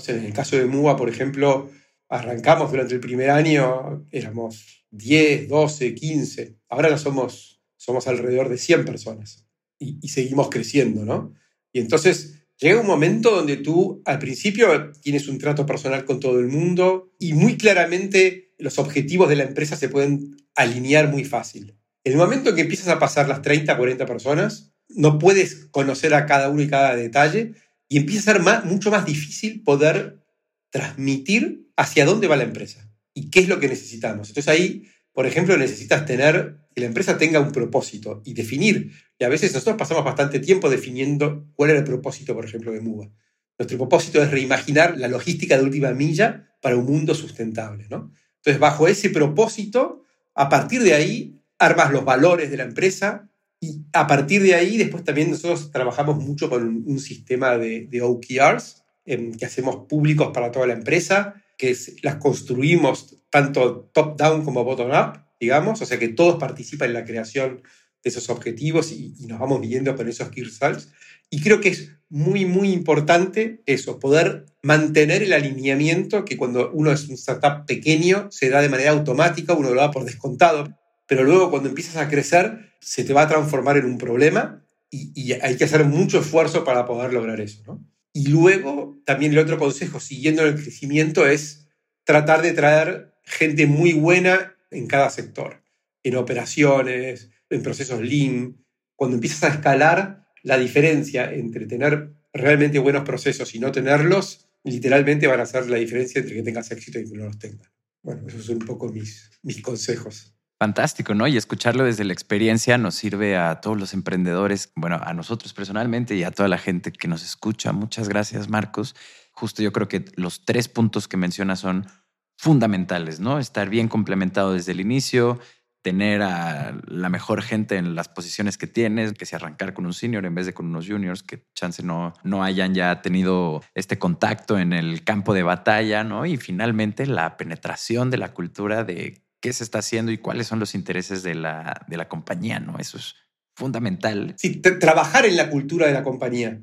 En 0.07 0.25
el 0.25 0.33
caso 0.33 0.57
de 0.57 0.67
MUA, 0.67 0.97
por 0.97 1.09
ejemplo, 1.09 1.71
arrancamos 2.09 2.71
durante 2.71 2.95
el 2.95 3.01
primer 3.01 3.31
año, 3.31 4.07
éramos 4.11 4.82
10, 4.93 5.49
12, 5.49 5.95
15. 5.95 6.59
Ahora 6.69 6.91
ya 6.91 6.99
somos, 6.99 7.61
somos 7.77 8.07
alrededor 8.07 8.49
de 8.49 8.59
100 8.59 8.85
personas 8.85 9.47
y, 9.79 10.09
seguimos 10.09 10.49
creciendo, 10.49 11.05
¿no? 11.05 11.35
Y 11.73 11.81
entonces 11.81 12.45
llega 12.59 12.81
un 12.81 12.87
momento 12.87 13.35
donde 13.35 13.57
tú 13.57 14.03
al 14.05 14.19
principio 14.19 14.93
tienes 15.01 15.27
un 15.27 15.39
trato 15.39 15.67
personal 15.67 16.05
con 16.05 16.21
todo 16.21 16.39
el 16.39 16.47
mundo 16.47 17.13
y 17.19 17.33
muy 17.33 17.57
claramente 17.57 18.55
los 18.59 18.79
objetivos 18.79 19.29
de 19.29 19.37
la 19.37 19.45
empresa 19.45 19.77
se 19.77 19.89
pueden 19.89 20.37
alinear 20.55 21.11
muy 21.11 21.25
fácil. 21.25 21.75
En 22.05 22.13
el 22.13 22.19
momento 22.19 22.51
en 22.51 22.57
que 22.57 22.63
empiezas 22.63 22.89
a 22.89 22.99
pasar 22.99 23.29
las 23.29 23.43
30, 23.43 23.77
40 23.77 24.07
personas, 24.07 24.75
no 24.89 25.19
puedes 25.19 25.67
conocer 25.71 26.15
a 26.15 26.27
cada 26.27 26.49
uno 26.51 26.63
y 26.63 26.69
cada 26.69 26.95
detalle 26.95 27.55
y 27.89 27.97
empieza 27.97 28.31
a 28.31 28.35
ser 28.35 28.65
mucho 28.65 28.91
más 28.91 29.07
difícil 29.07 29.63
poder 29.65 30.23
transmitir 30.71 31.71
hacia 31.77 32.05
dónde 32.05 32.29
va 32.29 32.37
la 32.37 32.45
empresa 32.45 32.92
y 33.15 33.31
qué 33.31 33.41
es 33.41 33.49
lo 33.49 33.61
que 33.61 33.69
necesitamos. 33.69 34.29
Entonces 34.29 34.49
ahí, 34.49 34.85
por 35.13 35.27
ejemplo, 35.27 35.57
necesitas 35.57 36.05
tener, 36.07 36.59
que 36.75 36.81
la 36.81 36.87
empresa 36.87 37.19
tenga 37.19 37.41
un 37.41 37.53
propósito 37.53 38.23
y 38.25 38.35
definir. 38.35 38.93
Y 39.19 39.25
a 39.25 39.29
veces 39.29 39.53
nosotros 39.53 39.77
pasamos 39.77 40.05
bastante 40.05 40.41
tiempo 40.41 40.71
definiendo 40.71 41.47
cuál 41.55 41.71
era 41.71 41.81
el 41.81 41.85
propósito, 41.85 42.35
por 42.35 42.45
ejemplo, 42.45 42.73
de 42.73 42.81
MUBA. 42.81 43.11
Nuestro 43.59 43.79
propósito 43.79 44.23
es 44.23 44.31
reimaginar 44.31 44.97
la 44.99 45.09
logística 45.09 45.57
de 45.57 45.65
última 45.65 45.93
milla 45.93 46.49
para 46.61 46.77
un 46.77 46.87
mundo 46.87 47.15
sustentable. 47.15 47.87
¿no? 47.91 48.11
Entonces, 48.39 48.59
bajo 48.59 48.89
ese 48.89 49.11
propósito, 49.11 50.03
a 50.35 50.49
partir 50.49 50.83
de 50.83 50.95
ahí, 50.95 51.39
armas 51.59 51.93
los 51.93 52.05
valores 52.05 52.51
de 52.51 52.57
la 52.57 52.65
empresa 52.65 53.29
y 53.61 53.85
a 53.93 54.07
partir 54.07 54.43
de 54.43 54.55
ahí, 54.55 54.77
después 54.79 55.05
también 55.05 55.31
nosotros 55.31 55.71
trabajamos 55.71 56.17
mucho 56.17 56.51
con 56.51 56.83
un 56.85 56.99
sistema 56.99 57.57
de, 57.57 57.87
de 57.87 58.03
OKRs 58.03 58.83
em, 59.05 59.33
que 59.35 59.45
hacemos 59.45 59.87
públicos 59.89 60.31
para 60.35 60.51
toda 60.51 60.67
la 60.67 60.73
empresa 60.73 61.42
que 61.57 61.77
las 62.03 62.17
construimos 62.17 63.19
tanto 63.31 63.91
top-down 63.93 64.45
como 64.45 64.65
bottom-up, 64.65 65.25
digamos, 65.41 65.81
o 65.81 65.87
sea 65.87 65.99
que 65.99 66.09
todos 66.09 66.37
participan 66.39 66.89
en 66.89 66.95
la 66.95 67.05
creación 67.05 67.63
de 68.03 68.11
esos 68.11 68.31
objetivos 68.31 68.93
y, 68.93 69.15
nos 69.27 69.39
vamos 69.39 69.61
midiendo 69.61 69.95
con 69.97 70.09
esos 70.09 70.29
key 70.31 70.43
results. 70.43 70.91
Y 71.31 71.41
creo 71.41 71.61
que 71.61 71.71
es 71.71 71.93
muy, 72.09 72.45
muy 72.45 72.73
importante 72.73 73.63
eso, 73.67 73.99
poder 73.99 74.47
mantener 74.63 75.23
el 75.23 75.33
alineamiento 75.33 76.25
que 76.25 76.37
cuando 76.37 76.71
uno 76.73 76.93
es 76.93 77.09
un 77.09 77.15
startup 77.15 77.65
pequeño 77.67 78.29
se 78.31 78.51
da 78.51 78.61
de 78.61 78.69
manera 78.69 78.91
automática, 78.91 79.55
uno 79.55 79.71
lo 79.71 79.81
da 79.81 79.91
por 79.91 80.05
descontado, 80.05 80.77
pero 81.07 81.25
luego 81.25 81.51
cuando 81.51 81.69
empiezas 81.69 81.97
a 81.97 82.09
crecer 82.09 82.73
se 82.81 83.05
te 83.05 83.15
va 83.15 83.23
a 83.23 83.29
transformar 83.29 83.77
en 83.77 83.87
un 83.87 83.99
problema 83.99 84.63
y, 84.91 85.33
hay 85.33 85.57
que 85.57 85.65
hacer 85.65 85.85
mucho 85.85 86.21
esfuerzo 86.21 86.65
para 86.65 86.85
poder 86.85 87.15
lograr 87.15 87.41
eso. 87.41 87.81
Y 88.13 88.29
luego 88.29 89.01
también 89.05 89.33
el 89.33 89.39
otro 89.39 89.59
consejo, 89.59 90.01
siguiendo 90.01 90.45
el 90.45 90.55
crecimiento, 90.55 91.27
es 91.27 91.69
tratar 92.05 92.43
de 92.43 92.53
traer 92.53 93.15
gente 93.25 93.67
muy 93.67 93.93
buena 93.93 94.57
en 94.71 94.87
cada 94.87 95.11
sector, 95.11 95.63
en 96.03 96.17
operaciones, 96.17 97.31
en 97.49 97.63
procesos 97.63 98.01
lean. 98.03 98.65
Cuando 98.97 99.17
empiezas 99.17 99.45
a 99.45 99.55
escalar, 99.55 100.27
la 100.43 100.59
diferencia 100.59 101.33
entre 101.33 101.67
tener 101.67 102.13
realmente 102.33 102.79
buenos 102.79 103.05
procesos 103.05 103.55
y 103.55 103.59
no 103.59 103.73
tenerlos, 103.73 104.49
literalmente 104.65 105.27
van 105.27 105.41
a 105.41 105.47
ser 105.47 105.69
la 105.69 105.77
diferencia 105.77 106.21
entre 106.21 106.37
que 106.37 106.43
tengas 106.43 106.71
éxito 106.71 106.99
y 106.99 107.09
que 107.09 107.17
no 107.17 107.25
los 107.25 107.39
tengas. 107.39 107.71
Bueno, 108.03 108.27
esos 108.27 108.47
son 108.47 108.57
un 108.57 108.67
poco 108.67 108.89
mis, 108.89 109.31
mis 109.43 109.61
consejos. 109.63 110.32
Fantástico, 110.63 111.13
¿no? 111.13 111.27
Y 111.27 111.37
escucharlo 111.37 111.83
desde 111.83 112.05
la 112.05 112.13
experiencia 112.13 112.79
nos 112.79 112.95
sirve 112.95 113.37
a 113.37 113.61
todos 113.61 113.77
los 113.77 113.95
emprendedores, 113.95 114.71
bueno, 114.77 115.01
a 115.03 115.13
nosotros 115.13 115.53
personalmente 115.53 116.15
y 116.15 116.23
a 116.23 116.31
toda 116.31 116.49
la 116.49 116.57
gente 116.57 116.93
que 116.93 117.09
nos 117.09 117.25
escucha. 117.25 117.73
Muchas 117.73 118.09
gracias, 118.09 118.49
Marcos. 118.49 118.95
Justo 119.33 119.61
yo 119.61 119.73
creo 119.73 119.89
que 119.89 120.05
los 120.15 120.45
tres 120.45 120.69
puntos 120.69 121.09
que 121.09 121.17
mencionas 121.17 121.59
son 121.59 121.89
fundamentales, 122.37 123.19
¿no? 123.19 123.41
Estar 123.41 123.71
bien 123.71 123.89
complementado 123.89 124.53
desde 124.53 124.71
el 124.71 124.81
inicio, 124.81 125.41
tener 125.83 126.23
a 126.23 126.81
la 126.87 127.09
mejor 127.09 127.43
gente 127.43 127.77
en 127.77 127.97
las 127.97 128.09
posiciones 128.09 128.57
que 128.57 128.69
tienes, 128.69 129.15
que 129.15 129.27
si 129.27 129.35
arrancar 129.35 129.75
con 129.75 129.85
un 129.85 129.93
senior 129.93 130.25
en 130.27 130.37
vez 130.37 130.47
de 130.47 130.55
con 130.55 130.67
unos 130.67 130.87
juniors, 130.87 131.25
que 131.25 131.45
chance 131.57 131.83
no, 131.83 132.13
no 132.23 132.45
hayan 132.45 132.73
ya 132.73 133.03
tenido 133.03 133.63
este 133.75 133.99
contacto 133.99 134.61
en 134.61 134.73
el 134.73 135.03
campo 135.03 135.35
de 135.35 135.43
batalla, 135.43 136.05
¿no? 136.05 136.25
Y 136.25 136.37
finalmente 136.37 137.05
la 137.07 137.37
penetración 137.37 138.11
de 138.11 138.19
la 138.19 138.33
cultura 138.33 138.85
de 138.85 139.22
qué 139.43 139.53
se 139.53 139.65
está 139.65 139.81
haciendo 139.81 140.13
y 140.13 140.19
cuáles 140.19 140.47
son 140.47 140.61
los 140.61 140.75
intereses 140.75 141.23
de 141.23 141.35
la, 141.35 141.85
de 141.89 141.97
la 141.99 142.09
compañía, 142.09 142.61
¿no? 142.61 142.79
Eso 142.79 142.97
es 142.97 143.17
fundamental. 143.55 144.35
Sí, 144.39 144.61
trabajar 144.61 145.27
en 145.27 145.37
la 145.37 145.51
cultura 145.51 145.87
de 145.87 145.93
la 145.93 146.05
compañía. 146.05 146.63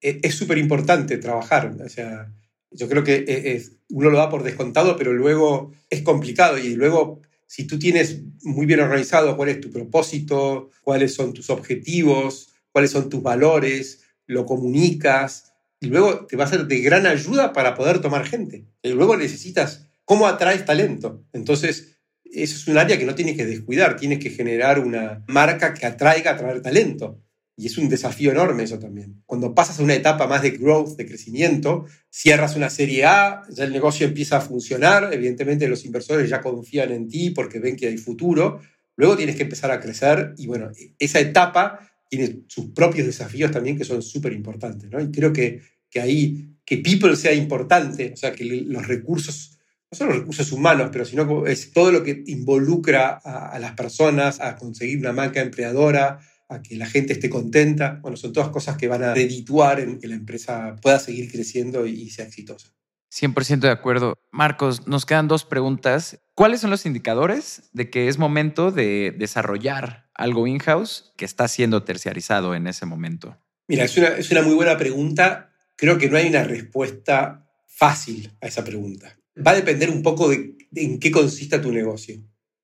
E, 0.00 0.20
es 0.22 0.36
súper 0.36 0.56
importante 0.56 1.18
trabajar. 1.18 1.76
O 1.84 1.88
sea, 1.88 2.32
yo 2.70 2.88
creo 2.88 3.04
que 3.04 3.16
e, 3.16 3.52
es, 3.56 3.72
uno 3.90 4.10
lo 4.10 4.16
da 4.16 4.30
por 4.30 4.44
descontado, 4.44 4.96
pero 4.96 5.12
luego 5.12 5.72
es 5.90 6.02
complicado 6.02 6.56
y 6.56 6.76
luego 6.76 7.20
si 7.46 7.66
tú 7.66 7.80
tienes 7.80 8.22
muy 8.44 8.64
bien 8.64 8.78
organizado 8.78 9.36
cuál 9.36 9.48
es 9.48 9.60
tu 9.60 9.70
propósito, 9.70 10.70
cuáles 10.82 11.12
son 11.12 11.34
tus 11.34 11.50
objetivos, 11.50 12.54
cuáles 12.70 12.92
son 12.92 13.10
tus 13.10 13.22
valores, 13.24 14.04
lo 14.26 14.46
comunicas 14.46 15.52
y 15.80 15.88
luego 15.88 16.26
te 16.26 16.36
va 16.36 16.44
a 16.44 16.48
ser 16.48 16.68
de 16.68 16.78
gran 16.78 17.06
ayuda 17.06 17.52
para 17.52 17.74
poder 17.74 18.00
tomar 18.00 18.24
gente. 18.24 18.66
Y 18.82 18.90
luego 18.90 19.16
necesitas 19.16 19.88
cómo 20.04 20.28
atraes 20.28 20.64
talento. 20.64 21.24
Entonces, 21.32 21.99
eso 22.32 22.56
es 22.56 22.68
un 22.68 22.78
área 22.78 22.98
que 22.98 23.04
no 23.04 23.14
tienes 23.14 23.36
que 23.36 23.46
descuidar, 23.46 23.96
tienes 23.96 24.18
que 24.18 24.30
generar 24.30 24.78
una 24.78 25.24
marca 25.28 25.74
que 25.74 25.86
atraiga 25.86 26.32
a 26.32 26.36
traer 26.36 26.62
talento. 26.62 27.20
Y 27.56 27.66
es 27.66 27.76
un 27.76 27.90
desafío 27.90 28.30
enorme 28.30 28.62
eso 28.62 28.78
también. 28.78 29.22
Cuando 29.26 29.54
pasas 29.54 29.78
a 29.78 29.82
una 29.82 29.94
etapa 29.94 30.26
más 30.26 30.40
de 30.40 30.52
growth, 30.52 30.96
de 30.96 31.04
crecimiento, 31.04 31.84
cierras 32.08 32.56
una 32.56 32.70
serie 32.70 33.04
A, 33.04 33.42
ya 33.50 33.64
el 33.64 33.72
negocio 33.72 34.06
empieza 34.06 34.38
a 34.38 34.40
funcionar, 34.40 35.10
evidentemente 35.12 35.68
los 35.68 35.84
inversores 35.84 36.30
ya 36.30 36.40
confían 36.40 36.90
en 36.90 37.08
ti 37.08 37.30
porque 37.30 37.58
ven 37.58 37.76
que 37.76 37.88
hay 37.88 37.98
futuro, 37.98 38.60
luego 38.96 39.16
tienes 39.16 39.36
que 39.36 39.42
empezar 39.42 39.70
a 39.70 39.80
crecer 39.80 40.34
y 40.38 40.46
bueno, 40.46 40.70
esa 40.98 41.20
etapa 41.20 41.80
tiene 42.08 42.44
sus 42.48 42.70
propios 42.70 43.06
desafíos 43.06 43.50
también 43.50 43.76
que 43.76 43.84
son 43.84 44.00
súper 44.00 44.32
importantes, 44.32 44.90
¿no? 44.90 45.00
Y 45.00 45.10
creo 45.10 45.32
que, 45.32 45.60
que 45.90 46.00
ahí, 46.00 46.56
que 46.64 46.78
people 46.78 47.14
sea 47.14 47.34
importante, 47.34 48.12
o 48.14 48.16
sea, 48.16 48.32
que 48.32 48.44
los 48.44 48.86
recursos 48.86 49.49
no 49.90 49.96
solo 49.96 50.12
recursos 50.12 50.52
humanos, 50.52 50.90
pero 50.92 51.04
sino 51.04 51.46
es 51.46 51.72
todo 51.72 51.90
lo 51.90 52.04
que 52.04 52.22
involucra 52.26 53.20
a, 53.24 53.48
a, 53.48 53.58
las 53.58 53.72
personas 53.72 54.40
a 54.40 54.56
conseguir 54.56 54.98
una 54.98 55.12
marca 55.12 55.40
empleadora, 55.40 56.20
a 56.48 56.62
que 56.62 56.76
la 56.76 56.86
gente 56.86 57.12
esté 57.12 57.28
contenta. 57.28 57.98
Bueno, 58.02 58.16
son 58.16 58.32
todas 58.32 58.50
cosas 58.50 58.76
que 58.76 58.88
van 58.88 59.02
a 59.02 59.14
redituar 59.14 59.80
en 59.80 59.98
que 59.98 60.08
la 60.08 60.14
empresa 60.14 60.76
pueda 60.80 60.98
seguir 60.98 61.30
creciendo 61.30 61.86
y 61.86 62.10
sea 62.10 62.26
exitosa. 62.26 62.68
100% 63.12 63.60
de 63.60 63.70
acuerdo. 63.70 64.18
Marcos, 64.30 64.86
nos 64.86 65.04
quedan 65.06 65.28
dos 65.28 65.44
preguntas. 65.44 66.20
¿Cuáles 66.34 66.60
son 66.60 66.70
los 66.70 66.86
indicadores 66.86 67.62
de 67.72 67.90
que 67.90 68.08
es 68.08 68.18
momento 68.18 68.70
de 68.70 69.14
desarrollar 69.18 70.08
algo 70.14 70.46
in-house 70.46 71.12
que 71.16 71.24
está 71.24 71.48
siendo 71.48 71.82
terciarizado 71.82 72.54
en 72.54 72.66
ese 72.66 72.86
momento? 72.86 73.36
Mira, 73.66 73.84
es 73.84 73.96
una, 73.96 74.08
es 74.08 74.30
una 74.30 74.42
muy 74.42 74.54
buena 74.54 74.76
pregunta. 74.76 75.52
Creo 75.76 75.98
que 75.98 76.08
no 76.08 76.16
hay 76.16 76.28
una 76.28 76.44
respuesta 76.44 77.48
fácil 77.66 78.32
a 78.40 78.46
esa 78.46 78.62
pregunta. 78.64 79.19
Va 79.36 79.52
a 79.52 79.56
depender 79.56 79.90
un 79.90 80.02
poco 80.02 80.28
de, 80.28 80.56
de 80.70 80.82
en 80.82 80.98
qué 80.98 81.10
consista 81.10 81.60
tu 81.60 81.72
negocio. 81.72 82.22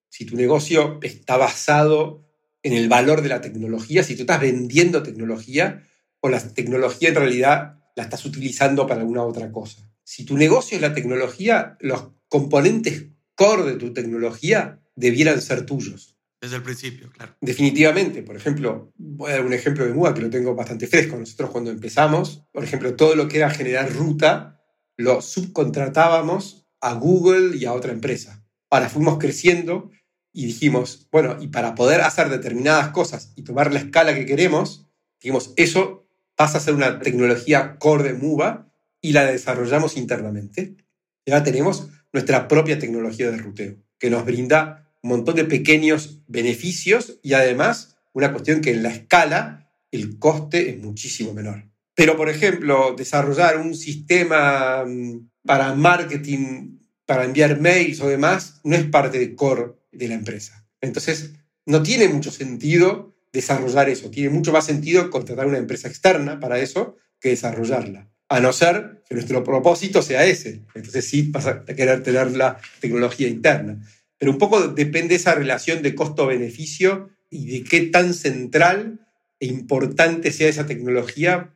Si 0.09 0.25
tu 0.25 0.37
negocio 0.37 0.99
está 1.03 1.37
basado 1.37 2.25
en 2.63 2.73
el 2.73 2.89
valor 2.89 3.23
de 3.23 3.29
la 3.29 3.41
tecnología, 3.41 4.03
si 4.03 4.17
tú 4.17 4.23
estás 4.23 4.41
vendiendo 4.41 5.03
tecnología 5.03 5.83
o 6.21 6.29
la 6.29 6.41
tecnología 6.41 7.11
en 7.11 7.15
realidad 7.15 7.77
la 7.95 8.05
estás 8.05 8.25
utilizando 8.25 8.87
para 8.87 9.01
alguna 9.01 9.23
otra 9.25 9.51
cosa. 9.51 9.91
Si 10.05 10.25
tu 10.25 10.37
negocio 10.37 10.77
es 10.77 10.83
la 10.83 10.95
tecnología, 10.95 11.77
los 11.81 12.11
componentes 12.29 13.07
core 13.35 13.65
de 13.65 13.77
tu 13.77 13.93
tecnología 13.93 14.81
debieran 14.95 15.41
ser 15.41 15.67
tuyos. 15.67 16.17
Desde 16.41 16.57
el 16.57 16.63
principio, 16.63 17.11
claro. 17.11 17.35
Definitivamente. 17.41 18.23
Por 18.23 18.37
ejemplo, 18.37 18.93
voy 18.97 19.31
a 19.31 19.37
dar 19.37 19.47
un 19.47 19.53
ejemplo 19.53 19.85
de 19.85 19.95
MUA 19.95 20.15
que 20.15 20.23
lo 20.23 20.31
tengo 20.31 20.55
bastante 20.55 20.87
fresco. 20.87 21.17
Nosotros 21.17 21.51
cuando 21.51 21.71
empezamos, 21.71 22.45
por 22.53 22.63
ejemplo, 22.63 22.95
todo 22.95 23.17
lo 23.17 23.27
que 23.27 23.39
era 23.39 23.51
generar 23.51 23.93
ruta, 23.93 24.56
lo 24.97 25.21
subcontratábamos 25.21 26.67
a 26.81 26.95
Google 26.95 27.57
y 27.57 27.65
a 27.65 27.73
otra 27.73 27.93
empresa. 27.93 28.45
Ahora 28.71 28.89
fuimos 28.89 29.19
creciendo 29.19 29.91
y 30.33 30.47
dijimos, 30.47 31.09
bueno, 31.11 31.37
y 31.41 31.49
para 31.49 31.75
poder 31.75 32.03
hacer 32.03 32.29
determinadas 32.29 32.89
cosas 32.89 33.33
y 33.37 33.43
tomar 33.43 33.73
la 33.73 33.81
escala 33.81 34.15
que 34.15 34.27
queremos, 34.27 34.87
dijimos, 35.21 35.53
eso 35.57 36.07
pasa 36.35 36.59
a 36.59 36.61
ser 36.61 36.75
una 36.75 36.99
tecnología 37.01 37.79
core 37.79 38.05
de 38.05 38.15
MUBA 38.15 38.73
y 39.01 39.13
la 39.13 39.25
desarrollamos 39.25 39.97
internamente. 39.97 40.77
Y 41.25 41.31
ahora 41.31 41.45
tenemos 41.45 41.89
nuestra 42.13 42.49
propia 42.49 42.79
tecnología 42.79 43.31
de 43.31 43.39
ruteo, 43.39 43.77
que 43.99 44.11
nos 44.11 44.25
brinda 44.25 44.91
un 45.03 45.11
montón 45.11 45.37
de 45.37 45.45
pequeños 45.45 46.23
beneficios 46.27 47.19
y 47.23 47.35
además 47.35 47.97
una 48.13 48.33
cuestión 48.33 48.61
que 48.61 48.73
en 48.73 48.83
la 48.83 48.91
escala 48.91 49.71
el 49.91 50.19
coste 50.19 50.71
es 50.71 50.79
muchísimo 50.79 51.33
menor. 51.33 51.65
Pero, 51.97 52.17
por 52.17 52.29
ejemplo, 52.29 52.95
desarrollar 52.97 53.57
un 53.57 53.75
sistema 53.75 54.85
mm, 54.87 55.31
para 55.47 55.75
marketing, 55.75 56.79
para 57.07 57.25
enviar 57.25 57.59
mails 57.59 58.01
o 58.03 58.09
demás, 58.09 58.61
no 58.65 58.77
es 58.77 58.85
parte 58.85 59.19
de 59.19 59.35
core 59.35 59.73
de 59.93 60.09
la 60.09 60.15
empresa. 60.15 60.69
Entonces, 60.83 61.33
no 61.65 61.83
tiene 61.83 62.09
mucho 62.09 62.31
sentido 62.31 63.17
desarrollar 63.33 63.89
eso. 63.89 64.11
Tiene 64.11 64.29
mucho 64.29 64.53
más 64.53 64.67
sentido 64.67 65.09
contratar 65.11 65.47
una 65.47 65.57
empresa 65.57 65.89
externa 65.89 66.39
para 66.39 66.59
eso 66.59 66.97
que 67.19 67.31
desarrollarla. 67.31 68.11
A 68.29 68.41
no 68.41 68.53
ser 68.53 69.03
que 69.09 69.15
nuestro 69.15 69.43
propósito 69.43 70.03
sea 70.03 70.27
ese. 70.27 70.65
Entonces 70.75 71.09
sí 71.09 71.31
vas 71.31 71.47
a 71.47 71.65
querer 71.65 72.03
tener 72.03 72.37
la 72.37 72.61
tecnología 72.81 73.29
interna. 73.29 73.81
Pero 74.19 74.33
un 74.33 74.39
poco 74.39 74.69
depende 74.69 75.15
esa 75.15 75.35
relación 75.35 75.83
de 75.83 75.95
costo-beneficio 75.95 77.09
y 77.31 77.47
de 77.47 77.65
qué 77.65 77.83
tan 77.83 78.13
central 78.13 79.07
e 79.41 79.47
importante 79.47 80.31
sea 80.33 80.49
esa 80.49 80.67
tecnología 80.67 81.56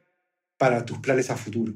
para 0.61 0.85
tus 0.85 0.99
planes 0.99 1.31
a 1.31 1.39
futuro. 1.39 1.73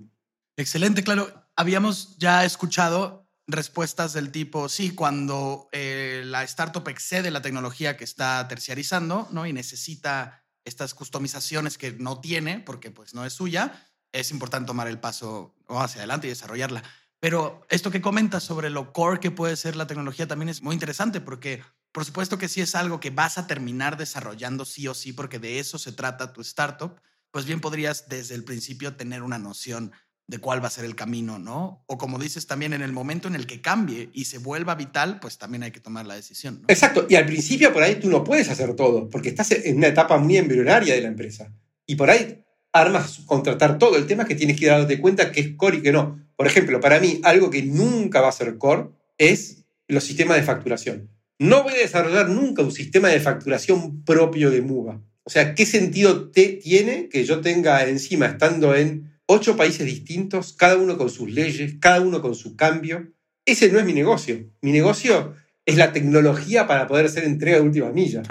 Excelente, 0.59 1.03
claro. 1.03 1.49
Habíamos 1.57 2.19
ya 2.19 2.45
escuchado 2.45 3.27
respuestas 3.47 4.13
del 4.13 4.31
tipo, 4.31 4.69
sí, 4.69 4.95
cuando 4.95 5.71
eh, 5.73 6.23
la 6.27 6.45
startup 6.45 6.87
excede 6.89 7.31
la 7.31 7.41
tecnología 7.41 7.97
que 7.97 8.05
está 8.05 8.47
terciarizando 8.47 9.27
¿no? 9.31 9.47
y 9.47 9.55
necesita 9.55 10.45
estas 10.67 10.93
customizaciones 10.93 11.79
que 11.79 11.93
no 11.93 12.21
tiene 12.21 12.61
porque 12.61 12.91
pues, 12.91 13.15
no 13.15 13.25
es 13.25 13.33
suya, 13.33 13.89
es 14.13 14.31
importante 14.31 14.67
tomar 14.67 14.87
el 14.89 15.01
paso 15.01 15.55
hacia 15.67 16.01
adelante 16.01 16.27
y 16.27 16.31
desarrollarla. 16.31 16.83
Pero 17.21 17.67
esto 17.71 17.91
que 17.91 18.03
comentas 18.03 18.43
sobre 18.43 18.69
lo 18.69 18.93
core 18.93 19.19
que 19.19 19.31
puede 19.31 19.57
ser 19.57 19.77
la 19.77 19.87
tecnología 19.87 20.29
también 20.29 20.51
es 20.51 20.61
muy 20.61 20.75
interesante 20.75 21.23
porque 21.23 21.63
por 21.91 22.05
supuesto 22.05 22.37
que 22.37 22.49
sí 22.49 22.61
es 22.61 22.75
algo 22.75 23.01
que 23.01 23.09
vas 23.09 23.39
a 23.39 23.47
terminar 23.47 23.97
desarrollando 23.97 24.67
sí 24.67 24.87
o 24.89 24.95
sí 24.95 25.15
porque 25.15 25.39
de 25.39 25.59
eso 25.59 25.79
se 25.79 25.93
trata 25.93 26.35
tu 26.35 26.43
startup, 26.43 27.01
pues 27.35 27.47
bien 27.47 27.61
podrías 27.61 28.09
desde 28.09 28.37
el 28.37 28.45
principio 28.45 28.95
tener 28.95 29.25
una 29.25 29.41
noción 29.41 29.91
de 30.29 30.39
cuál 30.39 30.63
va 30.63 30.69
a 30.69 30.71
ser 30.71 30.85
el 30.85 30.95
camino, 30.95 31.41
¿no? 31.41 31.83
O 31.89 31.99
como 31.99 32.21
dices 32.21 32.47
también, 32.47 32.73
en 32.75 32.81
el 32.81 32.93
momento 32.93 33.27
en 33.27 33.35
el 33.35 33.49
que 33.49 33.61
cambie 33.61 34.09
y 34.13 34.27
se 34.27 34.39
vuelva 34.39 34.77
vital, 34.77 35.19
pues 35.19 35.37
también 35.37 35.65
hay 35.65 35.73
que 35.73 35.81
tomar 35.81 36.07
la 36.07 36.15
decisión. 36.15 36.61
¿no? 36.61 36.67
Exacto, 36.69 37.09
y 37.11 37.17
al 37.17 37.27
principio 37.27 37.73
por 37.73 37.83
ahí 37.83 37.97
tú 37.97 38.09
no 38.09 38.23
puedes 38.23 38.49
hacer 38.51 38.77
todo, 38.77 39.11
porque 39.11 39.31
estás 39.31 39.51
en 39.51 39.79
una 39.79 39.89
etapa 39.89 40.17
muy 40.19 40.37
embrionaria 40.37 40.95
de 40.95 41.01
la 41.01 41.09
empresa. 41.09 41.53
Y 41.87 41.97
por 41.97 42.09
ahí 42.09 42.45
armas 42.73 43.23
contratar 43.27 43.79
todo. 43.79 43.97
El 43.97 44.07
tema 44.07 44.23
es 44.23 44.29
que 44.29 44.37
tienes 44.37 44.57
que 44.57 44.67
darte 44.67 45.01
cuenta 45.01 45.33
que 45.33 45.41
es 45.41 45.57
core 45.57 45.79
y 45.79 45.83
que 45.83 45.91
no. 45.91 46.25
Por 46.37 46.47
ejemplo, 46.47 46.81
para 46.81 47.01
mí, 47.01 47.21
algo 47.25 47.51
que 47.51 47.65
nunca 47.65 48.21
va 48.21 48.29
a 48.29 48.33
ser 48.33 48.59
core 48.59 48.91
es 49.19 49.65
los 49.89 50.05
sistemas 50.05 50.37
de 50.37 50.45
facturación. 50.45 51.11
no 51.41 51.65
voy 51.65 51.73
a 51.73 51.79
desarrollar 51.79 52.29
nunca 52.29 52.63
un 52.63 52.71
sistema 52.71 53.09
de 53.09 53.19
facturación 53.19 54.05
propio 54.05 54.53
de 54.53 54.63
Muba. 54.63 55.03
O 55.25 55.31
sea, 55.31 55.55
¿qué 55.55 55.65
sentido 55.65 56.31
te 56.31 56.49
tiene 56.49 57.09
que 57.09 57.25
yo 57.25 57.41
tenga 57.41 57.87
encima, 57.89 58.27
estando 58.27 58.75
en 58.75 59.15
ocho 59.27 59.57
países 59.57 59.87
distintos, 59.87 60.53
cada 60.53 60.77
uno 60.77 60.99
con 60.99 61.09
sus 61.09 61.31
leyes, 61.31 61.77
cada 61.81 62.01
uno 62.01 62.21
con 62.21 62.35
su 62.35 62.57
cambio? 62.57 63.11
Ese 63.47 63.71
no 63.71 63.79
es 63.79 63.87
mi 63.87 63.95
negocio. 63.95 64.51
Mi 64.61 64.71
negocio 64.71 65.35
es 65.65 65.77
la 65.77 65.93
tecnología 65.93 66.67
para 66.67 66.87
poder 66.87 67.07
hacer 67.07 67.25
entrega 67.25 67.57
de 67.57 67.63
última 67.63 67.91
milla. 67.91 68.23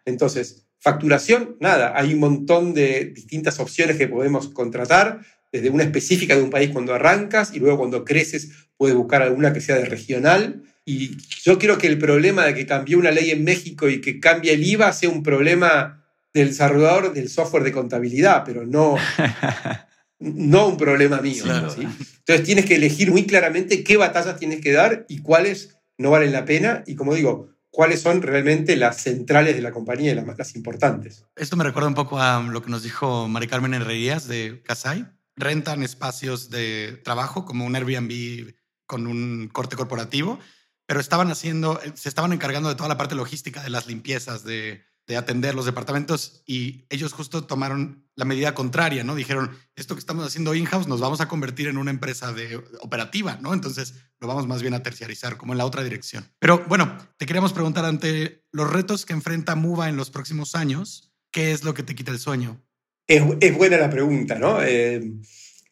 Entonces, 0.04 0.66
facturación, 0.78 1.56
nada, 1.58 1.94
hay 1.96 2.12
un 2.12 2.20
montón 2.20 2.74
de 2.74 3.06
distintas 3.06 3.58
opciones 3.58 3.96
que 3.96 4.08
podemos 4.08 4.48
contratar, 4.48 5.20
desde 5.52 5.70
una 5.70 5.84
específica 5.84 6.34
de 6.34 6.42
un 6.42 6.50
país 6.50 6.70
cuando 6.70 6.94
arrancas 6.94 7.54
y 7.54 7.60
luego 7.60 7.78
cuando 7.78 8.04
creces 8.04 8.50
puedes 8.76 8.96
buscar 8.96 9.22
alguna 9.22 9.52
que 9.52 9.60
sea 9.60 9.76
de 9.76 9.84
regional. 9.84 10.62
Y 10.84 11.16
yo 11.44 11.58
quiero 11.58 11.78
que 11.78 11.86
el 11.86 11.98
problema 11.98 12.46
de 12.46 12.54
que 12.54 12.66
cambió 12.66 12.98
una 12.98 13.10
ley 13.10 13.30
en 13.30 13.44
México 13.44 13.88
y 13.88 14.00
que 14.00 14.18
cambie 14.18 14.54
el 14.54 14.66
IVA 14.66 14.92
sea 14.92 15.10
un 15.10 15.22
problema 15.22 16.01
del 16.34 16.48
desarrollador 16.48 17.12
del 17.12 17.28
software 17.28 17.64
de 17.64 17.72
contabilidad, 17.72 18.42
pero 18.44 18.66
no, 18.66 18.96
no 20.18 20.68
un 20.68 20.76
problema 20.76 21.20
mío. 21.20 21.44
Entonces 21.44 22.44
tienes 22.44 22.64
que 22.64 22.76
elegir 22.76 23.10
muy 23.10 23.26
claramente 23.26 23.84
qué 23.84 23.96
batallas 23.96 24.38
tienes 24.38 24.60
que 24.60 24.72
dar 24.72 25.04
y 25.08 25.18
cuáles 25.18 25.76
no 25.98 26.10
valen 26.10 26.32
la 26.32 26.44
pena. 26.44 26.84
Y 26.86 26.94
como 26.94 27.14
digo, 27.14 27.52
cuáles 27.70 28.00
son 28.00 28.22
realmente 28.22 28.76
las 28.76 29.02
centrales 29.02 29.56
de 29.56 29.62
la 29.62 29.72
compañía 29.72 30.12
y 30.12 30.14
las, 30.14 30.26
más 30.26 30.54
importantes. 30.54 31.24
Esto 31.36 31.56
me 31.56 31.64
recuerda 31.64 31.88
un 31.88 31.94
poco 31.94 32.20
a 32.20 32.40
lo 32.42 32.62
que 32.62 32.70
nos 32.70 32.82
dijo 32.82 33.28
Mari 33.28 33.48
Carmen 33.48 33.74
Herrerías 33.74 34.28
de 34.28 34.62
Casai. 34.62 35.06
Rentan 35.36 35.82
espacios 35.82 36.50
de 36.50 37.00
trabajo 37.02 37.44
como 37.44 37.64
un 37.64 37.74
Airbnb 37.74 38.54
con 38.86 39.06
un 39.06 39.48
corte 39.50 39.76
corporativo, 39.76 40.38
pero 40.86 41.00
estaban 41.00 41.30
haciendo, 41.30 41.80
se 41.94 42.10
estaban 42.10 42.34
encargando 42.34 42.68
de 42.68 42.74
toda 42.74 42.90
la 42.90 42.98
parte 42.98 43.14
logística, 43.14 43.62
de 43.62 43.70
las 43.70 43.86
limpiezas, 43.86 44.44
de 44.44 44.84
de 45.06 45.16
atender 45.16 45.54
los 45.54 45.66
departamentos 45.66 46.42
y 46.46 46.84
ellos 46.88 47.12
justo 47.12 47.44
tomaron 47.44 48.06
la 48.14 48.24
medida 48.24 48.54
contraria, 48.54 49.02
¿no? 49.02 49.14
Dijeron, 49.14 49.50
esto 49.74 49.94
que 49.94 49.98
estamos 49.98 50.24
haciendo 50.26 50.54
in-house 50.54 50.86
nos 50.86 51.00
vamos 51.00 51.20
a 51.20 51.28
convertir 51.28 51.66
en 51.66 51.76
una 51.76 51.90
empresa 51.90 52.32
de 52.32 52.62
operativa, 52.80 53.38
¿no? 53.40 53.52
Entonces 53.52 53.94
lo 54.20 54.28
vamos 54.28 54.46
más 54.46 54.62
bien 54.62 54.74
a 54.74 54.82
terciarizar, 54.82 55.36
como 55.36 55.52
en 55.52 55.58
la 55.58 55.66
otra 55.66 55.82
dirección. 55.82 56.30
Pero 56.38 56.64
bueno, 56.68 56.96
te 57.16 57.26
queríamos 57.26 57.52
preguntar 57.52 57.84
ante 57.84 58.44
los 58.52 58.70
retos 58.70 59.04
que 59.04 59.12
enfrenta 59.12 59.56
Muva 59.56 59.88
en 59.88 59.96
los 59.96 60.10
próximos 60.10 60.54
años, 60.54 61.12
¿qué 61.32 61.52
es 61.52 61.64
lo 61.64 61.74
que 61.74 61.82
te 61.82 61.94
quita 61.94 62.12
el 62.12 62.18
sueño? 62.18 62.62
Es, 63.08 63.56
buena 63.56 63.78
la 63.78 63.90
pregunta, 63.90 64.38
¿no? 64.38 64.62
Eh, 64.62 65.12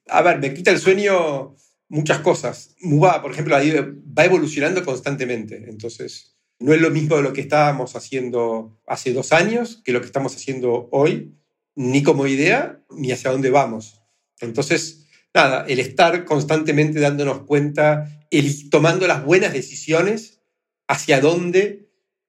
a 0.09 0.22
ver, 0.22 0.41
me 0.41 0.53
quita 0.53 0.72
el 0.72 0.81
sueño 0.81 1.55
muchas 1.89 2.18
cosas. 2.20 2.74
Muva, 2.81 3.22
por 3.22 3.31
ejemplo, 3.31 3.57
va 3.57 4.24
evolucionando 4.24 4.85
constantemente, 4.85 5.68
entonces 5.68 6.37
no 6.61 6.74
es 6.74 6.80
lo 6.80 6.90
mismo 6.90 7.16
lo 7.20 7.32
que 7.32 7.40
estábamos 7.40 7.96
haciendo 7.96 8.78
hace 8.86 9.12
dos 9.12 9.32
años 9.32 9.80
que 9.82 9.92
lo 9.92 10.00
que 10.00 10.06
estamos 10.06 10.36
haciendo 10.36 10.88
hoy, 10.92 11.34
ni 11.74 12.02
como 12.02 12.26
idea, 12.26 12.82
ni 12.90 13.11
hacia 13.12 13.30
dónde 13.30 13.50
vamos. 13.50 14.02
Entonces, 14.40 15.06
nada, 15.32 15.64
el 15.66 15.80
estar 15.80 16.24
constantemente 16.26 17.00
dándonos 17.00 17.42
cuenta, 17.42 18.26
el, 18.30 18.68
tomando 18.68 19.06
las 19.06 19.24
buenas 19.24 19.54
decisiones 19.54 20.40
hacia 20.86 21.20
dónde 21.20 21.88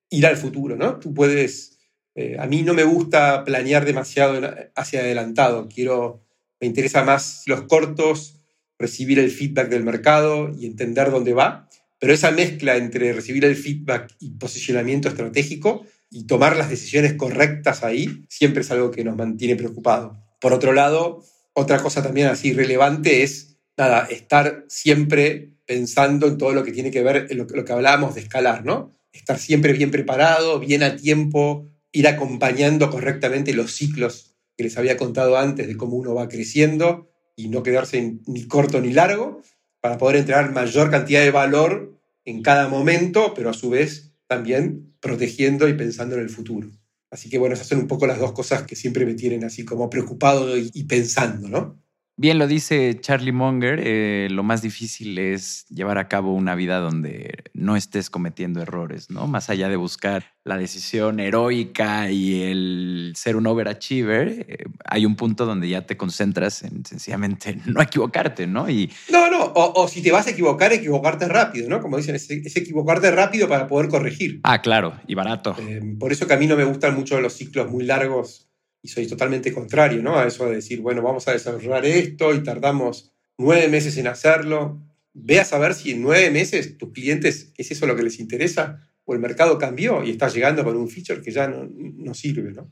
ir 0.09 0.25
al 0.25 0.37
futuro, 0.37 0.77
¿no? 0.77 0.97
Tú 0.99 1.13
puedes, 1.13 1.79
eh, 2.15 2.37
a 2.39 2.47
mí 2.47 2.61
no 2.61 2.73
me 2.73 2.83
gusta 2.83 3.43
planear 3.43 3.83
demasiado 3.83 4.39
hacia 4.75 5.01
adelantado, 5.01 5.67
quiero, 5.67 6.23
me 6.61 6.67
interesa 6.67 7.03
más 7.03 7.43
los 7.47 7.63
cortos, 7.63 8.39
recibir 8.79 9.19
el 9.19 9.29
feedback 9.29 9.67
del 9.67 9.83
mercado 9.83 10.55
y 10.57 10.65
entender 10.65 11.11
dónde 11.11 11.33
va 11.33 11.67
pero 12.01 12.15
esa 12.15 12.31
mezcla 12.31 12.77
entre 12.77 13.13
recibir 13.13 13.45
el 13.45 13.55
feedback 13.55 14.15
y 14.19 14.31
posicionamiento 14.31 15.07
estratégico 15.07 15.85
y 16.09 16.25
tomar 16.25 16.57
las 16.57 16.71
decisiones 16.71 17.13
correctas 17.13 17.83
ahí 17.83 18.25
siempre 18.27 18.61
es 18.61 18.71
algo 18.71 18.89
que 18.89 19.03
nos 19.03 19.15
mantiene 19.15 19.55
preocupados. 19.55 20.17
Por 20.39 20.51
otro 20.51 20.73
lado, 20.73 21.23
otra 21.53 21.77
cosa 21.77 22.01
también 22.01 22.25
así 22.25 22.53
relevante 22.53 23.21
es, 23.21 23.59
nada, 23.77 24.07
estar 24.09 24.65
siempre 24.67 25.53
pensando 25.67 26.25
en 26.25 26.39
todo 26.39 26.53
lo 26.53 26.63
que 26.63 26.71
tiene 26.71 26.89
que 26.89 27.03
ver, 27.03 27.27
en 27.29 27.37
lo, 27.37 27.45
lo 27.45 27.63
que 27.63 27.71
hablábamos 27.71 28.15
de 28.15 28.21
escalar, 28.21 28.65
¿no? 28.65 28.97
Estar 29.13 29.37
siempre 29.37 29.71
bien 29.71 29.91
preparado, 29.91 30.59
bien 30.59 30.81
a 30.81 30.95
tiempo, 30.95 31.69
ir 31.91 32.07
acompañando 32.07 32.89
correctamente 32.89 33.53
los 33.53 33.75
ciclos 33.75 34.37
que 34.57 34.63
les 34.63 34.75
había 34.75 34.97
contado 34.97 35.37
antes 35.37 35.67
de 35.67 35.77
cómo 35.77 35.97
uno 35.97 36.15
va 36.15 36.29
creciendo 36.29 37.11
y 37.35 37.49
no 37.49 37.61
quedarse 37.61 38.17
ni 38.25 38.47
corto 38.47 38.81
ni 38.81 38.91
largo, 38.91 39.43
para 39.81 39.97
poder 39.97 40.17
entregar 40.17 40.51
mayor 40.51 40.89
cantidad 40.89 41.21
de 41.21 41.31
valor 41.31 41.90
en 42.25 42.41
cada 42.41 42.67
momento, 42.67 43.33
pero 43.35 43.49
a 43.49 43.53
su 43.53 43.69
vez 43.69 44.13
también 44.27 44.95
protegiendo 44.99 45.67
y 45.67 45.73
pensando 45.73 46.15
en 46.15 46.21
el 46.21 46.29
futuro. 46.29 46.69
Así 47.09 47.29
que 47.29 47.37
bueno, 47.37 47.55
esas 47.55 47.67
son 47.67 47.79
un 47.79 47.87
poco 47.87 48.07
las 48.07 48.19
dos 48.19 48.31
cosas 48.31 48.63
que 48.63 48.75
siempre 48.75 49.05
me 49.05 49.15
tienen 49.15 49.43
así 49.43 49.65
como 49.65 49.89
preocupado 49.89 50.57
y, 50.57 50.83
pensando, 50.85 51.49
¿no? 51.49 51.80
Bien 52.21 52.37
lo 52.37 52.45
dice 52.45 52.99
Charlie 53.01 53.31
Munger, 53.31 53.81
eh, 53.83 54.27
lo 54.29 54.43
más 54.43 54.61
difícil 54.61 55.17
es 55.17 55.65
llevar 55.69 55.97
a 55.97 56.07
cabo 56.07 56.35
una 56.35 56.53
vida 56.53 56.77
donde 56.77 57.45
no 57.55 57.75
estés 57.75 58.11
cometiendo 58.11 58.61
errores, 58.61 59.09
¿no? 59.09 59.25
Más 59.25 59.49
allá 59.49 59.69
de 59.69 59.75
buscar 59.75 60.25
la 60.43 60.55
decisión 60.55 61.19
heroica 61.19 62.11
y 62.11 62.43
el 62.43 63.13
ser 63.15 63.37
un 63.37 63.47
overachiever, 63.47 64.45
eh, 64.47 64.65
hay 64.85 65.07
un 65.07 65.15
punto 65.15 65.47
donde 65.47 65.67
ya 65.67 65.87
te 65.87 65.97
concentras 65.97 66.61
en 66.61 66.85
sencillamente 66.85 67.57
no 67.65 67.81
equivocarte, 67.81 68.45
¿no? 68.45 68.69
Y... 68.69 68.91
No, 69.11 69.31
no, 69.31 69.51
o, 69.55 69.87
si 69.87 70.03
te 70.03 70.11
vas 70.11 70.27
a 70.27 70.29
equivocar, 70.29 70.71
equivocarte 70.73 71.27
rápido, 71.27 71.69
¿no? 71.69 71.81
Como 71.81 71.97
dicen, 71.97 72.13
es, 72.13 72.29
equivocarte 72.29 73.09
rápido 73.09 73.49
para 73.49 73.65
poder 73.65 73.89
corregir. 73.89 74.41
Ah, 74.43 74.61
claro, 74.61 74.93
y 75.07 75.15
barato. 75.15 75.55
Eh, 75.59 75.95
por 75.99 76.11
eso 76.11 76.27
que 76.27 76.35
a 76.35 76.37
mí 76.37 76.45
no 76.45 76.55
me 76.55 76.65
gustan 76.65 76.93
mucho 76.93 77.19
los 77.19 77.33
ciclos 77.33 77.71
muy 77.71 77.83
largos 77.83 78.50
y 78.81 78.87
soy 78.87 79.07
totalmente 79.07 79.53
contrario 79.53 80.01
¿no? 80.01 80.17
a 80.17 80.27
eso 80.27 80.47
de 80.47 80.55
decir, 80.55 80.81
bueno, 80.81 81.01
vamos 81.01 81.27
a 81.27 81.33
desarrollar 81.33 81.85
esto 81.85 82.33
y 82.33 82.43
tardamos 82.43 83.11
nueve 83.37 83.67
meses 83.67 83.97
en 83.97 84.07
hacerlo. 84.07 84.81
Ve 85.13 85.39
a 85.39 85.45
saber 85.45 85.73
si 85.73 85.91
en 85.91 86.01
nueve 86.01 86.31
meses 86.31 86.77
tus 86.77 86.91
clientes 86.91 87.53
es 87.57 87.71
eso 87.71 87.85
lo 87.85 87.95
que 87.95 88.03
les 88.03 88.19
interesa 88.19 88.87
o 89.05 89.13
el 89.13 89.19
mercado 89.19 89.57
cambió 89.57 90.03
y 90.03 90.11
está 90.11 90.29
llegando 90.29 90.63
con 90.63 90.77
un 90.77 90.89
feature 90.89 91.21
que 91.21 91.31
ya 91.31 91.47
no, 91.47 91.69
no 91.69 92.13
sirve. 92.13 92.51
¿no? 92.51 92.71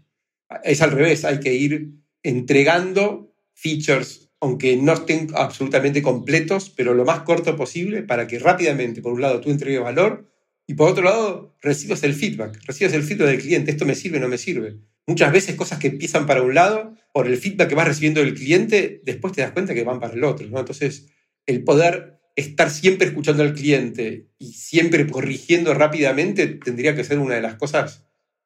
Es 0.64 0.82
al 0.82 0.92
revés, 0.92 1.26
hay 1.26 1.40
que 1.40 1.54
ir 1.54 1.92
entregando 2.24 3.34
features, 3.54 4.30
aunque 4.40 4.78
no 4.78 4.94
estén 4.94 5.28
absolutamente 5.36 6.02
completos, 6.02 6.70
pero 6.70 6.94
lo 6.94 7.06
más 7.06 7.22
corto 7.22 7.56
posible 7.56 8.04
para 8.04 8.26
que 8.26 8.40
rápidamente, 8.40 9.02
por 9.02 9.14
un 9.14 9.22
lado, 9.22 9.42
tú 9.42 9.52
entregues 9.52 9.82
valor 9.82 10.32
y 10.66 10.76
por 10.76 10.90
otro 10.90 11.04
lado, 11.04 11.56
recibas 11.62 12.04
el 12.04 12.14
feedback, 12.14 12.60
recibas 12.66 12.94
el 12.94 13.04
feedback 13.04 13.28
del 13.28 13.42
cliente, 13.42 13.72
esto 13.72 13.86
me 13.86 13.96
sirve, 13.96 14.20
no 14.20 14.28
me 14.28 14.38
sirve. 14.38 14.78
Muchas 15.10 15.32
veces 15.32 15.56
cosas 15.56 15.80
que 15.80 15.88
empiezan 15.88 16.28
para 16.28 16.44
un 16.44 16.54
lado, 16.54 16.94
por 17.12 17.26
el 17.26 17.36
feedback 17.36 17.70
que 17.70 17.74
vas 17.74 17.88
recibiendo 17.88 18.20
del 18.20 18.36
cliente, 18.36 19.02
después 19.04 19.34
te 19.34 19.42
das 19.42 19.54
cuenta 19.54 19.74
que 19.74 19.84
van 19.84 20.00
para 20.00 20.14
el 20.14 20.24
otro. 20.24 20.48
¿no? 20.48 20.60
Entonces, 20.60 21.08
el 21.48 21.64
poder 21.64 22.20
estar 22.36 22.70
siempre 22.70 23.08
escuchando 23.08 23.42
al 23.42 23.56
cliente 23.56 24.28
y 24.38 24.54
siempre 24.54 25.08
corrigiendo 25.08 25.74
rápidamente 25.74 26.46
tendría 26.46 26.96
que 26.96 27.04
ser 27.04 27.18
una 27.18 27.34
de 27.34 27.42
las 27.42 27.56
cosas 27.56 28.06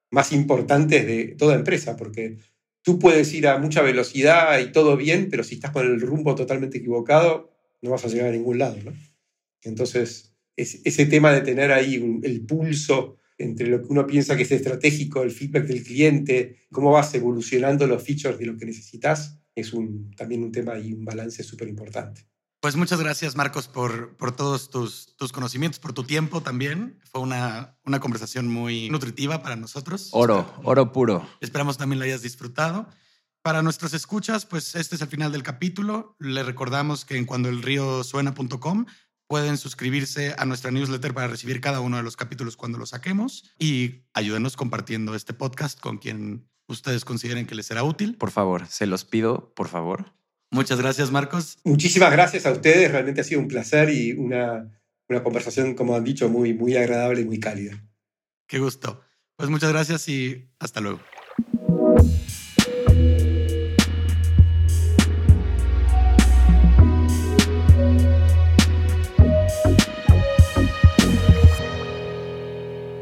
más 0.10 0.32
importantes 0.32 1.06
de 1.06 1.36
toda 1.38 1.56
empresa, 1.56 1.98
porque 1.98 2.38
tú 2.82 2.98
puedes 2.98 3.34
ir 3.34 3.50
a 3.50 3.58
mucha 3.58 3.82
velocidad 3.82 4.58
y 4.60 4.72
todo 4.72 4.96
bien, 4.96 5.28
pero 5.30 5.44
si 5.44 5.56
estás 5.56 5.72
con 5.72 5.86
el 5.86 6.00
rumbo 6.00 6.34
totalmente 6.34 6.78
equivocado, 6.78 7.52
no 7.82 7.90
vas 7.90 8.06
a 8.06 8.08
llegar 8.08 8.30
a 8.30 8.32
ningún 8.32 8.60
lado. 8.60 8.78
Entonces, 9.64 10.34
ese 10.56 11.06
tema 11.08 11.34
de 11.34 11.42
tener 11.42 11.74
ahí 11.74 12.22
el 12.24 12.46
pulso 12.46 13.18
entre 13.44 13.68
lo 13.68 13.82
que 13.82 13.88
uno 13.90 14.08
piensa 14.08 14.36
que 14.36 14.44
es 14.44 14.52
estratégico, 14.52 15.22
el 15.22 15.32
feedback 15.32 15.66
del 15.66 15.84
cliente, 15.84 16.66
cómo 16.72 16.92
vas 16.92 17.14
evolucionando 17.14 17.86
los 17.86 18.04
features 18.04 18.40
de 18.40 18.46
lo 18.46 18.58
que 18.58 18.66
necesitas, 18.66 19.40
es 19.56 19.74
un, 19.74 20.12
también 20.16 20.44
un 20.44 20.52
tema 20.52 20.78
y 20.80 20.94
un 20.94 21.06
balance 21.06 21.44
súper 21.44 21.68
importante. 21.68 22.28
Pues 22.60 22.78
muchas 22.78 23.00
gracias, 23.02 23.36
Marcos, 23.36 23.68
por, 23.68 24.16
por 24.16 24.34
todos 24.34 24.70
tus, 24.70 25.18
tus, 25.18 25.34
conocimientos, 25.34 25.80
por 25.80 25.92
tu 25.92 26.06
tiempo 26.06 26.42
también. 26.42 26.98
Fue 27.12 27.20
una, 27.20 27.78
una 27.86 28.00
conversación 28.00 28.48
muy 28.48 28.90
nutritiva 28.90 29.44
para 29.44 29.58
nosotros. 29.58 30.08
Oro, 30.14 30.54
oro 30.64 30.94
puro. 30.94 31.28
Esperamos 31.42 31.78
también 31.78 32.00
la 32.00 32.06
hayas 32.06 32.22
disfrutado. 32.22 32.88
Para 33.42 33.62
nuestros 33.62 33.94
escuchas, 33.94 34.46
pues 34.46 34.76
este 34.76 34.96
es 34.96 35.02
el 35.02 35.10
final 35.10 35.34
del 35.34 35.44
capítulo. 35.44 36.16
Le 36.22 36.42
recordamos 36.42 37.04
que 37.04 37.18
en 37.18 37.26
cuandoelríosuena.com 37.26 38.86
Pueden 39.28 39.58
suscribirse 39.58 40.36
a 40.38 40.46
nuestra 40.46 40.72
newsletter 40.72 41.14
para 41.14 41.28
recibir 41.28 41.62
cada 41.62 41.80
uno 41.80 41.98
de 41.98 42.04
los 42.04 42.16
capítulos 42.18 42.58
cuando 42.58 42.78
los 42.78 42.90
saquemos 42.90 43.52
y 43.58 44.04
ayúdenos 44.14 44.56
compartiendo 44.56 45.16
este 45.16 45.34
podcast 45.34 45.80
con 45.80 45.98
quien 45.98 46.48
ustedes 46.68 47.06
consideren 47.06 47.46
que 47.46 47.56
les 47.56 47.66
será 47.66 47.84
útil. 47.84 48.16
Por 48.18 48.32
favor, 48.32 48.68
se 48.68 48.86
los 48.86 49.06
pido, 49.06 49.54
por 49.56 49.68
favor. 49.68 50.14
Muchas 50.52 50.80
gracias, 50.80 51.12
Marcos. 51.12 51.58
Muchísimas 51.64 52.12
gracias 52.12 52.46
a 52.46 52.52
ustedes. 52.52 52.92
Realmente 52.92 53.22
ha 53.22 53.24
sido 53.24 53.42
un 53.42 53.48
placer 53.48 53.90
y 53.90 54.12
una, 54.12 54.72
una 55.10 55.24
conversación, 55.24 55.74
como 55.74 55.96
han 55.96 56.04
dicho, 56.04 56.30
muy, 56.30 56.54
muy 56.54 56.76
agradable 56.78 57.22
y 57.22 57.26
muy 57.26 57.40
cálida. 57.40 57.84
Qué 58.48 58.60
gusto. 58.60 59.02
Pues 59.36 59.50
muchas 59.50 59.72
gracias 59.72 60.08
y 60.10 60.48
hasta 60.60 60.80
luego. 60.80 61.00